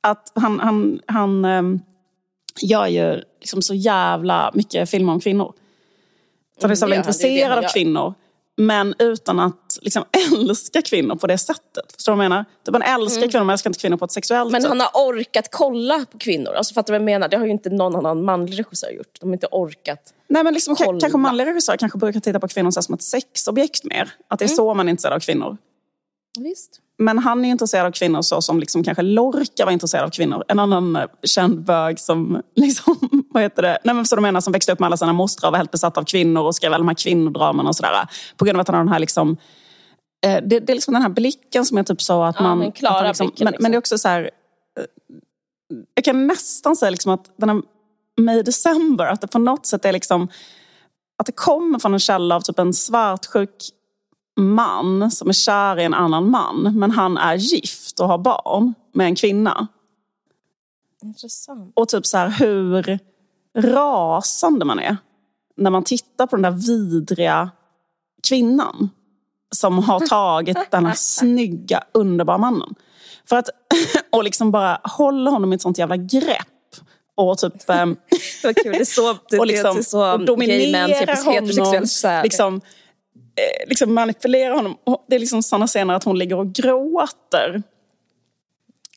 att 0.03 0.33
han, 0.35 0.61
han, 0.61 1.01
han 1.07 1.45
ehm, 1.45 1.81
gör 2.61 2.87
ju 2.87 3.23
liksom 3.41 3.63
så 3.63 3.75
jävla 3.75 4.51
mycket 4.55 4.91
filmer 4.91 5.13
om 5.13 5.21
kvinnor. 5.21 5.53
Så 6.61 6.63
han 6.65 6.71
är 6.71 6.75
så 6.75 6.85
Mm, 6.85 6.91
jävla 6.91 6.97
intresserad 6.97 7.65
av 7.65 7.69
kvinnor. 7.69 8.15
Men 8.57 8.95
utan 8.99 9.41
att 9.41 9.79
liksom, 9.83 10.05
älska 10.49 10.83
kvinnor 10.83 11.17
på 11.17 11.27
det 11.27 11.39
sättet. 11.39 11.93
Förstår 11.95 12.13
du 12.13 12.17
vad 12.17 12.25
jag 12.25 12.31
menar? 12.31 12.45
Typ 12.65 12.73
man 12.73 12.83
älskar 12.83 13.29
kvinnor, 13.29 13.45
man 13.45 13.53
älskar 13.53 13.71
inte 13.71 13.81
kvinnor 13.81 13.97
på 13.97 14.05
ett 14.05 14.13
sexuellt 14.13 14.43
Mm. 14.49 14.53
Men 14.53 14.63
sätt. 14.63 14.69
han 14.69 14.81
har 14.81 14.91
orkat 14.95 15.49
kolla 15.51 16.05
på 16.13 16.19
kvinnor. 16.19 16.53
Alltså, 16.53 16.75
fattar 16.75 16.93
du 16.93 16.99
vad 16.99 17.01
jag 17.01 17.15
menar? 17.15 17.29
Det 17.29 17.37
har 17.37 17.45
ju 17.47 17.53
inte 17.53 17.71
någon 17.71 17.97
annan 17.97 18.25
manlig 18.25 18.59
regissör 18.59 18.91
gjort. 18.91 19.21
De 19.21 19.29
har 19.29 19.33
inte 19.35 19.47
orkat. 19.51 20.15
Nej, 20.29 20.45
men 20.45 20.55
liksom, 20.55 20.77
kolla. 20.77 21.01
kanske 21.01 21.19
manliga 21.19 21.47
regissörer 21.47 21.77
kanske 21.77 21.99
brukar 21.99 22.21
titta 22.21 22.41
på 22.41 22.49
kvinnor 22.49 22.71
som 22.71 22.95
ett 22.95 23.03
sexobjekt 23.03 23.85
mer. 23.85 24.13
Att 24.29 24.39
det 24.39 24.45
är 24.45 24.49
så 24.49 24.75
man 24.75 24.87
är 24.89 24.91
intresserad 24.91 25.15
av 25.15 25.21
kvinnor. 25.21 25.57
Visst. 26.39 26.81
Men 27.05 27.19
han 27.19 27.45
är 27.45 27.49
intresserad 27.49 27.87
av 27.87 27.91
kvinnor 27.91 28.23
så 28.23 28.43
som 28.43 28.61
liksom 28.61 28.85
kanske 28.85 29.03
Lorca 29.03 29.65
var 29.65 29.73
intresserad 29.73 30.05
av 30.05 30.11
kvinnor. 30.11 30.45
En 30.49 30.59
annan 30.59 30.97
eh, 30.97 31.07
känd 31.23 31.65
bög 31.65 31.99
som, 32.01 32.43
liksom, 32.57 32.97
vad 33.31 33.43
heter 33.43 33.63
det? 33.63 33.79
Nej, 33.85 33.95
men 33.95 34.07
så 34.07 34.17
du 34.17 34.23
menar, 34.23 34.41
som 34.41 34.53
växte 34.53 34.73
upp 34.73 34.79
med 34.79 34.87
alla 34.87 34.97
sina 34.97 35.13
mostrar 35.13 35.49
och 35.49 35.53
var 35.53 35.59
helt 35.59 35.71
besatt 35.71 35.99
av 35.99 36.05
kvinnor 36.05 36.43
och 36.43 36.55
skrev 36.55 36.73
alla 36.73 36.79
de 36.79 36.89
här 36.89 36.95
kvinnodramerna 36.95 37.69
och 37.69 37.77
sådär. 37.77 38.07
På 38.37 38.45
grund 38.45 38.57
av 38.57 38.61
att 38.61 38.69
han 38.69 38.75
har 38.75 38.85
den 38.85 38.93
här 38.93 38.99
liksom, 38.99 39.37
eh, 40.27 40.43
det, 40.43 40.61
det 40.61 40.73
är 40.73 40.75
liksom 40.75 40.95
den 40.95 41.03
här 41.03 41.11
blicken 41.11 41.65
som 41.65 41.79
är 41.79 41.83
typ 41.83 42.03
så 42.03 42.23
att 42.23 42.37
Ja, 42.39 42.43
man... 42.43 42.59
den 42.59 42.73
klara 42.73 43.01
att 43.01 43.07
liksom, 43.07 43.27
blicken, 43.27 43.45
men, 43.45 43.53
liksom. 43.53 43.63
men 43.63 43.73
det 43.73 43.77
är 43.77 43.79
också 43.79 43.99
så 43.99 44.09
här... 44.09 44.31
eh, 44.79 44.85
Jag 45.95 46.05
kan 46.05 46.27
nästan 46.27 46.77
säga 46.77 46.91
liksom 46.91 47.13
att 47.13 47.25
den 47.39 47.49
här 47.49 47.63
May 48.21 48.43
December, 48.43 49.07
att 49.07 49.21
det 49.21 49.27
på 49.27 49.39
något 49.39 49.67
sätt 49.67 49.85
är 49.85 49.93
liksom... 49.93 50.29
Att 51.19 51.27
det 51.27 51.33
kommer 51.33 51.79
från 51.79 51.93
en 51.93 51.99
källa 52.01 52.37
av 52.37 52.41
typ 52.41 52.59
en 52.59 52.73
svartsjuk 52.75 53.55
man 54.37 55.11
som 55.11 55.29
är 55.29 55.33
kär 55.33 55.79
i 55.79 55.85
en 55.85 55.95
annan 55.95 56.31
man. 56.31 56.79
Men 56.79 56.91
han 56.91 57.17
är 57.17 57.35
gift 57.35 58.01
och 58.01 58.09
har 58.09 58.19
barn 58.19 58.75
med 58.93 59.07
en 59.07 59.17
kvinna. 59.17 59.67
Intressant. 61.03 61.73
Och 61.75 61.89
typ 61.89 62.07
så 62.07 62.17
här 62.17 62.29
hur 62.29 62.99
rasande 63.59 64.65
man 64.65 64.79
är 64.79 64.97
när 65.57 65.71
man 65.71 65.85
tittar 65.85 66.27
på 66.27 66.37
den 66.37 66.43
där 66.43 66.51
vidriga 66.51 67.51
kvinnan 68.29 68.91
som 69.55 69.79
har 69.79 70.01
tagit 70.07 70.71
den 70.71 70.87
här 70.87 70.95
snygga, 70.95 71.85
underbara 71.93 72.39
mannen. 72.39 72.75
För 73.29 73.37
att, 73.37 73.49
och 74.11 74.25
liksom 74.25 74.51
bara 74.51 74.81
håller 74.85 75.31
honom 75.31 75.53
i 75.53 75.55
ett 75.55 75.63
sånt 75.63 75.79
jävla 75.79 75.97
grepp. 75.97 76.49
Och 77.15 77.39
typ... 77.39 77.55
Vad 77.69 78.57
kul. 78.57 78.73
Det 78.73 78.81
är 78.81 78.85
så, 78.85 79.17
det, 79.31 79.39
och 79.39 79.47
liksom 79.47 79.75
det 79.75 79.81
är 79.81 79.83
så 79.83 80.13
och 80.13 80.19
gay 80.19 80.27
dominera 80.27 80.87
män 80.87 80.99
ser 80.99 81.25
på 81.25 81.31
honom. 81.31 82.23
Liksom, 82.23 82.61
liksom 83.67 83.95
manipulera 83.95 84.55
honom. 84.55 84.77
Det 85.09 85.15
är 85.15 85.21
liksom 85.21 85.43
sådana 85.43 85.67
scener 85.67 85.95
att 85.95 86.05
hon 86.05 86.19
ligger 86.19 86.37
och 86.37 86.53
gråter. 86.53 87.63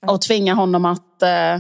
Och 0.07 0.21
tvingar 0.21 0.55
honom 0.55 0.85
att 0.85 1.21
eh, 1.21 1.59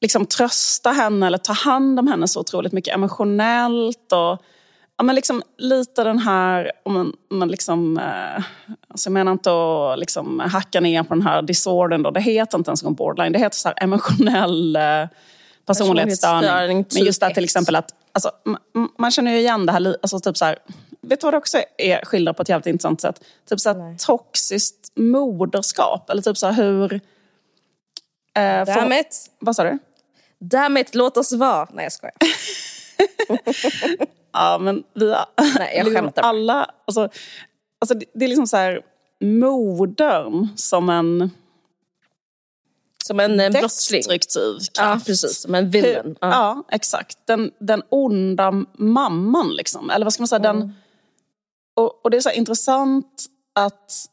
liksom 0.00 0.26
trösta 0.26 0.90
henne 0.90 1.26
eller 1.26 1.38
ta 1.38 1.52
hand 1.52 1.98
om 1.98 2.06
henne 2.06 2.28
så 2.28 2.40
otroligt 2.40 2.72
mycket 2.72 2.94
emotionellt. 2.94 4.12
Och, 4.12 4.42
ja, 4.96 5.04
men 5.04 5.14
liksom 5.14 5.42
lite 5.58 6.04
den 6.04 6.18
här, 6.18 6.72
om 6.82 6.94
man, 6.94 7.12
om 7.30 7.38
man 7.38 7.48
liksom, 7.48 7.98
eh, 7.98 8.44
alltså 8.88 9.08
jag 9.08 9.12
menar 9.12 9.32
inte 9.32 9.50
att 9.50 9.98
liksom 9.98 10.40
hacka 10.40 10.80
ner 10.80 11.02
på 11.02 11.14
den 11.14 11.22
här 11.22 11.42
disordern 11.42 12.02
då, 12.02 12.10
det 12.10 12.20
heter 12.20 12.58
inte 12.58 12.68
ens 12.68 12.82
en 12.82 12.94
borderline, 12.94 13.32
det 13.32 13.38
heter 13.38 13.56
så 13.56 13.68
här 13.68 13.82
emotionell 13.82 14.76
eh, 14.76 14.82
personlighetsstörning. 15.66 15.66
Personlighetsstörning, 15.66 16.84
Men 16.94 17.04
just 17.04 17.20
det 17.20 17.26
här 17.26 17.30
typ 17.30 17.34
till 17.34 17.44
exempel 17.44 17.76
att, 17.76 17.90
alltså, 18.12 18.30
man, 18.44 18.88
man 18.98 19.10
känner 19.10 19.32
ju 19.32 19.38
igen 19.38 19.66
det 19.66 19.72
här, 19.72 19.96
alltså 20.02 20.20
typ 20.20 20.36
så 20.36 20.44
här, 20.44 20.58
vet 21.08 21.20
du 21.20 21.24
vad 21.26 21.34
det 21.34 21.38
också 21.38 21.62
är 21.78 22.04
skildrat 22.04 22.36
på 22.36 22.42
ett 22.42 22.48
jävligt 22.48 22.66
intressant 22.66 23.00
sätt? 23.00 23.24
Typ 23.48 23.60
så 23.60 23.68
här 23.68 23.96
toxiskt 23.98 24.92
moderskap, 24.96 26.10
eller 26.10 26.22
typ 26.22 26.38
så 26.38 26.46
här 26.46 26.62
hur... 26.62 26.92
Eh, 28.36 28.64
Damn 28.64 28.92
it. 28.92 29.30
vad 29.38 29.56
sa 29.56 29.64
du? 29.64 29.78
Damn 30.38 30.76
it, 30.76 30.94
låt 30.94 31.16
oss 31.16 31.32
vara. 31.32 31.68
Nej, 31.72 31.84
jag 31.84 31.92
skojar. 31.92 32.14
Ja, 34.34 34.58
men 34.58 34.84
vi 34.94 35.12
har, 35.12 35.26
Nej, 35.58 35.76
jag 35.76 35.86
skämtar 35.94 36.22
alla... 36.22 36.70
Alltså, 36.86 37.08
alltså 37.80 37.94
det, 37.94 38.06
det 38.14 38.24
är 38.24 38.28
liksom 38.28 38.46
så 38.46 38.56
här, 38.56 38.80
modern 39.20 40.48
som 40.56 40.90
en 40.90 41.30
Som 43.06 43.20
en 43.20 43.40
eh, 43.40 43.50
brottsling. 43.50 43.98
destruktiv 43.98 44.58
kraft. 44.58 44.70
Ja, 44.78 45.00
precis. 45.06 45.40
Som 45.40 45.54
en 45.54 45.70
villain. 45.70 46.16
Ja. 46.20 46.28
Ja, 46.30 46.64
exakt. 46.70 47.18
Den, 47.24 47.50
den 47.58 47.82
onda 47.88 48.64
mamman, 48.78 49.54
liksom. 49.54 49.90
Eller 49.90 50.04
vad 50.06 50.12
ska 50.12 50.20
man 50.20 50.28
säga? 50.28 50.50
Mm. 50.50 50.60
Den, 50.60 50.74
och, 51.74 52.04
och 52.04 52.10
det 52.10 52.16
är 52.16 52.20
så 52.20 52.30
intressant 52.30 53.26
att 53.52 54.08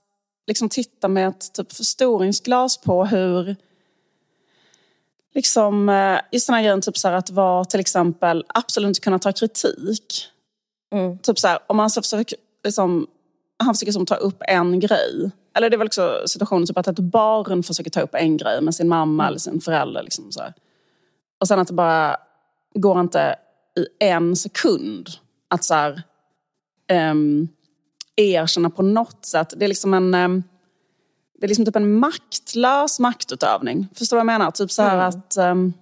liksom 0.47 0.70
titta 0.70 1.07
med 1.07 1.28
ett 1.28 1.53
typ 1.53 1.74
förstoringsglas 1.74 2.78
på 2.78 3.05
hur... 3.05 3.55
Liksom, 5.34 5.89
eh, 5.89 6.20
just 6.32 6.47
den 6.47 6.53
här 6.53 6.64
grejen 6.64 6.82
typ 6.82 6.97
så 6.97 7.07
att 7.07 7.30
vara 7.30 7.66
till 7.66 7.80
exempel 7.80 8.45
absolut 8.47 8.88
inte 8.88 8.99
kunna 8.99 9.20
ta 9.20 9.32
kritik. 9.32 10.28
Mm. 10.91 11.18
Typ 11.18 11.39
så 11.39 11.47
här, 11.47 11.59
om 11.68 11.78
man 11.78 11.89
så 11.89 12.01
försöker, 12.01 12.38
liksom, 12.64 13.07
han 13.64 13.74
försöker 13.74 13.91
som 13.91 14.05
ta 14.05 14.16
upp 14.16 14.41
en 14.47 14.80
grej. 14.80 15.32
Eller 15.55 15.70
det 15.70 15.76
är 15.76 15.78
väl 15.78 15.88
också 15.88 16.24
situationen 16.26 16.68
typ 16.68 16.78
att 16.78 16.88
ett 16.88 16.99
barn 16.99 17.64
försöker 17.64 17.91
ta 17.91 18.01
upp 18.01 18.16
en 18.16 18.38
grej 18.38 18.62
med 18.62 18.76
sin 18.76 18.88
mamma 18.88 19.28
eller 19.28 19.38
sin 19.38 19.62
förälder. 19.62 20.03
Liksom 20.03 20.32
så 20.32 20.41
här. 20.41 20.53
Och 21.39 21.47
sen 21.47 21.59
att 21.59 21.68
det 21.68 21.74
bara 21.74 22.18
går 22.74 22.99
inte 22.99 23.36
i 23.78 24.05
en 24.05 24.36
sekund 24.36 25.09
att 25.47 25.64
så 25.64 25.74
här, 25.74 26.03
ehm, 26.92 27.48
erkänna 28.16 28.70
på 28.70 28.82
något 28.82 29.26
sätt. 29.26 29.54
Det 29.58 29.66
är 29.66 29.70
liksom 29.70 29.94
en... 29.94 30.14
ehm, 30.14 30.44
det 31.39 31.46
är 31.46 31.48
liksom 31.48 31.66
typ 31.66 31.76
en 31.76 32.00
maktlös 32.00 33.00
maktutövning. 33.00 33.88
Förstår 33.96 34.18
du 34.18 34.24
vad 34.24 34.34
jag 34.34 34.39
menar? 34.39 34.52
Typ 34.52 34.72
så 34.72 34.82
här 34.82 34.98
att... 34.98 35.38
Um, 35.38 35.74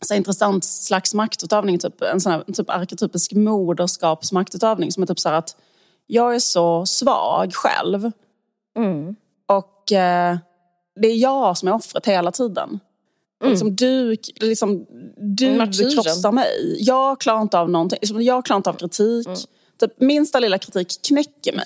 så 0.00 0.14
intressant 0.14 0.64
slags 0.64 1.14
maktutövning, 1.14 1.78
typ, 1.78 2.02
en 2.02 2.20
sån 2.20 2.32
här, 2.32 2.44
typ 2.52 2.70
arketypisk 2.70 3.32
moderskapsmaktutövning 3.32 4.92
som 4.92 5.02
är 5.02 5.06
typ 5.06 5.18
så 5.20 5.28
att 5.28 5.56
jag 6.06 6.34
är 6.34 6.38
så 6.38 6.86
svag 6.86 7.54
själv 7.54 8.10
Mm. 8.76 9.16
och 9.46 9.92
eh, 9.92 10.36
det 11.00 11.08
är 11.08 11.16
jag 11.16 11.58
som 11.58 11.68
är 11.68 11.72
offret 11.74 12.06
hela 12.06 12.32
tiden. 12.32 12.80
Och 13.40 13.48
Liksom, 13.50 13.76
du 13.76 14.16
liksom, 14.40 14.86
du 15.16 15.58
krossar 15.94 16.32
mig. 16.32 16.76
Jag 16.78 17.20
klarar 17.20 17.42
inte 17.42 17.58
av 17.58 17.70
någonting. 17.70 17.98
Liksom, 18.02 18.22
Jag 18.22 18.44
klarar 18.44 18.56
inte 18.56 18.70
av 18.70 18.74
kritik. 18.74 19.28
Typ, 19.80 20.00
minsta 20.00 20.40
lilla 20.40 20.58
kritik 20.58 21.02
knäcker 21.02 21.52
mig. 21.52 21.64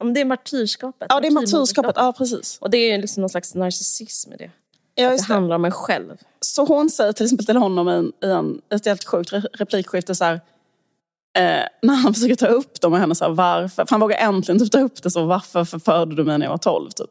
Men 0.00 0.14
det 0.14 0.20
är 0.20 0.24
martyrskapet. 0.24 1.06
Ja, 1.10 1.20
det 1.20 1.26
är 1.26 1.30
martyrskapet. 1.30 1.92
Ja, 1.96 2.12
precis. 2.18 2.58
Och 2.60 2.70
det 2.70 2.76
är 2.78 2.94
ju 2.96 3.00
liksom 3.00 3.20
någon 3.20 3.30
slags 3.30 3.54
narcissism 3.54 4.32
i 4.32 4.36
det. 4.36 4.50
Ja, 4.94 5.06
Det 5.08 5.12
just 5.12 5.28
det. 5.28 5.34
handlar 5.34 5.56
om 5.56 5.64
en 5.64 5.70
själv. 5.72 6.16
Så 6.40 6.64
hon 6.64 6.90
säger 6.90 7.12
till 7.12 7.24
exempel 7.26 7.46
till 7.46 7.56
honom 7.56 7.88
i, 7.88 7.92
en, 7.92 8.12
i 8.30 8.32
en, 8.32 8.60
ett 8.74 8.86
helt 8.86 9.04
sjukt 9.04 9.32
re- 9.32 9.46
replikskifte 9.52 10.14
så 10.14 10.24
här, 10.24 10.34
eh, 11.38 11.66
när 11.82 11.94
han 11.94 12.14
försöker 12.14 12.34
ta 12.34 12.46
upp 12.46 12.80
dem 12.80 12.92
med 12.92 13.00
henne, 13.00 13.14
så 13.14 13.24
här, 13.24 13.32
varför? 13.32 13.84
För 13.84 13.90
han 13.90 14.00
vågar 14.00 14.16
äntligen 14.18 14.58
typ 14.58 14.72
ta 14.72 14.80
upp 14.80 15.02
det 15.02 15.10
så, 15.10 15.24
varför 15.26 15.64
förförde 15.64 16.16
du 16.16 16.24
mig 16.24 16.38
när 16.38 16.46
jag 16.46 16.50
var 16.50 16.58
12? 16.58 16.90
Typ. 16.90 17.10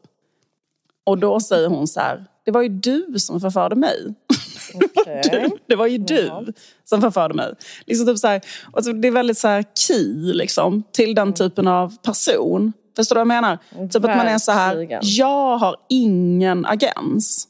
Och 1.04 1.18
då 1.18 1.40
säger 1.40 1.68
hon 1.68 1.88
så 1.88 2.00
här, 2.00 2.24
det 2.44 2.50
var 2.50 2.62
ju 2.62 2.68
du 2.68 3.14
som 3.18 3.40
förförde 3.40 3.76
mig. 3.76 4.14
Okej. 4.74 5.50
Det 5.66 5.76
var 5.76 5.86
ju 5.86 5.98
du 5.98 6.52
som 6.84 7.00
förförde 7.00 7.34
mig. 7.34 7.54
Liksom 7.86 8.06
typ 8.06 8.18
så 8.18 8.26
här, 8.28 8.40
och 8.72 8.84
så 8.84 8.92
det 8.92 9.08
är 9.08 9.12
väldigt 9.12 9.38
så 9.38 9.48
här 9.48 9.64
key 9.74 10.32
liksom, 10.32 10.82
till 10.92 11.14
den 11.14 11.32
typen 11.34 11.68
av 11.68 11.96
person. 12.02 12.72
Förstår 12.96 13.14
du 13.16 13.18
vad 13.18 13.34
jag 13.34 13.42
menar? 13.42 13.58
Typ 13.88 14.04
att 14.04 14.16
man 14.16 14.26
är 14.28 14.38
så 14.38 14.52
här, 14.52 14.76
Verkligen. 14.76 15.00
jag 15.04 15.56
har 15.58 15.76
ingen 15.88 16.66
agens. 16.66 17.48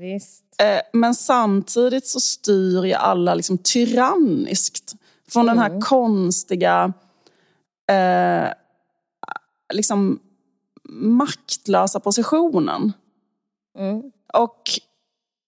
Visst. 0.00 0.44
Eh, 0.62 0.80
men 0.92 1.14
samtidigt 1.14 2.06
så 2.06 2.20
styr 2.20 2.84
jag 2.84 3.00
alla 3.00 3.34
liksom 3.34 3.58
tyranniskt. 3.58 4.94
Från 5.30 5.46
den 5.46 5.58
Mm. 5.58 5.72
här 5.72 5.80
konstiga, 5.80 6.92
eh, 7.92 8.52
liksom 9.72 10.18
maktlösa 10.88 12.00
positionen. 12.00 12.92
Mm. 13.78 14.02
Och 14.34 14.62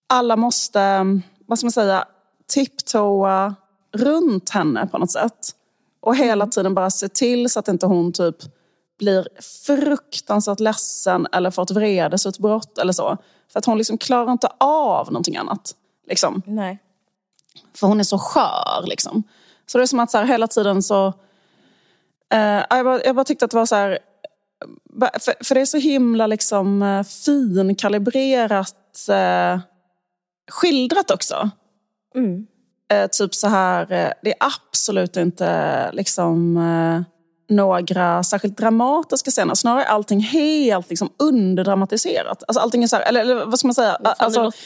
alla 0.06 0.36
måste, 0.36 1.04
vad 1.46 1.58
ska 1.58 1.66
man 1.66 1.72
säga, 1.72 2.04
tiptoa 2.46 3.54
runt 3.92 4.50
henne 4.50 4.86
på 4.86 4.98
något 4.98 5.10
sätt. 5.10 5.50
Och 6.00 6.16
hela 6.16 6.46
tiden 6.46 6.74
bara 6.74 6.90
se 6.90 7.08
till 7.08 7.50
så 7.50 7.58
att 7.58 7.68
inte 7.68 7.86
hon 7.86 8.12
typ 8.12 8.36
blir 8.98 9.28
fruktansvärt 9.66 10.60
ledsen 10.60 11.26
eller 11.32 11.50
får 11.50 11.62
ett 11.62 11.70
vredesutbrott 11.70 12.78
eller 12.78 12.92
så. 12.92 13.16
För 13.52 13.58
att 13.58 13.64
hon 13.64 13.78
liksom 13.78 13.98
klarar 13.98 14.32
inte 14.32 14.48
av 14.58 15.06
någonting 15.06 15.36
annat. 15.36 15.74
Liksom. 16.08 16.42
Nej. 16.46 16.78
För 17.76 17.86
hon 17.86 18.00
är 18.00 18.04
så 18.04 18.18
skör. 18.18 18.86
Liksom. 18.86 19.22
Så 19.66 19.78
det 19.78 19.84
är 19.84 19.86
som 19.86 20.00
att 20.00 20.10
så 20.10 20.18
här, 20.18 20.24
hela 20.24 20.46
tiden 20.46 20.82
så... 20.82 21.06
Eh, 22.32 22.62
jag, 22.70 22.84
bara, 22.84 23.04
jag 23.04 23.16
bara 23.16 23.24
tyckte 23.24 23.44
att 23.44 23.50
det 23.50 23.56
var 23.56 23.66
så 23.66 23.74
här... 23.74 23.98
ba- 24.90 25.18
För, 25.20 25.44
för 25.44 25.54
det 25.54 25.60
är 25.60 25.66
så 25.66 25.78
himla 25.78 26.26
liksom, 26.26 26.82
eh, 26.82 27.02
finkalibrerat 27.02 29.08
eh, 29.08 29.58
skildrat 30.50 31.10
också. 31.10 31.50
Mm. 32.14 32.46
Eh, 32.92 33.06
typ 33.06 33.34
så 33.34 33.48
här, 33.48 33.82
eh, 33.92 34.12
det 34.22 34.30
är 34.30 34.36
absolut 34.40 35.16
inte 35.16 35.90
liksom, 35.92 36.56
eh, 36.56 37.02
några 37.54 38.22
särskilt 38.22 38.56
dramatiska 38.56 39.30
scener. 39.30 39.54
Snarare 39.54 39.84
är 39.84 39.88
allting 39.88 40.20
helt 40.20 40.90
liksom, 40.90 41.10
underdramatiserat. 41.18 42.42
Alltså, 42.48 42.60
allting 42.60 42.82
är 42.82 42.86
så 42.86 42.96
här, 42.96 43.02
eller, 43.08 43.20
eller 43.20 43.44
vad 43.46 43.58
ska 43.58 43.68
man 43.68 43.74
säga? 43.74 43.92
Fan, 43.92 44.02
det, 44.02 44.10
Alltså, 44.24 44.42
låter, 44.42 44.58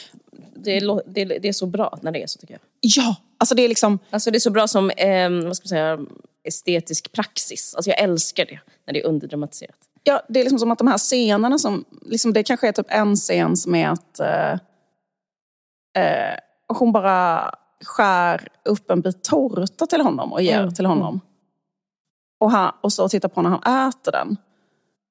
det, 0.55 0.79
lå- 0.79 1.01
det, 1.07 1.25
det 1.25 1.47
är 1.47 1.53
så 1.53 1.65
bra 1.65 1.97
när 2.01 2.11
det 2.11 2.23
är 2.23 2.27
så 2.27 2.39
tycker 2.39 2.53
jag. 2.53 2.61
ja, 2.81 3.15
alltså 3.37 3.55
det 3.55 3.61
är 3.61 3.69
liksom... 3.69 3.99
Alltså 4.09 4.31
det 4.31 4.37
är 4.37 4.39
så 4.39 4.49
bra 4.51 4.67
som 4.67 4.89
eh, 4.89 5.29
vad 5.29 5.55
ska 5.57 5.63
man 5.63 5.69
säga, 5.69 5.99
estetisk 6.43 7.11
praxis. 7.11 7.73
Alltså 7.75 7.89
jag 7.89 7.99
älskar 7.99 8.45
det 8.45 8.59
när 8.87 8.93
det 8.93 9.01
är 9.01 9.05
underdramatiserat. 9.07 9.75
Ja, 10.03 10.21
det 10.29 10.39
är 10.39 10.43
liksom 10.43 10.59
som 10.59 10.71
att 10.71 10.77
de 10.77 10.87
här 10.87 10.97
scenerna 10.97 11.57
som... 11.57 11.85
Liksom, 12.05 12.33
det 12.33 12.43
kanske 12.43 12.67
är 12.67 12.71
typ 12.71 12.85
en 12.89 13.15
scen 13.15 13.57
som 13.57 13.75
är 13.75 13.89
att 13.89 14.19
eh, 14.19 14.59
eh, 15.97 16.35
hon 16.67 16.91
bara 16.91 17.51
skär 17.85 18.47
upp 18.65 18.91
en 18.91 19.01
bit 19.01 19.23
tårta 19.23 19.85
till 19.85 20.01
honom 20.01 20.33
och 20.33 20.41
ger 20.41 20.61
Mm, 20.61 20.73
till 20.73 20.85
honom. 20.85 21.21
Och, 22.39 22.51
han, 22.51 22.71
och 22.81 22.93
så 22.93 23.09
tittar 23.09 23.29
på 23.29 23.41
när 23.41 23.49
han 23.49 23.89
äter 23.89 24.11
den. 24.11 24.37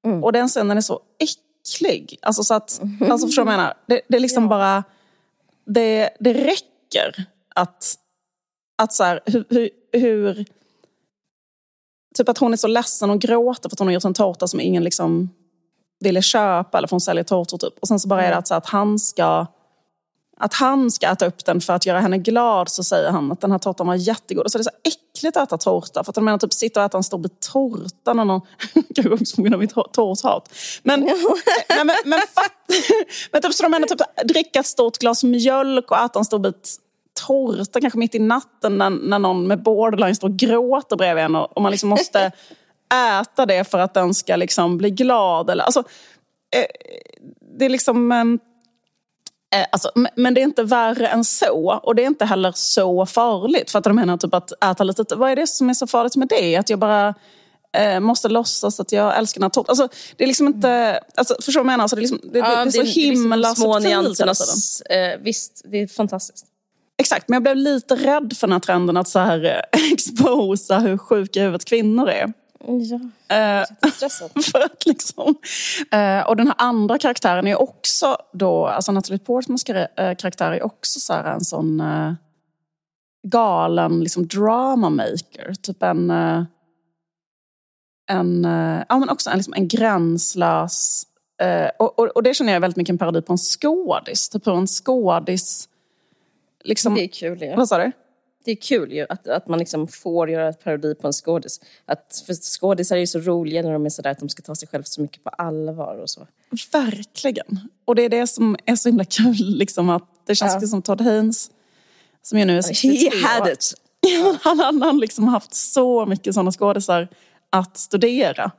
Mm. 0.07 0.25
Och 0.25 0.33
den 0.33 0.49
scenen 0.49 0.77
är 0.77 0.81
så 0.81 1.01
äcklig. 1.19 2.19
Alltså, 2.23 2.45
så 2.45 2.55
att, 2.55 2.81
alltså 3.11 3.27
förstår 3.27 3.43
du 3.43 3.47
vad 3.47 3.55
jag 3.55 3.59
menar? 3.59 3.75
Det, 3.87 4.01
det 4.09 4.17
är 4.17 4.21
liksom 4.21 4.49
bara... 4.49 4.85
Det, 5.67 6.11
det 6.21 6.35
räcker 6.35 7.27
att... 7.55 7.95
att 8.83 8.93
så 8.93 9.05
här, 9.05 9.21
hur, 9.27 9.45
hur, 9.49 9.71
hur... 9.93 10.47
Typ 12.19 12.29
att 12.29 12.39
hon 12.39 12.53
är 12.53 12.57
så 12.57 12.69
ledsen 12.69 13.11
och 13.11 13.21
gråter 13.21 13.69
för 13.69 13.75
att 13.75 13.79
hon 13.79 13.89
har 13.89 13.93
gjort 13.93 14.05
en 14.05 14.15
tårta 14.15 14.47
som 14.49 14.61
ingen 14.61 14.85
liksom 14.85 15.31
ville 16.01 16.23
köpa. 16.23 16.79
Eller 16.79 16.89
för 16.89 16.95
hon 16.95 17.01
säljer 17.01 17.25
tårtor 17.25 17.59
typ. 17.59 17.79
Och 17.81 17.89
sen 17.89 18.01
så 18.01 18.09
bara 18.09 18.23
är 18.25 18.31
det 18.31 18.37
att, 18.37 18.49
så 18.49 18.55
att 18.55 18.67
han 18.67 18.99
ska... 18.99 19.47
Att 20.39 20.55
han 20.55 20.91
ska 20.91 21.07
äta 21.07 21.27
upp 21.27 21.45
den 21.45 21.61
för 21.61 21.73
att 21.73 21.87
göra 21.87 22.01
henne 22.01 22.19
glad 22.19 22.69
så 22.69 22.85
säger 22.85 23.11
han 23.11 23.33
att 23.33 23.41
den 23.41 23.51
här 23.51 23.59
tårtan 23.59 23.87
var 23.87 23.95
jättegod. 23.95 24.45
Och 24.45 24.53
så 24.53 24.59
är 24.59 24.61
det 24.61 24.65
så 24.65 24.71
äckligt 24.85 25.37
att 25.37 25.49
äta 25.49 25.59
tårta. 25.59 26.05
För 26.05 26.11
att 26.11 26.15
de 26.15 26.25
menar 26.25 26.39
typ 26.39 26.53
sitta 26.53 26.81
och 26.81 26.87
äta 26.87 26.97
en 26.97 27.05
stor 27.05 27.19
bit 27.19 27.41
tårta 27.53 28.15
när 28.15 28.25
någon... 28.25 28.41
Kanske 28.95 29.15
också 29.15 29.37
på 29.37 29.43
grund 29.43 29.55
av 29.55 29.61
mitt 29.61 29.75
tå- 29.75 29.89
tårthat. 29.93 30.55
Men, 30.83 31.01
nej, 31.69 31.85
men, 31.85 31.97
men, 32.05 32.21
fatt, 32.21 32.53
men 33.33 33.43
typ 33.43 33.55
så 33.55 33.63
de 33.63 33.71
menar 33.71 33.87
typ 33.87 34.01
dricka 34.25 34.61
ett 34.61 34.67
stort 34.67 34.99
glas 34.99 35.25
mjölk 35.25 35.91
och 35.91 35.99
äta 35.99 36.19
en 36.19 36.25
stor 36.25 36.39
bit 36.39 36.77
tårta 37.27 37.81
kanske 37.81 37.99
mitt 37.99 38.15
i 38.15 38.19
natten 38.19 38.79
när, 38.79 38.91
när 38.91 39.19
någon 39.19 39.47
med 39.47 39.63
borderline 39.63 40.17
står 40.17 40.29
och 40.29 40.37
gråter 40.37 40.97
bredvid 40.97 41.25
en 41.25 41.35
och, 41.35 41.57
och 41.57 41.63
man 41.63 41.71
liksom 41.71 41.89
måste 41.89 42.33
äta 43.21 43.47
det 43.47 43.71
för 43.71 43.79
att 43.79 43.95
den 43.95 44.15
ska 44.15 44.37
liksom 44.37 44.79
bli 44.79 44.91
glad. 44.91 45.51
Eller, 45.51 45.65
alltså, 45.65 45.81
eh, 46.57 46.67
det 47.59 47.65
är 47.65 47.69
liksom... 47.69 48.39
Eh, 49.57 49.67
Alltså, 49.73 49.91
men- 50.15 50.35
det 50.35 50.41
är 50.41 50.43
inte 50.43 50.63
värre 50.63 51.09
än 51.09 51.25
så. 51.25 51.81
Och 51.83 51.95
det 51.95 52.03
är 52.03 52.07
inte 52.07 52.25
heller 52.25 52.53
så 52.55 53.07
farligt. 53.07 53.71
För 53.71 53.79
att 53.79 53.85
de 53.85 53.97
menar 53.97 54.17
typ 54.17 54.35
att 54.35 54.65
äta 54.65 54.85
lite... 54.85 55.15
Vad 55.17 55.31
är 55.31 55.37
det 55.37 55.47
som 55.47 55.71
är 55.71 55.75
så 55.75 55.87
farligt 55.87 56.17
med 56.17 56.29
det? 56.29 56.57
Att 56.57 56.71
jag 56.71 56.79
bara 56.79 57.15
eh, 57.77 58.01
måste 58.01 58.29
låtsas 58.29 58.81
att 58.81 58.93
jag 58.93 59.19
älskar 59.19 59.49
tårtan. 59.49 59.65
Alltså, 59.69 59.89
det 60.17 60.25
är 60.25 60.29
liksom 60.29 60.47
inte... 60.47 61.01
Alltså, 61.15 61.35
förstår 61.35 61.53
du 61.53 61.59
vad 61.59 61.61
jag 61.61 61.67
menar? 61.67 61.83
Alltså, 61.85 61.97
det, 61.97 62.01
är 62.01 62.03
liksom, 62.03 62.21
det, 62.23 62.41
det, 62.41 62.41
det 62.41 62.55
är 62.55 62.71
så 62.71 62.83
himla 62.83 63.37
liksom 63.37 63.55
små 63.55 63.75
subtilt 63.75 63.93
hela 63.95 64.15
tiden. 64.15 64.27
nyansernas... 64.27 64.81
Eh, 64.81 65.21
visst, 65.21 65.63
det 65.65 65.83
är 65.83 65.87
fantastiskt. 65.87 66.47
Exakt, 66.99 67.29
men 67.29 67.35
jag 67.35 67.43
blev 67.43 67.57
lite 67.57 67.95
rädd 67.95 68.37
för 68.37 68.47
den 68.47 68.53
här 68.53 68.61
trenden 68.61 68.97
att 68.97 69.09
så 69.09 69.19
här, 69.19 69.45
eh, 69.73 69.93
exposa 69.93 70.79
hur 70.79 70.99
sjuka 70.99 71.41
i 71.41 71.43
huvudet 71.43 71.65
kvinnor 71.65 72.09
är. 72.09 72.33
Ja, 72.67 73.01
Eh, 73.37 73.91
stressad. 73.93 74.31
för 74.53 74.61
att 74.61 74.87
liksom, 74.87 75.35
eh, 75.91 76.21
och 76.21 76.37
den 76.37 76.47
här 76.47 76.57
andra 76.59 76.99
karaktären 76.99 77.47
är 77.47 77.61
också 77.61 78.17
då, 78.33 78.67
alltså 78.67 78.93
Natalie 78.93 79.19
Portmans 79.19 79.65
eh, 79.65 80.17
karaktär 80.17 80.53
är 80.53 80.63
också 80.63 81.01
så 81.01 81.13
här 81.13 81.25
en 81.25 81.41
sån 81.41 81.83
galen 83.29 84.01
liksom 84.01 84.27
drama 84.27 84.91
maker. 84.91 85.55
Typ 85.63 85.83
en, 85.83 86.11
en, 88.11 88.45
ja, 88.89 88.99
men 88.99 89.09
också 89.09 89.31
en, 89.31 89.37
liksom 89.37 89.55
en 89.55 89.69
gränslös, 89.69 91.07
och, 91.79 91.99
och, 91.99 92.07
och 92.07 92.23
det 92.23 92.35
känner 92.35 92.53
jag 92.53 92.61
väldigt 92.61 92.77
mycket 92.77 92.93
en 92.93 92.99
parodi 92.99 93.23
på 93.23 93.33
en 93.33 93.39
skådis. 93.39 94.29
Typ 94.29 94.47
hur 94.47 94.57
en 94.57 94.67
skådis, 94.67 95.69
liksom, 96.65 96.95
Det 96.95 97.05
är 97.05 97.09
kul 97.09 97.43
ju. 97.43 97.57
vad 97.57 97.69
sa 97.69 97.79
du? 97.79 97.93
Det 98.47 98.53
är 98.53 98.57
kul 98.57 98.93
ju 98.93 99.07
att, 99.09 99.29
att 99.29 99.49
man 99.49 99.59
liksom 99.59 99.89
får 99.89 100.31
göra 100.31 100.49
ett 100.49 100.65
parodi 100.65 100.95
på 100.95 101.07
en 101.07 101.13
skådis. 101.13 101.61
Att, 101.87 102.23
för 102.27 102.35
skådisar 102.35 102.97
är 102.97 103.01
ju 103.01 103.07
så 103.07 103.19
roliga 103.19 103.63
när 103.63 103.73
de 103.73 103.87
är 103.87 103.91
sådär 103.91 104.11
att 104.11 104.19
de 104.19 104.29
ska 104.29 104.43
ta 104.43 104.55
sig 104.55 104.69
själv 104.69 104.83
så 104.83 105.01
mycket 105.01 105.25
på 105.25 105.31
allvar 105.31 105.99
och 106.03 106.11
så. 106.11 106.27
Verkligen. 106.73 107.61
Och 107.85 107.95
det 107.95 108.03
är 108.03 108.09
det 108.09 108.27
som 108.27 108.57
är 108.67 108.77
så 108.77 108.89
himla 108.89 109.05
kul. 109.05 109.35
Liksom, 109.39 109.91
att 109.91 110.09
det 110.27 110.35
känns 110.35 110.53
Ja. 110.53 110.59
ja. 110.63 110.67
som 110.67 110.83
Todd 110.83 111.01
Haynes, 111.01 111.51
som 112.23 112.39
ju 112.39 112.45
nu 112.45 112.59
är 112.59 112.63
63 112.63 113.11
He 113.11 113.27
had 113.27 113.49
it! 113.49 113.75
Han 114.43 114.61
han 114.61 114.83
har 114.83 114.93
liksom 114.93 115.29
haft 115.29 115.55
så 115.55 116.07
mycket 116.07 116.35
sådana 116.35 116.53
skådisar 116.53 117.09
att 117.51 117.77
studera. 117.77 118.51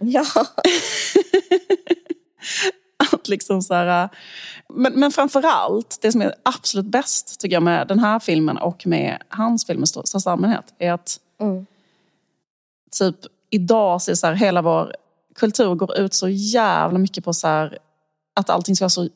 Ja. 0.00 0.24
Att 3.12 3.28
liksom 3.28 3.62
så 3.62 3.74
här, 3.74 4.08
men, 4.68 4.92
men 4.92 5.10
framför 5.12 5.42
allt, 5.46 5.98
det 6.02 6.12
som 6.12 6.22
är 6.22 6.34
absolut 6.42 6.86
bäst 6.86 7.40
tycker 7.40 7.56
jag 7.56 7.62
med 7.62 7.88
den 7.88 7.98
här 7.98 8.18
filmen 8.18 8.58
och 8.58 8.86
med 8.86 9.22
hans 9.28 9.66
film 9.66 9.82
i 9.82 9.86
stör- 9.86 10.02
största 10.06 10.30
allmänhet 10.30 10.74
är 10.78 10.92
att 10.92 11.18
Mm. 11.40 11.66
typ 12.98 13.16
idag 13.50 14.02
så 14.02 14.10
är 14.10 14.14
så 14.14 14.26
här, 14.26 14.34
hela 14.34 14.62
vår 14.62 14.94
kultur 15.36 15.74
går 15.74 15.98
ut 15.98 16.14
så 16.14 16.28
jävla 16.28 16.98
mycket 16.98 17.24
på 17.24 17.32
så 17.32 17.46
här, 17.48 17.78
att 18.36 18.50
allting 18.50 18.76
ska 18.76 18.84
vara 18.84 18.90
så 18.90 19.08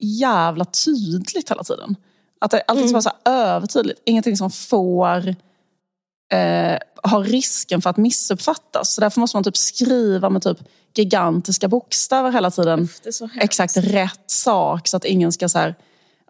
jävla 0.00 0.64
tydligt 0.64 1.50
hela 1.50 1.64
tiden. 1.64 1.96
Att 2.40 2.54
allting 2.70 2.88
ska 2.88 2.92
vara 2.94 3.02
så 3.02 3.30
övertydligt. 3.30 4.00
Ingenting 4.04 4.36
som 4.36 4.50
får 4.50 5.34
eh, 6.32 6.78
ha 7.10 7.22
risken 7.22 7.82
för 7.82 7.90
att 7.90 7.96
missuppfattas. 7.96 8.94
Så 8.94 9.00
därför 9.00 9.20
måste 9.20 9.36
man 9.36 9.44
typ 9.44 9.56
skriva 9.56 10.30
med 10.30 10.42
typ 10.42 10.58
gigantiska 10.94 11.68
bokstäver 11.68 12.32
hela 12.32 12.50
tiden. 12.50 12.88
Exakt 13.40 13.76
rätt 13.76 14.30
sak 14.30 14.88
så 14.88 14.96
att 14.96 15.04
ingen 15.04 15.32
ska 15.32 15.48
så 15.48 15.58
här... 15.58 15.74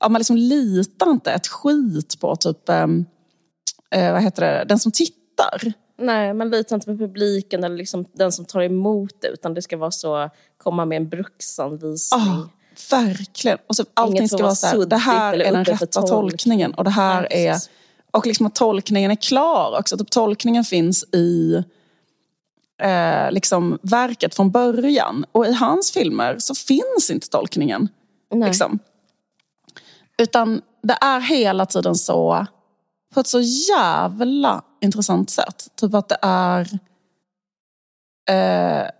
Ja, 0.00 0.08
man 0.08 0.18
liksom 0.18 0.36
litar 0.36 1.10
inte 1.10 1.32
ett 1.32 1.46
skit 1.46 2.20
på 2.20 2.36
typ, 2.36 2.68
ehm, 2.68 3.04
eh, 3.90 4.12
vad 4.12 4.22
heter 4.22 4.42
det, 4.42 4.64
den 4.68 4.78
som 4.78 4.92
tittar. 4.92 5.72
Nej, 5.98 6.34
man 6.34 6.50
litar 6.50 6.76
inte 6.76 6.86
på 6.86 6.98
publiken 6.98 7.64
eller 7.64 7.76
liksom 7.76 8.04
den 8.12 8.32
som 8.32 8.44
tar 8.44 8.60
emot 8.60 9.14
det 9.20 9.28
utan 9.28 9.54
det 9.54 9.62
ska 9.62 9.76
vara 9.76 9.90
så, 9.90 10.30
komma 10.56 10.84
med 10.84 10.96
en 10.96 11.08
bruksanvisning. 11.08 12.20
Ah, 12.20 12.48
verkligen. 12.90 13.58
Och 13.66 13.76
så 13.76 13.84
allting 13.94 14.28
ska 14.28 14.36
vara 14.36 14.46
var 14.46 14.54
så 14.54 14.66
här, 14.66 14.86
det 14.86 14.96
här 14.96 15.34
är 15.34 15.52
den 15.52 15.64
rätta 15.64 15.86
tolkning. 15.86 16.10
tolkningen 16.10 16.74
och 16.74 16.84
det 16.84 16.90
här 16.90 17.32
är... 17.32 17.56
Och 18.12 18.26
liksom 18.26 18.46
att 18.46 18.54
tolkningen 18.54 19.10
är 19.10 19.16
klar 19.16 19.78
också. 19.78 19.98
Typ 19.98 20.10
tolkningen 20.10 20.64
finns 20.64 21.04
i 21.04 21.62
eh, 22.82 23.30
liksom 23.30 23.78
verket 23.82 24.34
från 24.34 24.50
början. 24.50 25.24
Och 25.32 25.46
i 25.46 25.52
hans 25.52 25.92
filmer 25.92 26.38
så 26.38 26.54
finns 26.54 27.10
inte 27.10 27.28
tolkningen. 27.28 27.88
Liksom. 28.34 28.78
Utan 30.18 30.62
det 30.82 30.98
är 31.00 31.20
hela 31.20 31.66
tiden 31.66 31.94
så, 31.94 32.46
på 33.14 33.20
ett 33.20 33.26
så 33.26 33.40
jävla 33.40 34.62
intressant 34.80 35.30
sätt. 35.30 35.68
Typ 35.74 35.94
att 35.94 36.08
det 36.08 36.18
är 36.22 36.78
eh, 38.30 38.90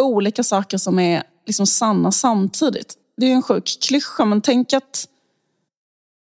olika 0.00 0.42
saker 0.42 0.78
som 0.78 0.98
är 0.98 1.22
liksom 1.46 1.66
sanna 1.66 2.12
samtidigt. 2.12 2.94
Det 3.16 3.26
är 3.26 3.30
ju 3.30 3.34
en 3.34 3.42
sjuk 3.42 3.78
klyscha, 3.82 4.24
men 4.24 4.40
tänk 4.40 4.72
att 4.72 5.08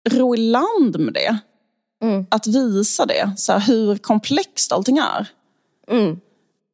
ro 0.09 0.35
i 0.35 0.37
land 0.37 0.99
med 0.99 1.13
det. 1.13 1.37
Mm. 2.05 2.25
Att 2.29 2.47
visa 2.47 3.05
det, 3.05 3.33
så 3.37 3.53
här, 3.53 3.59
hur 3.59 3.97
komplext 3.97 4.71
allting 4.71 4.97
är. 4.97 5.27
Mm. 5.87 6.19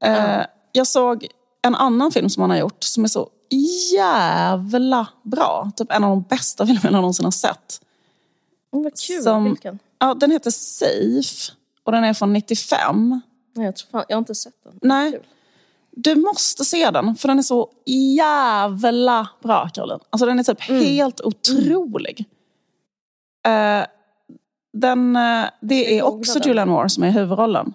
Eh, 0.04 0.46
jag 0.72 0.88
såg 0.88 1.28
en 1.62 1.76
annan 1.76 2.12
film 2.12 2.30
som 2.30 2.42
han 2.42 2.50
har 2.50 2.58
gjort 2.58 2.84
som 2.84 3.04
är 3.04 3.08
så 3.08 3.30
jävla 3.94 5.08
bra. 5.24 5.72
Typ 5.76 5.92
en 5.92 6.04
av 6.04 6.10
de 6.10 6.22
bästa 6.22 6.66
filmerna 6.66 6.90
jag 6.92 7.02
någonsin 7.02 7.26
har 7.26 7.32
sett. 7.32 7.82
Mm, 8.74 8.84
vad 8.84 8.94
kul. 9.08 9.24
Som- 9.24 9.44
Vilken? 9.44 9.80
Ja, 10.00 10.14
den 10.14 10.32
heter 10.32 10.52
Safe 10.52 11.52
och 11.84 11.92
den 11.92 12.04
är 12.04 12.14
från 12.14 12.34
95. 12.34 13.22
Nej, 13.56 13.66
jag, 13.66 13.76
tror 13.76 13.90
fan, 13.92 14.04
jag 14.10 14.16
har 14.16 14.20
inte 14.20 14.36
sett 14.36 14.54
den. 14.64 14.80
Nej. 14.82 15.12
Kul. 15.12 15.22
Du 15.96 16.16
måste 16.16 16.66
se 16.66 16.92
den, 16.92 17.16
för 17.16 17.28
den 17.28 17.38
är 17.40 17.44
så 17.44 17.70
jävla 18.18 19.28
bra, 19.44 19.70
Caroline. 19.74 20.00
Alltså 20.10 20.26
den 20.26 20.40
är 20.40 20.44
typ 20.44 20.62
helt 20.62 21.22
otrolig. 21.22 22.26
Eh, 23.46 23.86
den, 24.74 25.16
eh, 25.16 25.46
det 25.60 26.00
är 26.00 26.04
också 26.04 26.40
den? 26.40 26.48
Julianne 26.48 26.72
Moore 26.72 26.90
som 26.90 27.04
är 27.04 27.12
huvudrollen. 27.12 27.74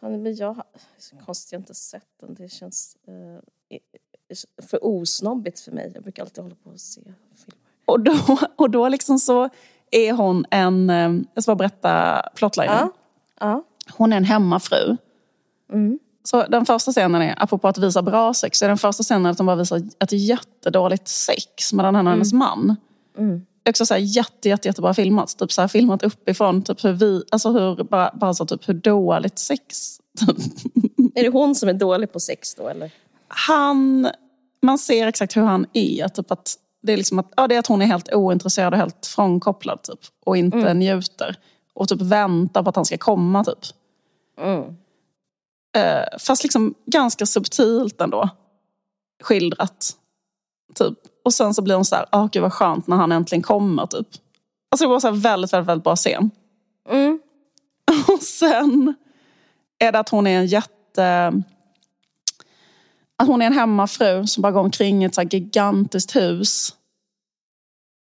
Fan, 0.00 0.22
men 0.22 0.36
jag 0.36 0.54
har... 0.54 0.64
Konstigt 1.26 1.52
jag 1.52 1.60
inte 1.60 1.74
sett 1.74 2.06
den. 2.20 2.34
Det 2.34 2.48
känns 2.48 2.96
eh, 3.06 3.78
för 4.62 4.84
osnobbigt 4.84 5.60
för 5.60 5.72
mig. 5.72 5.92
Jag 5.94 6.02
brukar 6.02 6.22
alltid 6.22 6.42
hålla 6.44 6.56
på 6.64 6.70
och 6.70 6.80
se 6.80 7.00
filmer. 7.00 7.60
Och 7.84 8.00
då, 8.00 8.38
och 8.56 8.70
då 8.70 8.88
liksom 8.88 9.18
så 9.18 9.48
är 9.90 10.12
hon 10.12 10.46
en, 10.50 10.90
eh, 10.90 11.12
jag 11.34 11.42
ska 11.42 11.54
bara 11.54 11.56
berätta 11.56 12.22
plotlinen. 12.34 12.76
Ja. 12.76 12.92
Ja. 13.40 13.64
Hon 13.92 14.12
är 14.12 14.16
en 14.16 14.24
hemmafru. 14.24 14.96
Mm. 15.72 15.98
Så 16.24 16.46
den 16.46 16.66
första 16.66 16.92
scenen 16.92 17.22
är, 17.22 17.42
apropå 17.42 17.68
att 17.68 17.78
visa 17.78 18.02
bra 18.02 18.34
sex, 18.34 18.58
så 18.58 18.64
är 18.64 18.68
den 18.68 18.78
första 18.78 19.02
scenen 19.02 19.26
att 19.26 19.36
de 19.36 19.46
bara 19.46 19.56
visar 19.56 19.82
ett 19.98 20.12
jättedåligt 20.12 21.08
sex 21.08 21.72
mellan 21.72 21.94
henne 21.94 22.10
och 22.10 22.14
hennes 22.14 22.32
man. 22.32 22.76
Mm. 23.18 23.46
Också 23.68 23.86
så 23.86 23.94
här 23.94 24.00
jätte, 24.00 24.48
jätte, 24.48 24.68
jättebra 24.68 24.94
filmat. 24.94 25.38
Typ 25.38 25.52
så 25.52 25.60
här 25.60 25.68
filmat 25.68 26.02
uppifrån, 26.02 26.62
typ 26.62 26.84
hur 26.84 26.92
vi, 26.92 27.22
alltså 27.30 27.50
hur, 27.50 27.84
bara, 27.84 28.10
bara 28.14 28.34
så 28.34 28.46
typ 28.46 28.68
hur 28.68 28.74
dåligt 28.74 29.38
sex. 29.38 29.98
Typ. 30.18 30.36
Är 31.14 31.22
det 31.22 31.28
hon 31.28 31.54
som 31.54 31.68
är 31.68 31.72
dålig 31.72 32.12
på 32.12 32.20
sex 32.20 32.54
då 32.54 32.68
eller? 32.68 32.90
Han, 33.28 34.08
man 34.62 34.78
ser 34.78 35.06
exakt 35.06 35.36
hur 35.36 35.42
han 35.42 35.66
är. 35.72 36.08
Typ 36.08 36.30
att 36.30 36.54
det, 36.82 36.92
är 36.92 36.96
liksom 36.96 37.18
att, 37.18 37.32
ja, 37.36 37.48
det 37.48 37.54
är 37.54 37.58
att 37.58 37.66
hon 37.66 37.82
är 37.82 37.86
helt 37.86 38.12
ointresserad 38.14 38.72
och 38.72 38.78
helt 38.78 39.06
frånkopplad. 39.06 39.82
Typ, 39.82 40.00
och 40.24 40.36
inte 40.36 40.74
njuter. 40.74 41.36
Och 41.74 41.88
typ 41.88 42.00
väntar 42.00 42.62
på 42.62 42.70
att 42.70 42.76
han 42.76 42.84
ska 42.84 42.98
komma. 42.98 43.44
Typ. 43.44 43.58
Mm. 44.40 44.76
Eh, 45.76 46.18
fast 46.18 46.42
liksom 46.42 46.74
ganska 46.86 47.26
subtilt 47.26 48.00
ändå. 48.00 48.28
Skildrat. 49.22 49.96
Typ. 50.74 50.98
Och 51.24 51.34
sen 51.34 51.54
så 51.54 51.62
blir 51.62 51.74
hon 51.74 51.84
så 51.84 51.96
här, 51.96 52.06
åh 52.12 52.28
gud 52.32 52.42
vad 52.42 52.52
skönt 52.52 52.86
när 52.86 52.96
han 52.96 53.12
äntligen 53.12 53.42
kommer. 53.42 53.86
Typ. 53.86 54.08
Alltså 54.70 54.84
det 54.84 54.90
var 54.90 55.00
så 55.00 55.06
här 55.06 55.14
väldigt, 55.14 55.52
väldigt, 55.52 55.68
väldigt 55.68 55.84
bra 55.84 55.96
scen. 55.96 56.30
Mm. 56.88 57.20
Och 58.08 58.22
sen 58.22 58.94
är 59.78 59.92
det 59.92 59.98
att 59.98 60.08
hon 60.08 60.26
är 60.26 60.38
en 60.38 60.46
jätte... 60.46 61.32
Att 63.16 63.28
hon 63.28 63.42
är 63.42 63.46
en 63.46 63.52
hemmafru 63.52 64.26
som 64.26 64.42
bara 64.42 64.52
går 64.52 64.60
omkring 64.60 65.02
i 65.02 65.06
ett 65.06 65.14
så 65.14 65.20
här 65.20 65.28
gigantiskt 65.28 66.16
hus. 66.16 66.74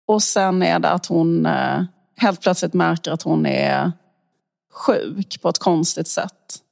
Och 0.07 0.23
sen 0.23 0.63
är 0.63 0.79
det 0.79 0.91
att 0.91 1.07
hon 1.07 1.47
eh, 1.47 1.85
helt 2.17 2.41
plötsligt 2.41 2.75
märker 2.75 3.13
att 3.13 3.23
hon 3.23 3.47
är 3.47 3.93
sjuk 4.73 5.43
på 5.43 5.49
ett 5.49 5.59
konstigt 5.59 6.09
sätt. 6.09 6.63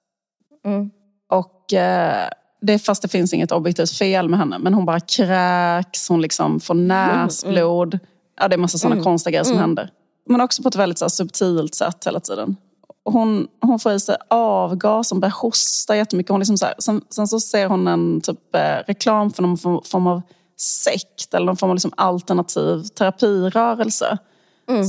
Mm. 0.64 0.90
Och 1.28 1.72
eh, 1.72 2.28
det, 2.66 2.78
fast 2.78 3.02
det 3.02 3.08
finns 3.08 3.32
inget 3.32 3.52
objektivt 3.52 3.90
fel 3.90 4.28
med 4.28 4.38
henne. 4.38 4.58
Men 4.58 4.74
hon 4.74 4.86
bara 4.86 5.00
kräks, 5.00 6.08
hon 6.08 6.22
liksom 6.22 6.60
får 6.60 6.74
näsblod. 6.74 7.98
Ja, 8.40 8.48
det 8.48 8.54
är 8.54 8.58
massa 8.58 8.78
sådana 8.78 9.02
konstiga 9.02 9.30
grejer 9.30 9.44
som 9.44 9.58
händer. 9.58 9.90
Men 10.28 10.40
också 10.40 10.62
på 10.62 10.68
ett 10.68 10.76
väldigt 10.76 10.98
så 10.98 11.10
subtilt 11.10 11.74
sätt 11.74 12.06
hela 12.06 12.20
tiden. 12.20 12.56
Hon, 13.04 13.46
hon 13.60 13.78
får 13.78 13.92
i 13.92 14.00
sig 14.00 14.16
avgas, 14.30 15.10
hon 15.10 15.20
börjar 15.20 15.34
hosta 15.42 15.96
jättemycket. 15.96 16.30
Hon 16.30 16.40
liksom 16.40 16.58
så 16.58 16.66
här, 16.66 16.74
sen, 16.78 17.02
sen 17.10 17.28
så 17.28 17.40
ser 17.40 17.66
hon 17.66 17.88
en 17.88 18.20
typ, 18.20 18.54
eh, 18.54 18.76
reklam 18.86 19.30
för 19.30 19.42
någon 19.42 19.58
form, 19.58 19.80
form 19.84 20.06
av 20.06 20.22
sekt 20.56 21.34
eller 21.34 21.46
någon 21.46 21.56
form 21.56 21.70
av 21.70 21.76
liksom 21.76 21.92
alternativ 21.96 22.82
terapirörelse. 22.82 24.18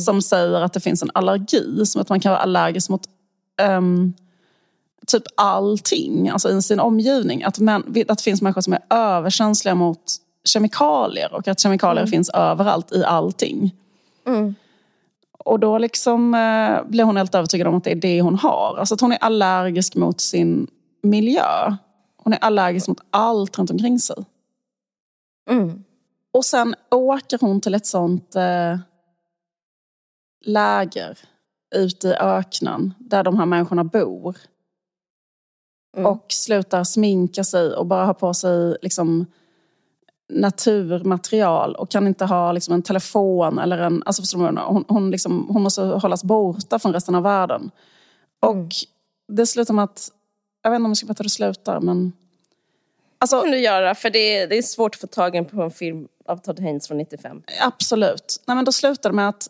Som 0.05 0.21
säger 0.21 0.61
att 0.61 0.73
det 0.73 0.79
finns 0.79 1.03
en 1.03 1.11
allergi, 1.13 1.85
som 1.85 2.01
att 2.01 2.09
man 2.09 2.19
kan 2.19 2.31
vara 2.31 2.41
allergisk 2.41 2.89
mot 2.89 3.01
ehm, 3.61 4.13
typ 5.07 5.23
allting 5.37 6.29
alltså 6.29 6.49
i 6.49 6.61
sin 6.61 6.79
omgivning. 6.79 7.43
Att, 7.43 7.59
män, 7.59 7.83
att 8.07 8.17
det 8.17 8.23
finns 8.23 8.41
människor 8.41 8.61
som 8.61 8.73
är 8.73 8.79
överkänsliga 8.89 9.75
mot 9.75 10.01
kemikalier 10.43 11.33
och 11.33 11.47
att 11.47 11.59
kemikalier 11.59 12.05
finns 12.05 12.29
överallt 12.29 12.91
i 12.91 13.03
allting. 13.03 13.75
Mm. 14.27 14.55
Och 15.39 15.59
då 15.59 15.77
liksom, 15.77 16.33
eh, 16.33 16.89
blir 16.89 17.03
hon 17.03 17.17
helt 17.17 17.35
övertygad 17.35 17.67
om 17.67 17.75
att 17.75 17.83
det 17.83 17.91
är 17.91 17.95
det 17.95 18.21
hon 18.21 18.35
har. 18.35 18.77
Alltså 18.77 18.93
att 18.93 19.01
hon 19.01 19.11
är 19.11 19.17
allergisk 19.23 19.95
mot 19.95 20.21
sin 20.21 20.67
miljö. 21.03 21.75
Hon 22.17 22.33
är 22.33 22.37
allergisk 22.43 22.87
mot 22.87 23.01
allt 23.09 23.57
runt 23.57 23.71
omkring 23.71 23.99
sig. 23.99 24.25
Mm. 25.49 25.83
Och 26.33 26.45
sen 26.45 26.75
åker 26.91 27.37
hon 27.41 27.61
till 27.61 27.73
ett 27.73 27.85
sånt 27.85 28.35
eh, 28.35 28.77
läger 30.45 31.17
ute 31.75 32.07
i 32.07 32.13
öknen 32.13 32.93
där 32.97 33.23
de 33.23 33.37
här 33.37 33.45
människorna 33.45 33.83
bor. 33.83 34.37
Mm. 35.97 36.11
Och 36.11 36.25
slutar 36.29 36.83
sminka 36.83 37.43
sig 37.43 37.75
och 37.75 37.85
bara 37.85 38.05
ha 38.05 38.13
på 38.13 38.33
sig 38.33 38.77
liksom, 38.81 39.25
naturmaterial 40.29 41.75
och 41.75 41.89
kan 41.89 42.07
inte 42.07 42.25
ha 42.25 42.51
liksom, 42.51 42.73
en 42.73 42.83
telefon 42.83 43.59
eller 43.59 43.77
en... 43.77 44.03
Alltså, 44.05 44.21
förstår 44.21 44.51
du 44.51 44.61
hon, 44.61 44.85
hon, 44.87 45.11
liksom, 45.11 45.47
hon 45.49 45.63
måste 45.63 45.81
hållas 45.81 46.23
borta 46.23 46.79
från 46.79 46.93
resten 46.93 47.15
av 47.15 47.23
världen. 47.23 47.71
Och 48.39 48.67
det 49.27 49.45
slutar 49.45 49.73
med 49.73 49.83
att... 49.83 50.11
Jag 50.61 50.71
vet 50.71 50.75
inte 50.75 50.85
om 50.85 50.91
jag 50.91 50.97
ska 50.97 51.05
berätta 51.07 51.21
hur 51.21 51.25
det 51.25 51.29
slutar, 51.29 51.79
men... 51.79 52.13
Alltså, 53.19 53.41
kan 53.41 53.51
du 53.51 53.59
göra, 53.59 53.95
för 53.95 54.09
det 54.09 54.37
är, 54.37 54.47
det 54.47 54.57
är 54.57 54.61
svårt 54.61 54.95
att 54.95 55.01
få 55.01 55.07
tagen 55.07 55.45
på 55.45 55.61
en 55.61 55.71
film 55.71 56.07
av 56.25 56.37
Todd 56.37 56.59
Haynes 56.59 56.87
från 56.87 56.97
95. 56.97 57.41
Absolut. 57.61 58.43
Nej, 58.45 58.55
men 58.55 58.65
då 58.65 58.71
slutar 58.71 59.09
det 59.09 59.15
med 59.15 59.29
att 59.29 59.49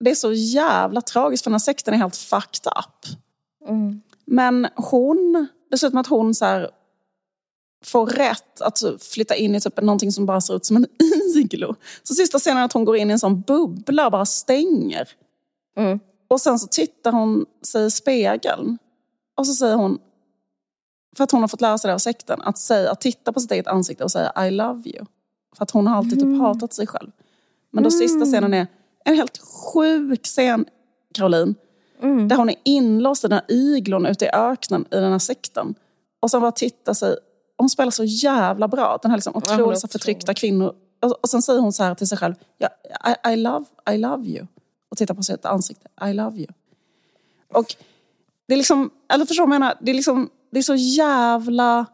det 0.00 0.10
är 0.10 0.14
så 0.14 0.32
jävla 0.32 1.00
tragiskt 1.00 1.44
för 1.44 1.50
den 1.50 1.54
här 1.54 1.58
sekten 1.58 1.94
är 1.94 1.98
helt 1.98 2.16
fucked 2.16 2.72
up. 2.78 3.18
Mm. 3.68 4.02
Men 4.26 4.68
hon, 4.76 5.48
med 5.92 6.00
att 6.00 6.06
hon 6.06 6.34
så 6.34 6.44
här, 6.44 6.70
får 7.84 8.06
rätt 8.06 8.60
att 8.60 8.82
flytta 9.00 9.34
in 9.34 9.54
i 9.54 9.60
typ 9.60 9.82
någonting 9.82 10.12
som 10.12 10.26
bara 10.26 10.40
ser 10.40 10.56
ut 10.56 10.66
som 10.66 10.76
en 10.76 10.86
iglo. 11.36 11.74
Så 12.02 12.14
sista 12.14 12.38
scenen 12.38 12.58
är 12.58 12.64
att 12.64 12.72
hon 12.72 12.84
går 12.84 12.96
in 12.96 13.10
i 13.10 13.12
en 13.12 13.18
sån 13.18 13.40
bubbla 13.40 14.06
och 14.06 14.12
bara 14.12 14.26
stänger. 14.26 15.08
Mm. 15.76 16.00
Och 16.28 16.40
sen 16.40 16.58
så 16.58 16.66
tittar 16.66 17.12
hon 17.12 17.46
sig 17.62 17.86
i 17.86 17.90
spegeln. 17.90 18.78
Och 19.36 19.46
så 19.46 19.54
säger 19.54 19.76
hon, 19.76 19.98
för 21.16 21.24
att 21.24 21.30
hon 21.30 21.40
har 21.40 21.48
fått 21.48 21.60
lära 21.60 21.78
sig 21.78 21.88
det 21.88 21.94
av 21.94 21.98
sekten, 21.98 22.42
att, 22.42 22.58
säga, 22.58 22.90
att 22.90 23.00
titta 23.00 23.32
på 23.32 23.40
sitt 23.40 23.52
eget 23.52 23.66
ansikte 23.66 24.04
och 24.04 24.10
säga 24.10 24.46
I 24.46 24.50
love 24.50 24.82
you. 24.90 25.06
För 25.56 25.62
att 25.62 25.70
hon 25.70 25.86
har 25.86 25.96
alltid 25.96 26.20
typ 26.20 26.38
hatat 26.38 26.72
sig 26.72 26.86
själv. 26.86 27.10
Men 27.70 27.84
då 27.84 27.90
sista 27.90 28.24
scenen 28.24 28.54
är 28.54 28.66
en 29.04 29.14
helt 29.14 29.38
sjuk 29.38 30.24
scen, 30.24 30.64
Caroline. 31.14 31.54
Där 32.00 32.36
hon 32.36 32.50
är 32.50 32.56
inlåst 32.64 33.24
i 33.24 33.28
den 33.28 33.38
här 33.38 33.56
iglon 33.56 34.06
ute 34.06 34.24
i 34.24 34.28
öknen 34.32 34.84
i 34.90 34.96
den 34.96 35.12
här 35.12 35.18
sekten. 35.18 35.74
Och 36.20 36.30
sen 36.30 36.40
bara 36.40 36.52
tittar 36.52 36.94
sig. 36.94 37.16
Hon 37.56 37.68
spelar 37.70 37.90
så 37.90 38.04
jävla 38.04 38.68
bra. 38.68 38.98
Den 39.02 39.10
här 39.10 39.18
liksom 39.18 39.36
otroligt 39.36 39.60
otrolig. 39.60 39.92
förtryckta 39.92 40.34
kvinnor. 40.34 40.74
Och, 41.02 41.12
och 41.22 41.28
sen 41.28 41.42
säger 41.42 41.60
hon 41.60 41.72
så 41.72 41.84
här 41.84 41.94
till 41.94 42.08
sig 42.08 42.18
själv. 42.18 42.34
Ja, 42.58 42.68
I, 43.06 43.32
I, 43.32 43.36
love, 43.36 43.64
I 43.90 43.96
love 43.96 44.28
you. 44.28 44.46
Och 44.90 44.96
tittar 44.96 45.14
på 45.14 45.22
sitt 45.22 45.44
ansikte. 45.44 45.88
I 46.10 46.12
love 46.12 46.36
you. 46.36 46.48
Och 47.52 47.74
det 48.48 48.54
är 48.54 48.58
liksom, 48.58 48.90
eller 49.12 49.26
förstår 49.26 49.44
du 49.44 49.48
vad 49.48 49.54
jag 49.54 49.60
menar? 49.60 49.74
Det 49.80 49.90
är, 49.90 49.94
liksom, 49.94 50.30
det 50.50 50.58
är 50.58 50.62
så 50.62 50.74
jävla, 50.74 51.86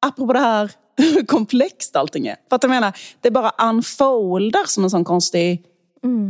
apropå 0.00 0.32
det 0.32 0.38
här 0.38 0.72
hur 0.96 1.26
komplext 1.26 1.96
allting 1.96 2.26
är. 2.26 2.36
För 2.48 2.56
att 2.56 2.62
jag 2.62 2.70
menar, 2.70 2.98
det 3.20 3.30
bara 3.30 3.50
unfoldar 3.68 4.64
som 4.66 4.84
en 4.84 4.90
sån 4.90 5.04
konstig 5.04 5.64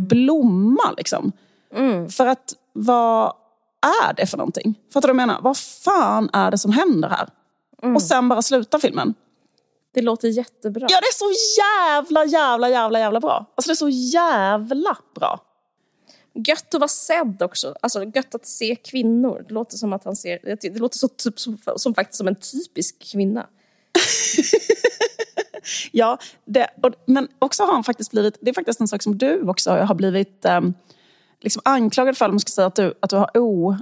blomma. 0.08 0.94
Liksom. 0.96 1.32
För 2.10 2.26
att 2.26 2.54
vad 2.76 3.32
är 4.06 4.14
det 4.14 4.26
för 4.26 4.38
någonting? 4.38 4.74
Fattar 4.92 5.08
du 5.08 5.14
vad 5.14 5.22
jag 5.22 5.26
menar? 5.26 5.40
Vad 5.42 5.56
fan 5.56 6.30
är 6.32 6.50
det 6.50 6.58
som 6.58 6.72
händer 6.72 7.08
här? 7.08 7.28
Och 7.94 8.02
sen 8.02 8.28
bara 8.28 8.42
slutar 8.42 8.78
filmen. 8.78 9.14
Det 9.94 10.02
låter 10.02 10.28
jättebra. 10.28 10.86
Ja, 10.90 11.00
det 11.00 11.06
är 11.06 11.14
så 11.14 11.32
jävla, 11.60 12.24
jävla, 12.24 12.68
jävla, 12.68 12.98
jävla 12.98 13.20
bra. 13.20 13.52
Alltså 13.54 13.68
det 13.68 13.72
är 13.72 13.74
så 13.74 13.88
jävla 13.88 14.96
bra. 15.14 15.40
Gött 16.46 16.74
att 16.74 16.80
vara 16.80 16.88
sedd 16.88 17.42
också. 17.42 17.74
Alltså 17.82 18.04
gött 18.04 18.34
att 18.34 18.46
se 18.46 18.76
kvinnor. 18.76 19.44
Det 19.48 19.54
låter 19.54 19.76
som 19.76 19.92
att 19.92 20.04
han 20.04 20.16
ser... 20.16 20.38
Det 20.60 20.78
låter 20.78 20.98
så, 20.98 21.08
typ, 21.08 21.40
som, 21.40 21.58
som 21.76 21.94
faktiskt 21.94 22.18
som 22.18 22.28
en 22.28 22.34
typisk 22.34 23.10
kvinna. 23.12 23.46
Ja, 25.92 26.18
det, 26.44 26.68
och, 26.82 26.92
men 27.06 27.28
också 27.38 27.62
har 27.62 27.72
han 27.72 27.84
faktiskt 27.84 28.10
blivit, 28.10 28.38
det 28.40 28.50
är 28.50 28.54
faktiskt 28.54 28.80
en 28.80 28.88
sak 28.88 29.02
som 29.02 29.18
du 29.18 29.48
också 29.48 29.70
har 29.70 29.94
blivit 29.94 30.44
eh, 30.44 30.60
liksom 31.46 31.62
anklagad 31.64 32.16
för, 32.16 32.24
om 32.24 32.30
man 32.30 32.40
ska 32.40 32.50
säga 32.50 32.66
att 32.66 32.74
du, 32.74 32.94
att 33.00 33.10
du 33.10 33.16
har 33.16 33.36
o, 33.38 33.76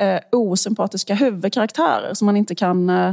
eh, 0.00 0.20
osympatiska 0.32 1.14
huvudkaraktärer 1.14 2.14
som 2.14 2.26
man 2.26 2.36
inte 2.36 2.54
kan... 2.54 2.90
Eh, 2.90 3.12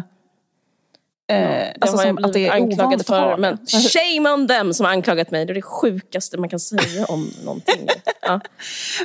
Eh, 1.28 1.38
det 1.38 1.74
alltså 1.80 1.97
har 1.97 2.06
jag 2.06 2.16
som, 2.16 2.26
att 2.26 2.34
det 2.34 2.47
är 2.47 2.51
anklagad 2.51 3.06
för. 3.06 3.38
Men 3.38 3.58
det. 3.62 3.78
shame 3.89 4.30
on 4.30 4.47
them 4.47 4.74
som 4.74 4.86
har 4.86 4.93
anklagat 4.93 5.32
mig. 5.32 5.45
Det 5.45 5.53
är 5.53 5.56
det 5.56 5.62
sjukaste 5.62 6.38
man 6.38 6.49
kan 6.49 6.60
säga 6.60 7.06
om 7.06 7.32
någonting. 7.43 7.88
Ja. 8.22 8.39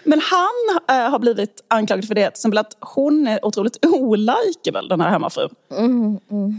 Men 0.05 0.21
han 0.21 0.97
eh, 0.99 1.11
har 1.11 1.19
blivit 1.19 1.65
anklagad 1.69 2.05
för 2.05 2.15
det, 2.15 2.23
till 2.23 2.31
exempel 2.31 2.59
att 2.59 2.77
hon 2.81 3.27
är 3.27 3.45
otroligt 3.45 3.87
olikeable, 3.87 4.89
den 4.89 5.01
här 5.01 5.11
hemmafrun. 5.11 5.51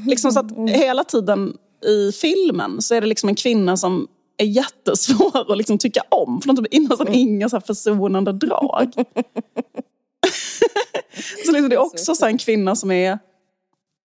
Liksom 0.07 0.31
så 0.31 0.39
att 0.39 0.69
hela 0.69 1.03
tiden 1.03 1.57
i 1.85 2.11
filmen 2.11 2.81
så 2.81 2.95
är 2.95 3.01
det 3.01 3.07
liksom 3.07 3.29
en 3.29 3.35
kvinna 3.35 3.77
som 3.77 4.07
är 4.41 4.45
jättesvår 4.45 5.51
att 5.51 5.57
liksom 5.57 5.77
tycka 5.77 6.01
om. 6.09 6.41
För 6.41 6.47
de 6.47 6.65
typ 6.65 6.89
nästan 6.89 7.07
inga 7.13 7.49
så 7.49 7.55
här 7.55 7.61
försonande 7.61 8.31
drag. 8.31 8.93
så 11.45 11.51
liksom 11.51 11.69
det 11.69 11.75
är 11.75 11.81
också 11.81 12.15
så 12.15 12.25
en 12.25 12.37
kvinna 12.37 12.75
som 12.75 12.91
är 12.91 13.19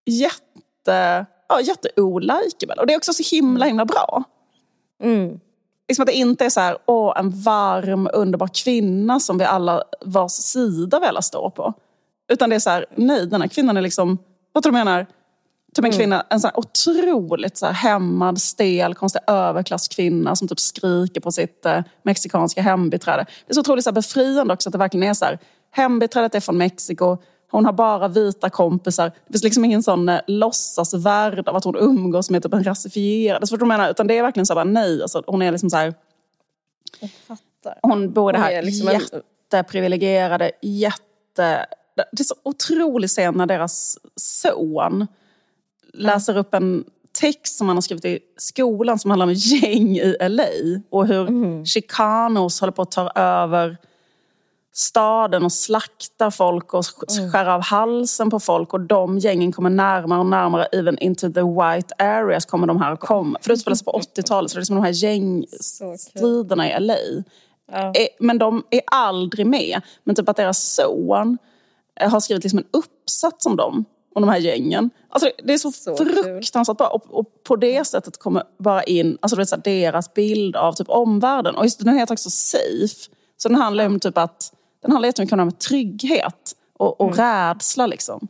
jätte, 0.05 1.25
ja, 1.49 1.61
jätteolikeable. 1.61 2.75
Och 2.77 2.87
det 2.87 2.93
är 2.93 2.97
också 2.97 3.13
så 3.13 3.35
himla 3.35 3.65
himla 3.65 3.85
bra. 3.85 4.23
Mm. 5.03 5.39
Liksom 5.87 6.03
att 6.03 6.07
det 6.07 6.13
inte 6.13 6.45
är 6.45 6.49
så 6.49 6.59
här, 6.59 6.77
åh, 6.85 7.13
en 7.19 7.29
varm, 7.29 8.09
underbar 8.13 8.49
kvinna 8.63 9.19
som 9.19 9.37
vi 9.37 9.45
alla 9.45 9.83
vars 10.01 10.31
sida 10.31 10.99
vi 10.99 11.05
alla 11.05 11.21
står 11.21 11.49
på. 11.49 11.73
Utan 12.31 12.49
det 12.49 12.55
är 12.55 12.59
så 12.59 12.69
här, 12.69 12.85
nej, 12.95 13.27
den 13.27 13.41
här 13.41 13.47
kvinnan 13.47 13.77
är 13.77 13.81
liksom, 13.81 14.17
vad 14.53 14.63
tror 14.63 14.73
du 14.73 14.77
menar? 14.77 15.07
Typ 15.75 15.85
en 15.85 15.91
kvinna, 15.91 16.25
en 16.29 16.39
sån 16.39 16.51
här 16.53 16.59
otroligt 16.59 17.57
så 17.57 17.65
här 17.65 17.73
hämmad, 17.73 18.41
stel, 18.41 18.95
konstig 18.95 19.21
överklasskvinna 19.27 20.35
som 20.35 20.47
typ 20.47 20.59
skriker 20.59 21.21
på 21.21 21.31
sitt 21.31 21.65
eh, 21.65 21.83
mexikanska 22.03 22.61
hembiträde. 22.61 23.25
Det 23.45 23.51
är 23.51 23.53
så 23.53 23.59
otroligt 23.59 23.83
så 23.83 23.89
här 23.89 23.95
befriande 23.95 24.53
också 24.53 24.69
att 24.69 24.71
det 24.71 24.77
verkligen 24.77 25.09
är 25.09 25.13
så 25.13 25.25
här, 25.25 25.39
hembiträdet 25.71 26.35
är 26.35 26.39
från 26.39 26.57
Mexiko, 26.57 27.17
hon 27.51 27.65
har 27.65 27.73
bara 27.73 28.07
vita 28.07 28.49
kompisar. 28.49 29.11
Det 29.27 29.33
finns 29.33 29.43
liksom 29.43 29.65
ingen 29.65 29.83
sån 29.83 30.09
eh, 30.09 30.19
låtsasvärld 30.27 31.47
av 31.47 31.55
att 31.55 31.63
hon 31.63 31.75
umgås 31.75 32.29
med 32.29 32.43
typ 32.43 32.53
en 32.53 32.63
rasifierad. 32.63 33.41
Det 33.41 33.45
är 33.45 33.51
vad 33.51 33.59
du 33.59 33.65
menar? 33.65 33.89
Utan 33.89 34.07
det 34.07 34.17
är 34.17 34.23
verkligen 34.23 34.45
så 34.45 34.53
här, 34.53 34.65
bara, 34.65 34.71
nej, 34.71 35.01
alltså, 35.01 35.23
hon 35.27 35.41
är 35.41 35.51
liksom 35.51 35.69
så 35.69 35.77
här, 35.77 35.93
hon 37.81 38.13
bor 38.13 38.31
i 38.31 38.33
det 38.33 38.39
här 38.39 38.51
är 38.51 38.61
liksom 38.61 38.99
jätteprivilegierade, 39.51 40.51
jätte... 40.61 41.65
Det 41.95 42.19
är 42.19 42.23
så 42.23 42.35
otrolig 42.43 43.09
scen 43.09 43.33
när 43.33 43.45
deras 43.45 43.97
son 44.15 45.07
läser 45.97 46.37
upp 46.37 46.53
en 46.53 46.83
text 47.19 47.57
som 47.57 47.67
han 47.67 47.77
har 47.77 47.81
skrivit 47.81 48.05
i 48.05 48.19
skolan 48.37 48.99
som 48.99 49.11
handlar 49.11 49.25
om 49.27 49.33
gäng 49.33 49.97
i 49.97 50.15
LA 50.29 50.43
och 50.89 51.07
hur 51.07 51.27
Mm. 51.27 51.65
chicanos 51.65 52.61
håller 52.61 52.71
på 52.71 52.81
att 52.81 52.91
ta 52.91 53.09
över 53.15 53.77
staden 54.73 55.43
och 55.43 55.51
slaktar 55.53 56.31
folk 56.31 56.73
och 56.73 56.85
Mm. 57.17 57.31
skär 57.31 57.45
av 57.45 57.61
halsen 57.61 58.29
på 58.29 58.39
folk 58.39 58.73
och 58.73 58.79
de 58.79 59.17
gängen 59.19 59.51
kommer 59.51 59.69
närmare 59.69 60.19
och 60.19 60.25
närmare, 60.25 60.65
even 60.65 60.97
into 60.97 61.31
the 61.31 61.41
white 61.41 61.93
areas 61.97 62.45
kommer 62.45 62.67
de 62.67 62.81
här 62.81 62.91
att 62.91 62.99
komma. 62.99 63.39
För 63.41 63.49
det 63.49 63.53
utspelar 63.53 63.75
sig 63.75 63.85
på 63.85 63.91
80-talet 64.15 64.51
så 64.51 64.55
det 64.55 64.59
är 64.59 64.61
liksom 64.61 64.75
de 64.75 64.83
här 64.83 64.91
gängstriderna 64.93 66.69
i 66.71 66.79
LA. 66.79 66.95
Ja. 67.71 67.77
Eh, 67.87 68.07
Men 68.19 68.37
de 68.37 68.63
är 68.69 68.81
aldrig 68.91 69.47
med. 69.47 69.81
Men 70.03 70.15
typ 70.15 70.29
att 70.29 70.37
deras 70.37 70.73
son 70.75 71.37
eh, 71.99 72.09
har 72.11 72.19
skrivit 72.19 72.43
liksom 72.43 72.59
en 72.59 72.65
uppsats 72.71 73.45
om 73.45 73.55
dem, 73.55 73.85
om 74.17 74.21
de 74.21 74.29
här 74.29 74.39
gängen. 74.39 74.89
Alltså 75.09 75.31
det, 75.43 75.53
är 75.53 75.57
så, 75.57 75.71
Så 75.71 75.95
fruktansvärt 75.95 76.77
bra. 76.77 76.87
Och, 76.87 77.19
och 77.19 77.43
på 77.43 77.55
det 77.55 77.87
sättet 77.87 78.19
kommer 78.19 78.43
bara 78.59 78.83
in 78.83 79.17
alltså 79.21 79.37
vet, 79.37 79.49
så 79.49 79.55
här, 79.55 79.63
deras 79.63 80.13
bild 80.13 80.55
av 80.55 80.73
typ 80.73 80.89
omvärlden. 80.89 81.55
Och 81.55 81.63
just 81.63 81.85
den 81.85 81.97
heter 81.97 82.13
också 82.13 82.29
Safe. 82.29 83.11
Så 83.37 83.49
den 83.49 83.55
handlar 83.55 83.85
om 83.85 83.99
typ 83.99 84.17
att 84.17 84.53
den 84.81 84.91
handlar 84.91 85.07
jättemycket 85.07 85.39
om 85.39 85.51
trygghet 85.51 86.51
och, 86.77 87.01
och 87.01 87.17
rädsla 87.17 87.87
liksom. 87.87 88.27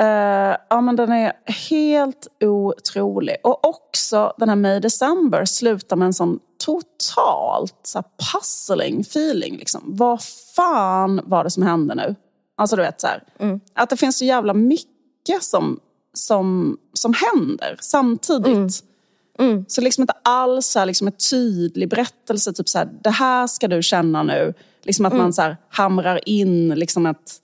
Eh, 0.00 0.56
ja 0.68 0.80
men 0.80 0.96
den 0.96 1.12
är 1.12 1.32
helt 1.68 2.26
otrolig. 2.40 3.36
Och 3.42 3.66
också 3.66 4.32
den 4.38 4.48
här 4.48 4.56
May 4.56 4.80
December 4.80 5.44
slutar 5.44 5.96
med 5.96 6.06
en 6.06 6.14
sån 6.14 6.38
totalt 6.64 7.80
så 7.82 7.98
här, 7.98 8.04
puzzling 8.32 9.00
feeling. 9.00 9.56
Liksom. 9.56 9.82
Vad 9.84 10.22
fan 10.56 11.20
var 11.24 11.44
det 11.44 11.50
som 11.50 11.62
hände 11.62 11.94
nu? 11.94 12.14
Alltså 12.60 12.76
du 12.76 12.82
vet 12.82 13.00
så 13.00 13.06
här, 13.06 13.22
Att 13.74 13.90
det 13.90 13.96
finns 13.96 14.18
så 14.18 14.24
jävla 14.24 14.54
mycket 14.54 15.42
som, 15.42 15.80
som, 16.12 16.78
som 16.92 17.14
händer 17.14 17.76
samtidigt. 17.80 18.84
Så 19.68 19.80
liksom 19.80 20.02
inte 20.02 20.14
alls 20.24 20.74
här, 20.74 20.86
liksom 20.86 21.06
en 21.06 21.12
tydlig 21.30 21.88
berättelse, 21.88 22.52
typ 22.52 22.68
så 22.68 22.78
här, 22.78 22.88
det 23.04 23.10
här 23.10 23.46
ska 23.46 23.68
du 23.68 23.82
känna 23.82 24.22
nu. 24.22 24.54
Liksom 24.82 25.06
att 25.06 25.12
man 25.12 25.32
så 25.32 25.42
här, 25.42 25.56
hamrar 25.68 26.28
in 26.28 26.68
liksom 26.68 27.06
ett 27.06 27.40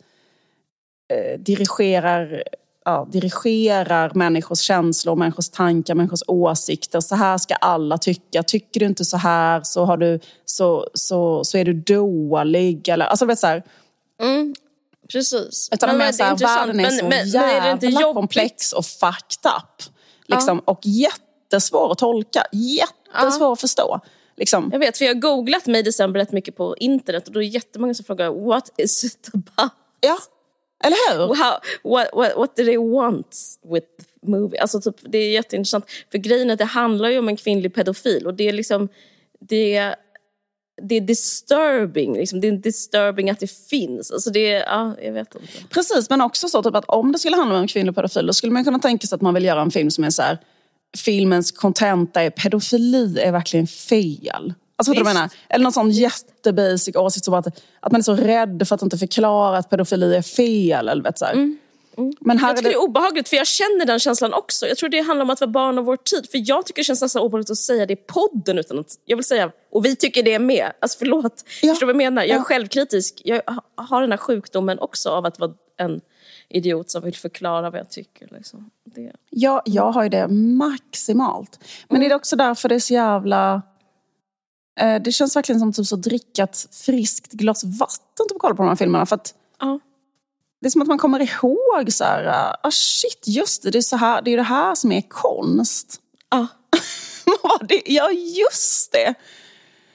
eh, 1.13 1.41
dirigerar, 1.41 2.43
ja, 2.85 3.09
dirigerar 3.11 4.13
människors 4.15 4.59
känslor, 4.59 5.17
människors 5.17 5.49
tankar, 5.49 5.95
människors 5.95 6.23
åsikter. 6.27 7.01
Så 7.01 7.15
här 7.15 7.39
ska 7.39 7.55
alla 7.55 7.99
tycka. 7.99 8.43
Tycker 8.43 8.81
du 8.81 8.87
inte 8.87 9.05
så 9.05 9.17
här 9.17 9.61
så, 9.65 9.85
har 9.85 9.97
du, 9.97 10.21
så, 10.45 10.87
så, 10.95 11.45
så 11.45 11.59
är 11.59 11.65
du 11.65 11.73
dålig. 11.73 12.89
Eller, 12.89 13.07
alltså, 13.07 13.27
vet, 13.27 13.39
så 13.39 13.47
här, 13.47 13.63
Precis. 15.13 15.69
utan 15.73 15.89
Men 15.89 15.99
mer 15.99 16.13
så 16.13 16.25
här, 16.25 16.37
världen 16.37 16.81
är 16.81 16.91
så 16.91 16.97
men, 16.97 17.09
men, 17.09 17.31
men 17.31 17.43
är 17.43 17.61
det 17.61 17.71
inte 17.71 17.87
jävla 17.87 18.01
jobbigt? 18.01 18.15
komplex 18.15 18.73
och 18.73 18.87
fucked 18.87 19.53
up. 19.57 19.95
Liksom, 20.27 20.59
Och 20.59 20.81
jättesvår 20.83 21.93
att 21.93 21.99
tolka. 21.99 22.47
Jättesvår 22.53 23.53
att 23.53 23.61
förstå. 23.61 24.01
Liksom. 24.37 24.69
Jag 24.73 24.79
vet, 24.79 24.99
för 24.99 25.05
jag 25.05 25.15
har 25.15 25.21
googlat 25.21 25.67
mig 25.67 25.81
i 25.81 25.83
december 25.83 26.21
rätt 26.21 26.33
mycket 26.33 26.57
på 26.57 26.77
internet 26.77 27.27
och 27.27 27.33
då 27.33 27.41
är 27.41 27.45
det 27.45 27.51
jättemånga 27.51 27.95
som 27.95 28.05
frågar 28.05 28.47
what 28.47 28.73
is 28.77 29.05
it 29.05 29.31
about? 29.35 29.73
Ja, 30.01 30.19
eller 30.85 31.13
hur? 31.13 31.35
How, 31.35 31.59
what, 31.85 32.09
what, 32.13 32.37
what 32.37 32.57
do 32.57 32.65
they 32.65 32.77
want 32.77 33.37
with 33.65 33.87
the 34.21 34.31
movie? 34.31 34.61
Alltså 34.61 34.81
typ, 34.81 34.97
det 35.01 35.19
är 35.19 35.31
jätteintressant. 35.31 35.87
För 36.11 36.19
grejen 36.19 36.51
är 36.51 36.53
att 36.53 36.59
det 36.59 36.65
handlar 36.65 37.09
ju 37.09 37.19
om 37.19 37.29
en 37.29 37.37
kvinnlig 37.37 37.75
pedofil 37.75 38.27
och 38.27 38.35
det 38.35 38.49
är 38.49 38.53
liksom... 38.53 38.89
Det, 39.41 39.95
det 40.83 40.95
är 40.95 41.01
disturbing. 41.01 42.17
Liksom. 42.17 42.41
Det 42.41 42.49
är 42.49 42.53
disturbing 42.53 43.31
att 43.31 43.41
det 43.41 43.51
finns. 43.51 44.11
Alltså 44.11 44.31
det 44.31 44.53
är, 44.53 44.61
ja, 44.61 44.95
jag 45.03 45.13
vet 45.13 45.35
inte. 45.35 45.49
Precis, 45.71 46.11
men 46.11 46.21
också 46.21 46.49
så 46.49 46.63
typ 46.63 46.75
att 46.75 46.85
om 46.85 47.13
det 47.13 47.19
skulle 47.19 47.37
handla 47.37 47.59
om 47.59 47.67
kvinnlig 47.67 47.95
pedofil 47.95 48.27
då 48.27 48.33
skulle 48.33 48.53
man 48.53 48.65
kunna 48.65 48.79
tänka 48.79 49.07
sig 49.07 49.17
att 49.17 49.23
man 49.23 49.35
vill 49.35 49.45
göra 49.45 49.61
en 49.61 49.71
film 49.71 49.91
som 49.91 50.05
är 50.05 50.11
så 50.11 50.23
här, 50.23 50.39
filmens 50.97 51.53
contenta 51.53 52.23
är 52.23 52.31
pedofili 52.31 53.21
är 53.21 53.33
verkligen 53.33 53.67
fel. 53.67 54.55
Alltså 54.79 54.91
vad 54.93 55.01
du 55.01 55.05
menar? 55.05 55.31
Eller 55.49 55.63
någon 55.63 55.73
sån 55.73 55.91
jättebasic 55.91 56.97
åsikt 56.97 57.25
som 57.25 57.35
att, 57.35 57.47
att 57.81 57.93
man 57.93 57.99
är 57.99 58.03
så 58.03 58.15
rädd 58.15 58.69
för 58.69 58.75
att 58.75 58.83
inte 58.83 58.99
förklara 58.99 59.59
att 59.59 59.71
pedofili 59.71 60.15
är 60.15 60.23
fel. 60.23 60.89
Eller 60.89 61.03
vet, 61.03 61.19
så 61.19 61.25
här. 61.97 62.13
Men 62.21 62.39
här 62.39 62.49
Jag 62.49 62.57
tycker 62.57 62.69
det, 62.69 62.75
det 62.75 62.79
är 62.79 62.83
obehagligt 62.89 63.29
för 63.29 63.37
jag 63.37 63.47
känner 63.47 63.85
den 63.87 63.99
känslan 63.99 64.35
också. 64.35 64.67
Jag 64.67 64.77
tror 64.77 64.89
det 64.89 65.01
handlar 65.01 65.25
om 65.25 65.31
att 65.31 65.41
vara 65.41 65.51
barn 65.51 65.79
av 65.79 65.85
vår 65.85 65.97
tid. 65.97 66.31
För 66.31 66.41
jag 66.49 66.67
tycker 66.67 66.81
det 66.81 66.85
känns 66.85 67.03
nästan 67.03 67.23
obehagligt 67.23 67.51
att 67.51 67.57
säga 67.59 67.87
det 67.87 67.93
i 67.93 67.97
podden 67.97 68.59
utan 68.59 68.79
att... 68.79 68.99
Jag 69.05 69.17
vill 69.17 69.25
säga, 69.25 69.53
och 69.71 69.85
vi 69.85 69.97
tycker 69.97 70.23
det 70.23 70.39
med. 70.39 70.73
Alltså 70.81 70.99
förlåt. 70.99 71.45
Ja. 71.63 71.73
Förstår 71.73 71.87
du 71.87 71.93
vad 71.93 72.03
jag 72.03 72.13
menar? 72.13 72.23
Jag 72.23 72.31
är 72.31 72.35
Ja. 72.37 72.43
självkritisk. 72.45 73.23
Jag 73.25 73.43
ha- 73.47 73.85
har 73.85 74.01
den 74.01 74.11
här 74.11 74.19
sjukdomen 74.19 74.79
också 74.79 75.11
av 75.11 75.27
att 75.27 75.39
vara 75.39 75.53
en 75.79 76.01
idiot 76.49 76.91
som 76.91 77.03
vill 77.03 77.17
förklara 77.17 77.71
vad 77.71 77.81
jag 77.81 77.91
tycker. 77.91 78.29
Liksom. 78.33 78.71
Det. 78.95 79.13
jag, 79.31 79.63
jag 79.65 79.93
har 79.93 80.03
ju 80.03 80.09
det 80.09 80.29
maximalt. 80.29 81.59
Men 81.89 81.97
Mm. 81.97 82.09
det 82.09 82.13
är 82.13 82.17
också 82.17 82.37
därför 82.37 82.69
det 82.69 82.75
är 82.75 82.79
så 82.79 82.95
jävla... 82.95 83.63
Eh, 84.81 85.03
det 85.03 85.13
känns 85.13 85.37
verkligen 85.37 85.61
som 85.61 85.73
typ 85.73 85.87
så 85.87 85.97
ett 86.43 86.75
friskt 86.75 87.33
glas 87.33 87.65
vatten 87.65 88.27
typ, 88.29 88.37
att 88.37 88.41
kolla 88.41 88.55
på 88.55 88.63
de 88.63 88.69
här 88.69 88.77
filmerna. 88.77 89.07
För 89.07 89.17
att 89.17 89.35
Ja. 89.61 89.81
Det 90.61 90.67
är 90.67 90.71
som 90.71 90.83
att 90.83 90.89
man 90.89 90.99
kommer 90.99 91.21
ihåg 91.21 91.93
så 91.93 92.05
här, 92.05 92.53
ah 92.63 92.71
shit, 92.71 93.23
just 93.27 93.63
det, 93.63 93.71
det 93.71 93.79
är, 93.79 93.83
så 93.83 93.97
här, 93.97 94.23
det 94.23 94.33
är 94.33 94.37
det 94.37 94.43
här 94.43 94.75
som 94.75 94.93
är 94.93 95.01
konst. 95.09 96.01
Ja. 96.31 96.47
Ja, 97.43 97.59
det- 97.69 97.93
just 98.39 98.93
det. 98.93 99.15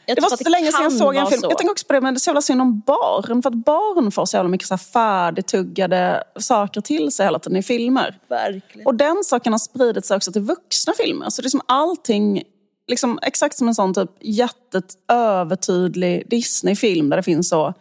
Jag 0.05 0.17
Det 0.17 0.21
var 0.21 0.37
så 0.43 0.49
länge 0.49 0.71
sedan 0.71 0.83
jag 0.83 0.93
såg 0.93 1.15
en 1.15 1.27
film. 1.27 1.41
så. 1.41 1.47
Jag 1.49 1.57
tänker 1.57 1.71
också 1.71 1.85
på 1.87 1.93
det, 1.93 2.01
men 2.01 2.13
det 2.13 2.17
är 2.17 2.19
så 2.19 2.29
jävla 2.29 2.41
synd 2.41 2.61
om 2.61 2.79
barn. 2.79 3.41
För 3.41 3.49
att 3.49 3.55
barn 3.55 4.11
får 4.11 4.25
så 4.25 4.37
jävla 4.37 4.49
mycket 4.49 4.67
så 4.67 4.73
här 4.73 4.77
färdigtuggade 4.79 6.23
saker 6.39 6.81
till 6.81 7.11
sig 7.11 7.25
hela 7.25 7.39
tiden 7.39 7.57
i 7.57 7.63
filmer. 7.63 8.19
Verkligen. 8.29 8.87
Och 8.87 8.95
den 8.95 9.23
saken 9.23 9.53
har 9.53 9.57
spridit 9.59 10.05
sig 10.05 10.17
också 10.17 10.31
till 10.31 10.41
vuxna 10.41 10.93
filmer. 10.97 11.29
Så 11.29 11.41
det 11.41 11.47
är 11.47 11.49
som 11.49 11.61
allting, 11.65 12.43
liksom, 12.87 13.19
exakt 13.21 13.57
som 13.57 13.67
en 13.67 13.75
sån 13.75 13.93
typ 13.93 14.09
jättet 14.21 14.85
övertydlig 15.07 16.29
Disney-film 16.29 17.09
där 17.09 17.17
det 17.17 17.23
finns 17.23 17.49
så 17.49 17.73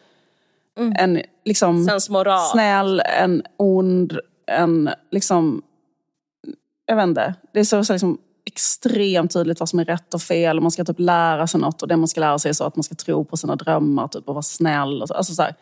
en 0.98 1.22
liksom 1.44 1.84
Sensmoral. 1.84 2.50
snäll, 2.52 3.00
en 3.00 3.42
ond, 3.56 4.18
en 4.46 4.90
liksom... 5.10 5.62
Jag 6.86 6.96
vet 6.96 7.06
inte. 7.06 7.34
Det 7.52 7.60
är 7.60 7.64
så, 7.64 7.84
så 7.84 7.92
liksom 7.92 8.18
extremt 8.46 9.32
tydligt 9.32 9.60
vad 9.60 9.68
som 9.68 9.78
är 9.78 9.84
rätt 9.84 10.14
och 10.14 10.22
fel. 10.22 10.56
Och 10.56 10.62
man 10.62 10.70
ska 10.70 10.84
typ 10.84 10.98
lära 10.98 11.46
sig 11.46 11.60
något 11.60 11.82
och 11.82 11.88
det 11.88 11.96
man 11.96 12.08
ska 12.08 12.20
lära 12.20 12.38
sig 12.38 12.48
är 12.48 12.52
så 12.52 12.64
att 12.64 12.76
man 12.76 12.82
ska 12.82 12.94
tro 12.94 13.24
på 13.24 13.36
sina 13.36 13.56
drömmar 13.56 14.08
typ, 14.08 14.28
och 14.28 14.34
vara 14.34 14.42
snäll. 14.42 15.02
Och 15.02 15.08
så, 15.08 15.14
alltså 15.14 15.34
så 15.34 15.42
här. 15.42 15.54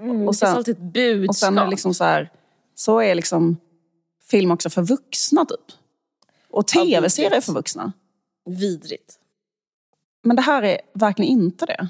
Mm, 0.00 0.20
och 0.20 0.32
det 0.32 0.38
sen- 0.38 0.46
finns 0.48 0.56
alltid 0.56 0.76
ett 0.76 0.92
budskap. 0.92 1.28
Och 1.28 1.36
sen 1.36 1.58
är 1.58 1.64
det 1.64 1.70
liksom 1.70 1.94
så 1.94 2.04
här, 2.04 2.30
så 2.74 2.98
är 2.98 3.14
liksom 3.14 3.56
film 4.30 4.50
också 4.50 4.70
för 4.70 4.82
vuxna 4.82 5.44
typ. 5.44 5.76
Och 6.50 6.66
tv-serier 6.66 7.40
för 7.40 7.52
vuxna. 7.52 7.92
Vidrigt. 8.46 9.18
Men 10.22 10.36
det 10.36 10.42
här 10.42 10.62
är 10.62 10.80
verkligen 10.94 11.32
inte 11.32 11.66
det. 11.66 11.88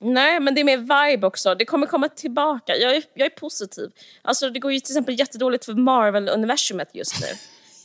Nej, 0.00 0.40
men 0.40 0.54
det 0.54 0.60
är 0.60 0.64
mer 0.64 0.78
vibe 1.10 1.26
också. 1.26 1.54
Det 1.54 1.64
kommer 1.64 1.86
komma 1.86 2.08
tillbaka. 2.08 2.76
Jag 2.76 2.96
är, 2.96 3.02
jag 3.14 3.26
är 3.26 3.30
positiv. 3.30 3.90
Alltså, 4.22 4.50
det 4.50 4.58
går 4.58 4.72
ju 4.72 4.80
till 4.80 4.92
exempel 4.92 5.18
jättedåligt 5.18 5.64
för 5.64 5.72
Marvel-universumet 5.72 6.90
just 6.92 7.14
nu. 7.20 7.26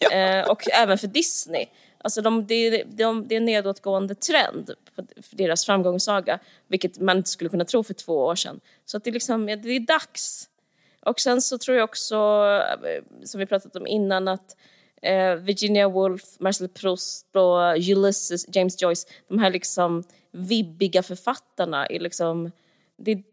eh, 0.18 0.50
och 0.50 0.70
även 0.72 0.98
för 0.98 1.08
Disney. 1.08 1.66
Alltså 2.04 2.22
de, 2.22 2.48
det, 2.48 2.84
de, 2.84 3.28
det 3.28 3.36
är 3.36 3.38
en 3.38 3.46
nedåtgående 3.46 4.16
trend 4.16 4.72
på 4.96 5.04
deras 5.32 5.66
framgångssaga, 5.66 6.40
vilket 6.68 7.00
man 7.00 7.18
inte 7.18 7.30
skulle 7.30 7.50
kunna 7.50 7.66
tro 7.66 7.84
för 7.84 7.94
två 7.94 8.18
år 8.18 8.36
sedan. 8.36 8.60
Så 8.86 8.98
att 8.98 9.04
det, 9.04 9.12
liksom, 9.12 9.46
det 9.46 9.70
är 9.70 9.80
dags. 9.80 10.48
Och 11.06 11.20
sen 11.20 11.42
så 11.42 11.58
tror 11.58 11.78
jag 11.78 11.84
också, 11.84 12.16
eh, 12.84 13.26
som 13.26 13.40
vi 13.40 13.46
pratat 13.46 13.76
om 13.76 13.88
innan, 13.88 14.28
att 14.28 14.56
Virginia 15.40 15.88
Woolf, 15.90 16.24
Marcel 16.40 16.68
Proust 16.70 17.36
och 17.36 17.76
Ulysses, 17.78 18.46
James 18.56 18.82
Joyce, 18.82 19.08
de 19.28 19.40
här 19.40 19.52
liksom 19.52 20.04
vibbiga 20.32 21.04
författarna 21.04 21.86
är 21.86 22.00
liksom, 22.00 22.52
det 22.98 23.12
är 23.12 23.24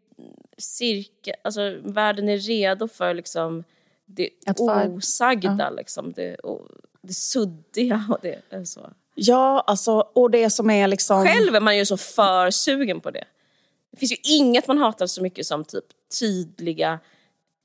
cirka, 0.59 1.35
alltså 1.45 1.61
världen 1.83 2.29
är 2.29 2.39
redo 2.39 2.89
för 2.89 3.15
liksom 3.15 3.65
det 4.07 4.31
Att 4.47 4.61
osagda, 4.61 5.57
ja. 5.59 5.71
liksom, 5.71 6.13
det, 6.13 6.37
o- 6.43 6.69
det 7.03 7.15
suddiga 7.15 8.07
och 8.11 8.19
det 8.23 8.41
är 8.51 8.65
så. 8.65 8.91
Ja, 9.15 9.65
alltså, 9.67 9.93
och 10.15 10.31
det 10.31 10.51
som 10.51 10.71
är 10.71 10.89
liksom... 10.89 11.27
Själv 11.27 11.55
är 11.55 11.61
man 11.61 11.77
ju 11.79 11.87
så 11.87 11.97
för 11.97 12.51
sugen 12.51 13.01
på 13.01 13.11
det. 13.11 13.25
Det 13.91 13.97
finns 13.97 14.13
ju 14.13 14.17
inget 14.23 14.67
man 14.67 14.79
hatar 14.79 15.07
så 15.07 15.23
mycket 15.23 15.47
som 15.47 15.65
typ 15.65 15.85
tydliga 16.21 16.99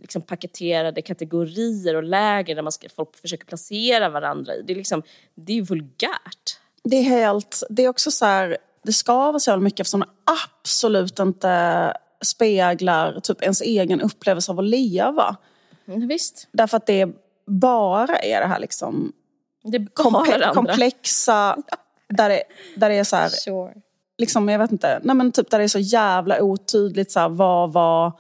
liksom 0.02 0.22
paketerade 0.22 1.02
kategorier 1.02 1.96
och 1.96 2.04
läger 2.04 2.56
där 2.56 2.62
man 2.62 2.72
ska, 2.72 2.90
folk 2.96 3.16
försöker 3.16 3.46
placera 3.46 4.10
varandra 4.10 4.56
i. 4.56 4.62
Det 4.62 4.74
är 4.74 4.78
liksom, 4.78 5.04
det 5.36 5.58
är 5.58 5.62
vulgärt. 5.62 6.60
Det 6.84 6.96
är 6.96 7.04
helt... 7.04 7.64
Det 7.70 7.84
är 7.84 7.90
också 7.90 8.12
så 8.12 8.26
här... 8.26 8.58
Det 8.84 8.94
skaver 8.94 9.40
så 9.40 9.50
jävla 9.50 9.64
mycket 9.64 9.80
eftersom 9.80 10.00
det 10.00 10.10
absolut 10.24 11.20
inte 11.20 11.94
speglar 12.22 13.20
typ 13.20 13.42
ens 13.42 13.62
egen 13.62 14.02
upplevelse 14.02 14.52
av 14.52 14.60
att 14.60 14.66
leva. 14.66 15.38
Mm, 15.88 16.08
visst, 16.08 16.48
Därför 16.52 16.78
att 16.78 16.86
det 16.86 17.08
bara 17.46 18.18
är 18.18 18.40
det 18.40 18.48
här 18.48 18.60
liksom 18.60 19.14
det 19.64 19.78
komple- 19.78 20.54
komplexa... 20.54 21.58
Där 22.10 22.30
det, 22.30 22.44
där 22.76 22.90
det 22.90 22.96
är 22.96 23.04
så 23.04 23.16
här... 23.16 23.30
Sure. 23.30 23.74
liksom, 24.18 24.50
jag 24.50 24.60
vet 24.60 24.72
inte, 24.72 25.00
nej 25.04 25.16
men 25.16 25.32
typ 25.32 25.50
där 25.50 25.58
det 25.58 25.64
är 25.64 25.68
så 25.68 25.80
jävla 25.80 26.42
otydligt 26.42 27.12
så 27.12 27.20
här, 27.20 27.30
vad 27.30 27.74
var 27.74 28.12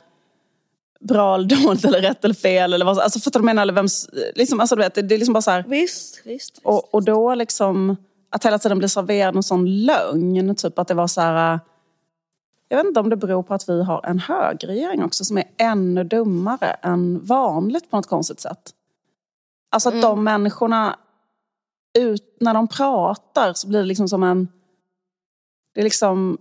bra 1.07 1.35
eller 1.35 1.63
dåligt 1.65 1.85
eller 1.85 2.01
rätt 2.01 2.25
eller 2.25 2.35
fel 2.35 2.73
eller 2.73 2.85
vad, 2.85 2.99
alltså 2.99 3.19
fattar 3.19 3.39
du 3.39 3.43
vad 3.43 3.49
jag 3.49 3.55
menar? 3.55 3.61
Eller 3.61 3.73
vems, 3.73 4.09
liksom, 4.35 4.59
alltså 4.59 4.75
du 4.75 4.81
vet, 4.81 4.95
det, 4.95 5.01
det 5.01 5.15
är 5.15 5.19
liksom 5.19 5.33
bara 5.33 5.41
så 5.41 5.51
här, 5.51 5.63
Visst, 5.67 6.21
visst. 6.25 6.59
och, 6.63 6.93
och 6.93 7.03
då 7.03 7.35
liksom, 7.35 7.95
att 8.29 8.45
hela 8.45 8.59
tiden 8.59 8.77
bli 8.79 8.89
serverad 8.89 9.35
en 9.35 9.43
sån 9.43 9.85
lögn, 9.85 10.55
typ 10.55 10.79
att 10.79 10.87
det 10.87 10.93
var 10.93 11.07
så 11.07 11.21
här, 11.21 11.59
jag 12.69 12.77
vet 12.77 12.85
inte 12.85 12.99
om 12.99 13.09
det 13.09 13.15
beror 13.15 13.43
på 13.43 13.53
att 13.53 13.69
vi 13.69 13.83
har 13.83 14.05
en 14.05 14.19
högerregering 14.19 15.03
också 15.03 15.25
som 15.25 15.37
är 15.37 15.43
ännu 15.57 16.03
dummare 16.03 16.67
än 16.81 17.25
vanligt 17.25 17.89
på 17.89 17.95
något 17.95 18.07
konstigt 18.07 18.39
sätt. 18.39 18.71
Alltså 19.71 19.89
att 19.89 20.01
de 20.01 20.23
människorna, 20.23 20.95
ut, 21.99 22.37
när 22.39 22.53
de 22.53 22.67
pratar 22.67 23.53
så 23.53 23.67
blir 23.67 23.79
det 23.79 23.85
liksom 23.85 24.09
som 24.09 24.23
en... 24.23 24.47
Det 25.73 25.79
är 25.79 25.83
liksom... 25.83 26.37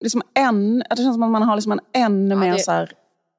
liksom 0.00 0.22
en, 0.34 0.78
det 0.78 0.96
känns 0.96 1.14
som 1.14 1.22
att 1.22 1.30
man 1.30 1.42
har 1.42 1.56
liksom 1.56 1.72
en 1.72 1.80
ännu 1.92 2.34
Ja, 2.34 2.40
mer 2.40 2.52
det- 2.52 2.58
så, 2.58 2.70
här, 2.70 2.92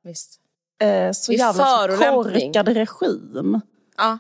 visst. 0.04 0.40
eh, 0.82 1.12
så 1.12 1.32
Det 1.32 1.38
jävla 1.38 1.66
förolämpning. 1.66 2.54
korkad 2.54 2.68
regim. 2.68 3.62
Ja, 3.98 4.18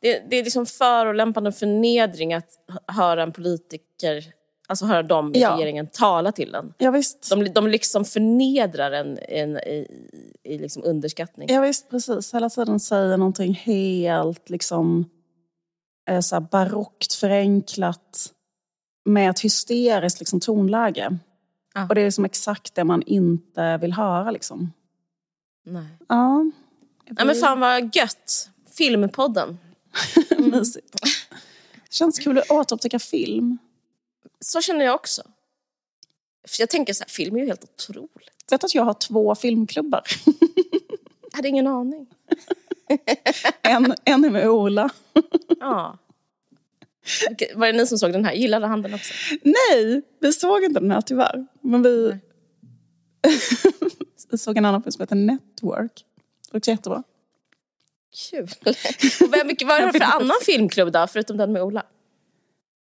det, 0.00 0.22
det 0.30 0.36
är 0.36 0.44
liksom 0.44 0.66
förolämpande 0.66 1.52
förnedring 1.52 2.34
att 2.34 2.50
höra 2.86 3.22
en 3.22 3.32
politiker, 3.32 4.24
alltså 4.68 4.84
höra 4.86 5.02
dem 5.02 5.34
i 5.34 5.40
Ja. 5.40 5.52
regeringen 5.56 5.86
tala 5.86 6.32
till 6.32 6.54
en. 6.54 6.74
Ja, 6.78 6.90
visst. 6.90 7.30
De, 7.30 7.44
de 7.44 7.68
liksom 7.68 8.04
förnedrar 8.04 8.92
en, 8.92 9.18
en 9.28 9.56
i, 9.56 9.86
i 10.44 10.58
liksom 10.58 10.82
underskattning. 10.84 11.48
Ja, 11.52 11.60
visst, 11.60 11.90
precis. 11.90 12.34
Hela 12.34 12.50
tiden 12.50 12.80
säger 12.80 13.16
någonting 13.16 13.54
helt 13.54 14.50
liksom, 14.50 15.10
eh, 16.10 16.20
så 16.20 16.34
här 16.36 16.40
barockt 16.40 17.12
förenklat 17.12 18.32
med 19.04 19.30
ett 19.30 19.40
hysteriskt 19.40 20.18
liksom, 20.20 20.40
tonläge. 20.40 21.18
Ja. 21.74 21.86
Och 21.88 21.94
det 21.94 22.00
är 22.00 22.04
liksom 22.04 22.24
exakt 22.24 22.74
det 22.74 22.84
man 22.84 23.02
inte 23.02 23.76
vill 23.76 23.92
höra. 23.92 24.30
Liksom. 24.30 24.72
Nej. 25.70 25.88
Ja, 26.08 26.50
Ja, 27.16 27.24
men 27.24 27.36
fan 27.36 27.60
vad 27.60 27.96
gött! 27.96 28.50
Filmpodden. 28.72 29.58
mysigt. 30.38 30.96
Det 31.72 31.92
känns 31.94 32.18
kul 32.18 32.38
att 32.38 32.50
återupptäcka 32.50 32.98
film. 32.98 33.58
Så 34.40 34.60
känner 34.60 34.84
jag 34.84 34.94
också. 34.94 35.22
För 36.48 36.62
jag 36.62 36.70
tänker 36.70 36.92
så 36.92 37.04
här, 37.04 37.08
film 37.08 37.36
är 37.36 37.40
ju 37.40 37.46
helt 37.46 37.64
otroligt. 37.64 38.50
Vet 38.50 38.64
att 38.64 38.74
jag 38.74 38.84
har 38.84 38.94
två 38.94 39.34
filmklubbar. 39.34 40.02
Jag 41.30 41.36
hade 41.36 41.48
ingen 41.48 41.66
aning. 41.66 42.06
En, 43.62 43.94
en 44.04 44.24
är 44.24 44.30
med 44.30 44.48
Ola. 44.48 44.90
Ja. 45.60 45.98
Var 47.54 47.66
det 47.66 47.72
ni 47.72 47.86
som 47.86 47.98
såg 47.98 48.12
den 48.12 48.24
här? 48.24 48.32
Gillade 48.32 48.66
han 48.66 48.82
den 48.82 48.94
också? 48.94 49.14
Nej, 49.42 50.02
vi 50.20 50.32
såg 50.32 50.64
inte 50.64 50.80
den 50.80 50.90
här 50.90 51.00
tyvärr. 51.00 51.46
Men 51.60 51.82
vi 51.82 52.18
såg 54.38 54.56
en 54.56 54.64
annan 54.64 54.82
film 54.82 54.92
som 54.92 55.02
heter 55.02 55.16
Network. 55.16 56.04
Det 56.46 56.52
var 56.52 56.58
också 56.58 56.70
jättebra. 56.70 57.02
Kul. 58.30 58.48
Och 59.20 59.32
vem, 59.32 59.50
vad 59.66 59.80
är 59.80 59.86
det 59.86 59.92
för 59.92 60.16
annan 60.16 60.36
filmklubb 60.42 60.92
då, 60.92 61.06
förutom 61.06 61.36
den 61.36 61.52
med 61.52 61.62
Ola? 61.62 61.82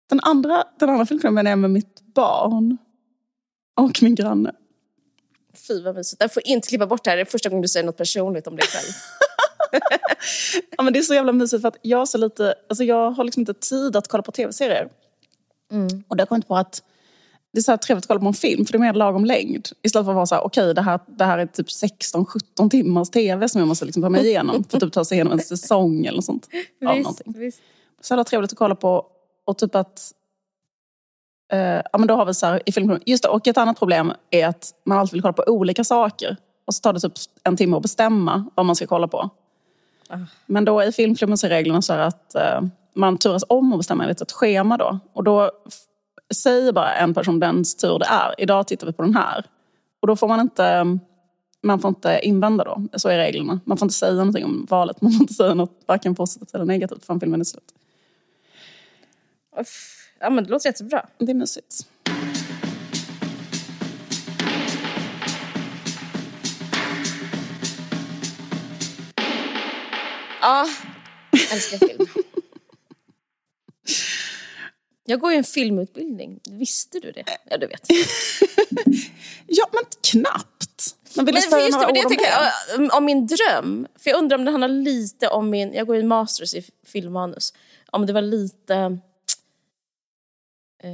Den 0.10 0.20
andra, 0.24 0.64
den 0.80 0.89
andra 0.89 1.06
filmklubben 1.06 1.48
är 1.48 1.56
med 1.56 1.72
mitt 1.72 2.02
barn. 2.02 2.78
Och 3.76 4.04
min 4.04 4.16
granne. 4.16 4.52
Fy 5.68 5.82
vad 5.82 5.96
mysigt. 5.96 6.22
Jag 6.22 6.34
får 6.34 6.48
inte 6.48 6.68
klippa 6.68 6.88
bort 6.88 7.04
det 7.04 7.10
här. 7.10 7.18
Det 7.18 7.24
är 7.24 7.26
första 7.26 7.50
gången 7.50 7.62
du 7.62 7.68
säger 7.68 7.86
något 7.86 7.98
personligt 7.98 8.48
om 8.48 8.56
dig 8.56 8.68
själv. 8.68 8.94
Ja, 10.78 10.84
men 10.84 10.94
det 10.94 11.00
är 11.00 11.04
så 11.04 11.14
jävla 11.14 11.32
mysigt 11.32 11.62
för 11.62 11.68
att 11.68 11.78
jag 11.82 12.08
så 12.08 12.18
lite, 12.18 12.56
alltså 12.70 12.84
jag 12.84 13.12
har 13.12 13.24
liksom 13.24 13.42
inte 13.42 13.54
tid 13.54 13.96
att 13.96 14.08
kolla 14.08 14.24
på 14.24 14.32
tv-serier. 14.32 14.89
Och 16.08 16.18
det 16.18 16.22
har 16.22 16.28
kommit 16.28 16.48
på 16.48 16.56
att 16.56 16.84
det 17.54 17.60
är 17.60 17.62
så 17.62 17.72
här 17.72 17.78
trevligt 17.78 18.04
att 18.04 18.08
kolla 18.08 18.20
på 18.20 18.28
en 18.28 18.34
film 18.34 18.66
för 18.66 18.72
det 18.72 18.78
är 18.78 18.80
mer 18.80 18.93
lagom 18.93 19.26
längd. 19.26 19.70
Istället 19.82 20.06
för 20.06 20.12
att 20.12 20.16
vara 20.16 20.26
så 20.26 20.36
här, 20.36 20.45
okej 20.45 20.74
det, 20.74 20.82
här, 20.82 20.99
det 21.06 21.24
här 21.24 21.38
är 21.38 21.45
typ 21.45 21.68
16-17 21.68 22.70
timmars 22.70 23.10
tv 23.10 23.49
som 23.49 23.60
jag 23.60 23.68
måste 23.68 23.86
liksom 23.86 24.04
ta 24.04 24.10
mig 24.10 24.28
igenom. 24.28 24.64
För 24.64 24.78
att 24.78 24.84
typ 24.84 24.93
ta 24.93 25.06
sig 25.06 25.16
igenom 25.16 25.34
en 25.34 25.39
säsong 25.39 26.06
eller 26.06 26.16
något 26.16 26.26
sånt. 26.26 26.47
Någonting. 26.82 27.34
visst. 27.38 27.62
Så 28.02 28.14
jävla 28.14 28.24
trevligt 28.24 28.52
att 28.52 28.58
kolla 28.58 28.76
på. 28.76 29.06
Och 29.45 29.58
typ 29.58 29.76
att... 29.76 30.12
Eh, 31.54 31.60
ja 31.60 31.97
men 31.97 32.08
då 32.08 32.16
har 32.16 32.26
vi 32.26 32.34
så 32.34 32.45
här 32.45 32.62
i 32.66 32.72
filmklubben. 32.72 33.04
Just 33.06 33.24
det, 33.24 33.30
och 33.30 33.47
ett 33.47 33.58
annat 33.58 33.80
problem 33.80 34.14
är 34.30 34.47
att 34.47 34.74
man 34.84 34.97
alltid 34.97 35.14
vill 35.14 35.22
kolla 35.22 35.34
på 35.34 35.43
olika 35.47 35.84
saker. 35.84 36.38
Och 36.66 36.76
så 36.76 36.82
tar 36.82 36.93
det 36.93 36.99
typ 36.99 37.14
en 37.43 37.58
timme 37.58 37.76
att 37.76 37.82
bestämma 37.82 38.45
vad 38.56 38.66
man 38.66 38.76
ska 38.76 38.88
kolla 38.88 39.08
på. 39.08 39.30
Men 40.45 40.66
då 40.66 40.84
i 40.84 40.91
filmklubben 40.91 41.38
så 41.38 41.47
är 41.47 41.49
reglerna 41.49 41.82
så 41.82 41.93
här 41.93 41.99
att 41.99 42.36
eh, 42.36 42.62
man 42.93 43.18
turas 43.18 43.43
om 43.47 43.74
att 43.74 43.80
bestämma 43.80 44.04
enligt 44.04 44.22
ett 44.22 44.32
schema 44.32 44.78
då. 44.78 44.99
Och 45.14 45.24
då 45.24 45.52
säger 46.34 46.72
bara 46.72 46.94
en 46.94 47.14
person 47.14 47.40
dens 47.40 47.76
tur 47.76 48.00
det 48.00 48.06
är. 48.06 48.36
Idag 48.38 48.68
tittar 48.68 48.88
vi 48.88 48.94
på 48.94 49.04
den 49.04 49.16
här. 49.16 49.46
Och 50.00 50.08
då 50.08 50.16
får 50.16 50.28
man 50.28 50.40
inte... 50.40 50.98
Man 51.64 51.80
får 51.80 51.90
inte 51.90 52.20
invända 52.24 52.64
då. 52.64 52.84
Så 52.94 53.10
är 53.10 53.18
reglerna. 53.18 53.60
Man 53.66 53.78
får 53.78 53.86
inte 53.86 53.96
säga 53.96 54.14
någonting 54.14 54.46
om 54.46 54.68
valet. 54.70 55.02
Man 55.02 55.12
får 55.12 55.22
inte 55.22 55.34
säga 55.34 55.54
något 55.54 55.84
varken 55.86 56.16
positivt 56.16 56.54
eller 56.56 56.66
negativt 56.66 57.06
förrän 57.06 57.20
filmen 57.20 57.40
är 57.42 57.46
slut. 57.46 57.74
Ja, 60.20 60.30
men 60.30 60.44
det 60.44 60.50
låter 60.50 60.70
jättebra. 60.70 61.06
Det 61.18 61.32
är 61.32 61.36
mysigt. 61.36 61.88
Ja, 70.42 70.66
älskar 71.54 71.88
film. 71.88 72.08
Jag 75.06 75.20
går 75.20 75.32
ju 75.32 75.38
en 75.38 75.43
filmutbildning. 75.43 76.39
Visste 76.49 76.99
du 76.99 77.12
det? 77.12 77.24
Ja, 77.49 77.58
du 77.58 77.68
vet. 77.68 77.88
Ja, 79.47 79.70
men 79.72 79.84
knappt. 80.02 80.95
Men 81.16 81.26
vill 81.26 81.36
du 81.36 81.41
Men 81.41 81.49
för 81.49 81.60
säga 81.60 81.70
några 81.70 81.89
ord 81.89 81.97
jag 81.97 82.06
om 82.06 82.12
det? 82.78 82.86
äh, 82.86 82.97
om 82.97 83.06
min 83.06 83.28
dröm. 83.28 83.88
För 83.95 84.10
jag 84.10 84.18
undrar 84.18 84.38
om 84.38 84.45
det 84.45 84.52
handlar 84.52 84.68
lite 84.68 85.28
om 85.28 85.49
min... 85.49 85.74
Jag 85.74 85.88
går 85.88 85.95
ju 85.95 86.04
masters 86.04 86.54
i 86.54 86.64
filmmanus. 86.86 87.54
Om 87.91 88.06
det 88.06 88.14
var 88.14 88.22
lite... 88.22 88.99
Eh, 90.84 90.89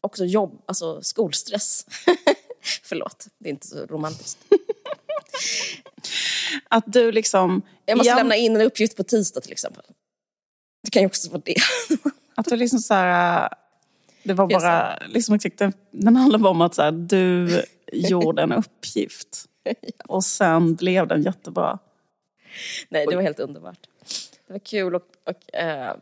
också 0.00 0.24
jobb, 0.24 0.62
alltså 0.66 1.02
skolstress. 1.02 1.86
Förlåt, 2.82 3.26
det 3.38 3.48
är 3.48 3.50
inte 3.50 3.66
så 3.66 3.86
romantiskt. 3.86 4.38
Att 6.68 6.84
du 6.86 7.12
liksom... 7.12 7.62
Jag 7.84 7.98
måste 7.98 8.10
ja, 8.10 8.16
lämna 8.16 8.36
in 8.36 8.56
en 8.56 8.62
uppgift 8.62 8.96
på 8.96 9.04
tisdag 9.04 9.40
till 9.40 9.52
exempel. 9.52 9.84
Det 10.82 10.90
kan 10.90 11.02
ju 11.02 11.06
också 11.06 11.30
vara 11.30 11.42
det. 11.44 11.56
Att 12.34 12.46
du 12.46 12.56
liksom 12.56 12.78
så 12.78 12.94
här... 12.94 13.42
äh, 13.44 13.48
Det 14.22 14.34
var 14.34 14.46
bara... 14.46 14.98
Liksom, 15.08 15.34
exakt, 15.34 15.58
den- 15.58 15.72
den 15.90 16.16
handlar 16.16 16.38
bara 16.38 16.50
om 16.50 16.60
att 16.60 16.74
så 16.74 16.82
här, 16.82 16.92
du 16.92 17.62
gjorde 17.92 18.42
en 18.42 18.52
uppgift. 18.52 19.44
Och 20.08 20.24
sen 20.24 20.74
blev 20.74 21.06
den 21.08 21.22
jättebra. 21.22 21.78
Nej, 22.88 23.06
det 23.10 23.16
var 23.16 23.22
helt 23.22 23.40
underbart. 23.40 23.86
Det 24.46 24.52
var 24.52 24.58
kul, 24.60 24.94
och, 24.94 25.02
och, 25.24 25.54
eh, 25.54 25.94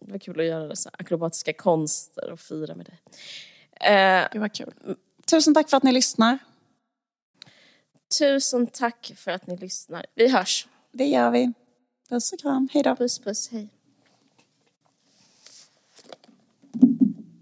det 0.00 0.12
var 0.12 0.18
kul 0.18 0.40
att 0.40 0.46
göra 0.46 0.76
så 0.76 0.90
akrobatiska 0.92 1.52
konster 1.52 2.30
och 2.30 2.40
fira 2.40 2.74
med 2.74 2.86
dig. 2.86 2.98
Eh, 3.80 4.28
Det 4.32 4.38
var 4.38 4.48
kul. 4.48 4.72
Tusen 5.30 5.54
tack 5.54 5.70
för 5.70 5.76
att 5.76 5.82
ni 5.82 5.92
lyssnar. 5.92 6.38
tusen 8.18 8.66
tack 8.66 9.12
för 9.16 9.30
att 9.30 9.46
ni 9.46 9.56
lyssnar. 9.56 10.06
Vi 10.14 10.28
hörs. 10.28 10.66
Det 10.92 11.04
gör 11.06 11.30
vi. 11.30 11.52
Puss 12.08 12.32
och 12.32 12.40
kram. 12.40 12.68
Hej 12.72 12.82
då. 12.82 12.96
Puss 12.96 13.18
puss, 13.18 13.50
hej. 13.52 13.68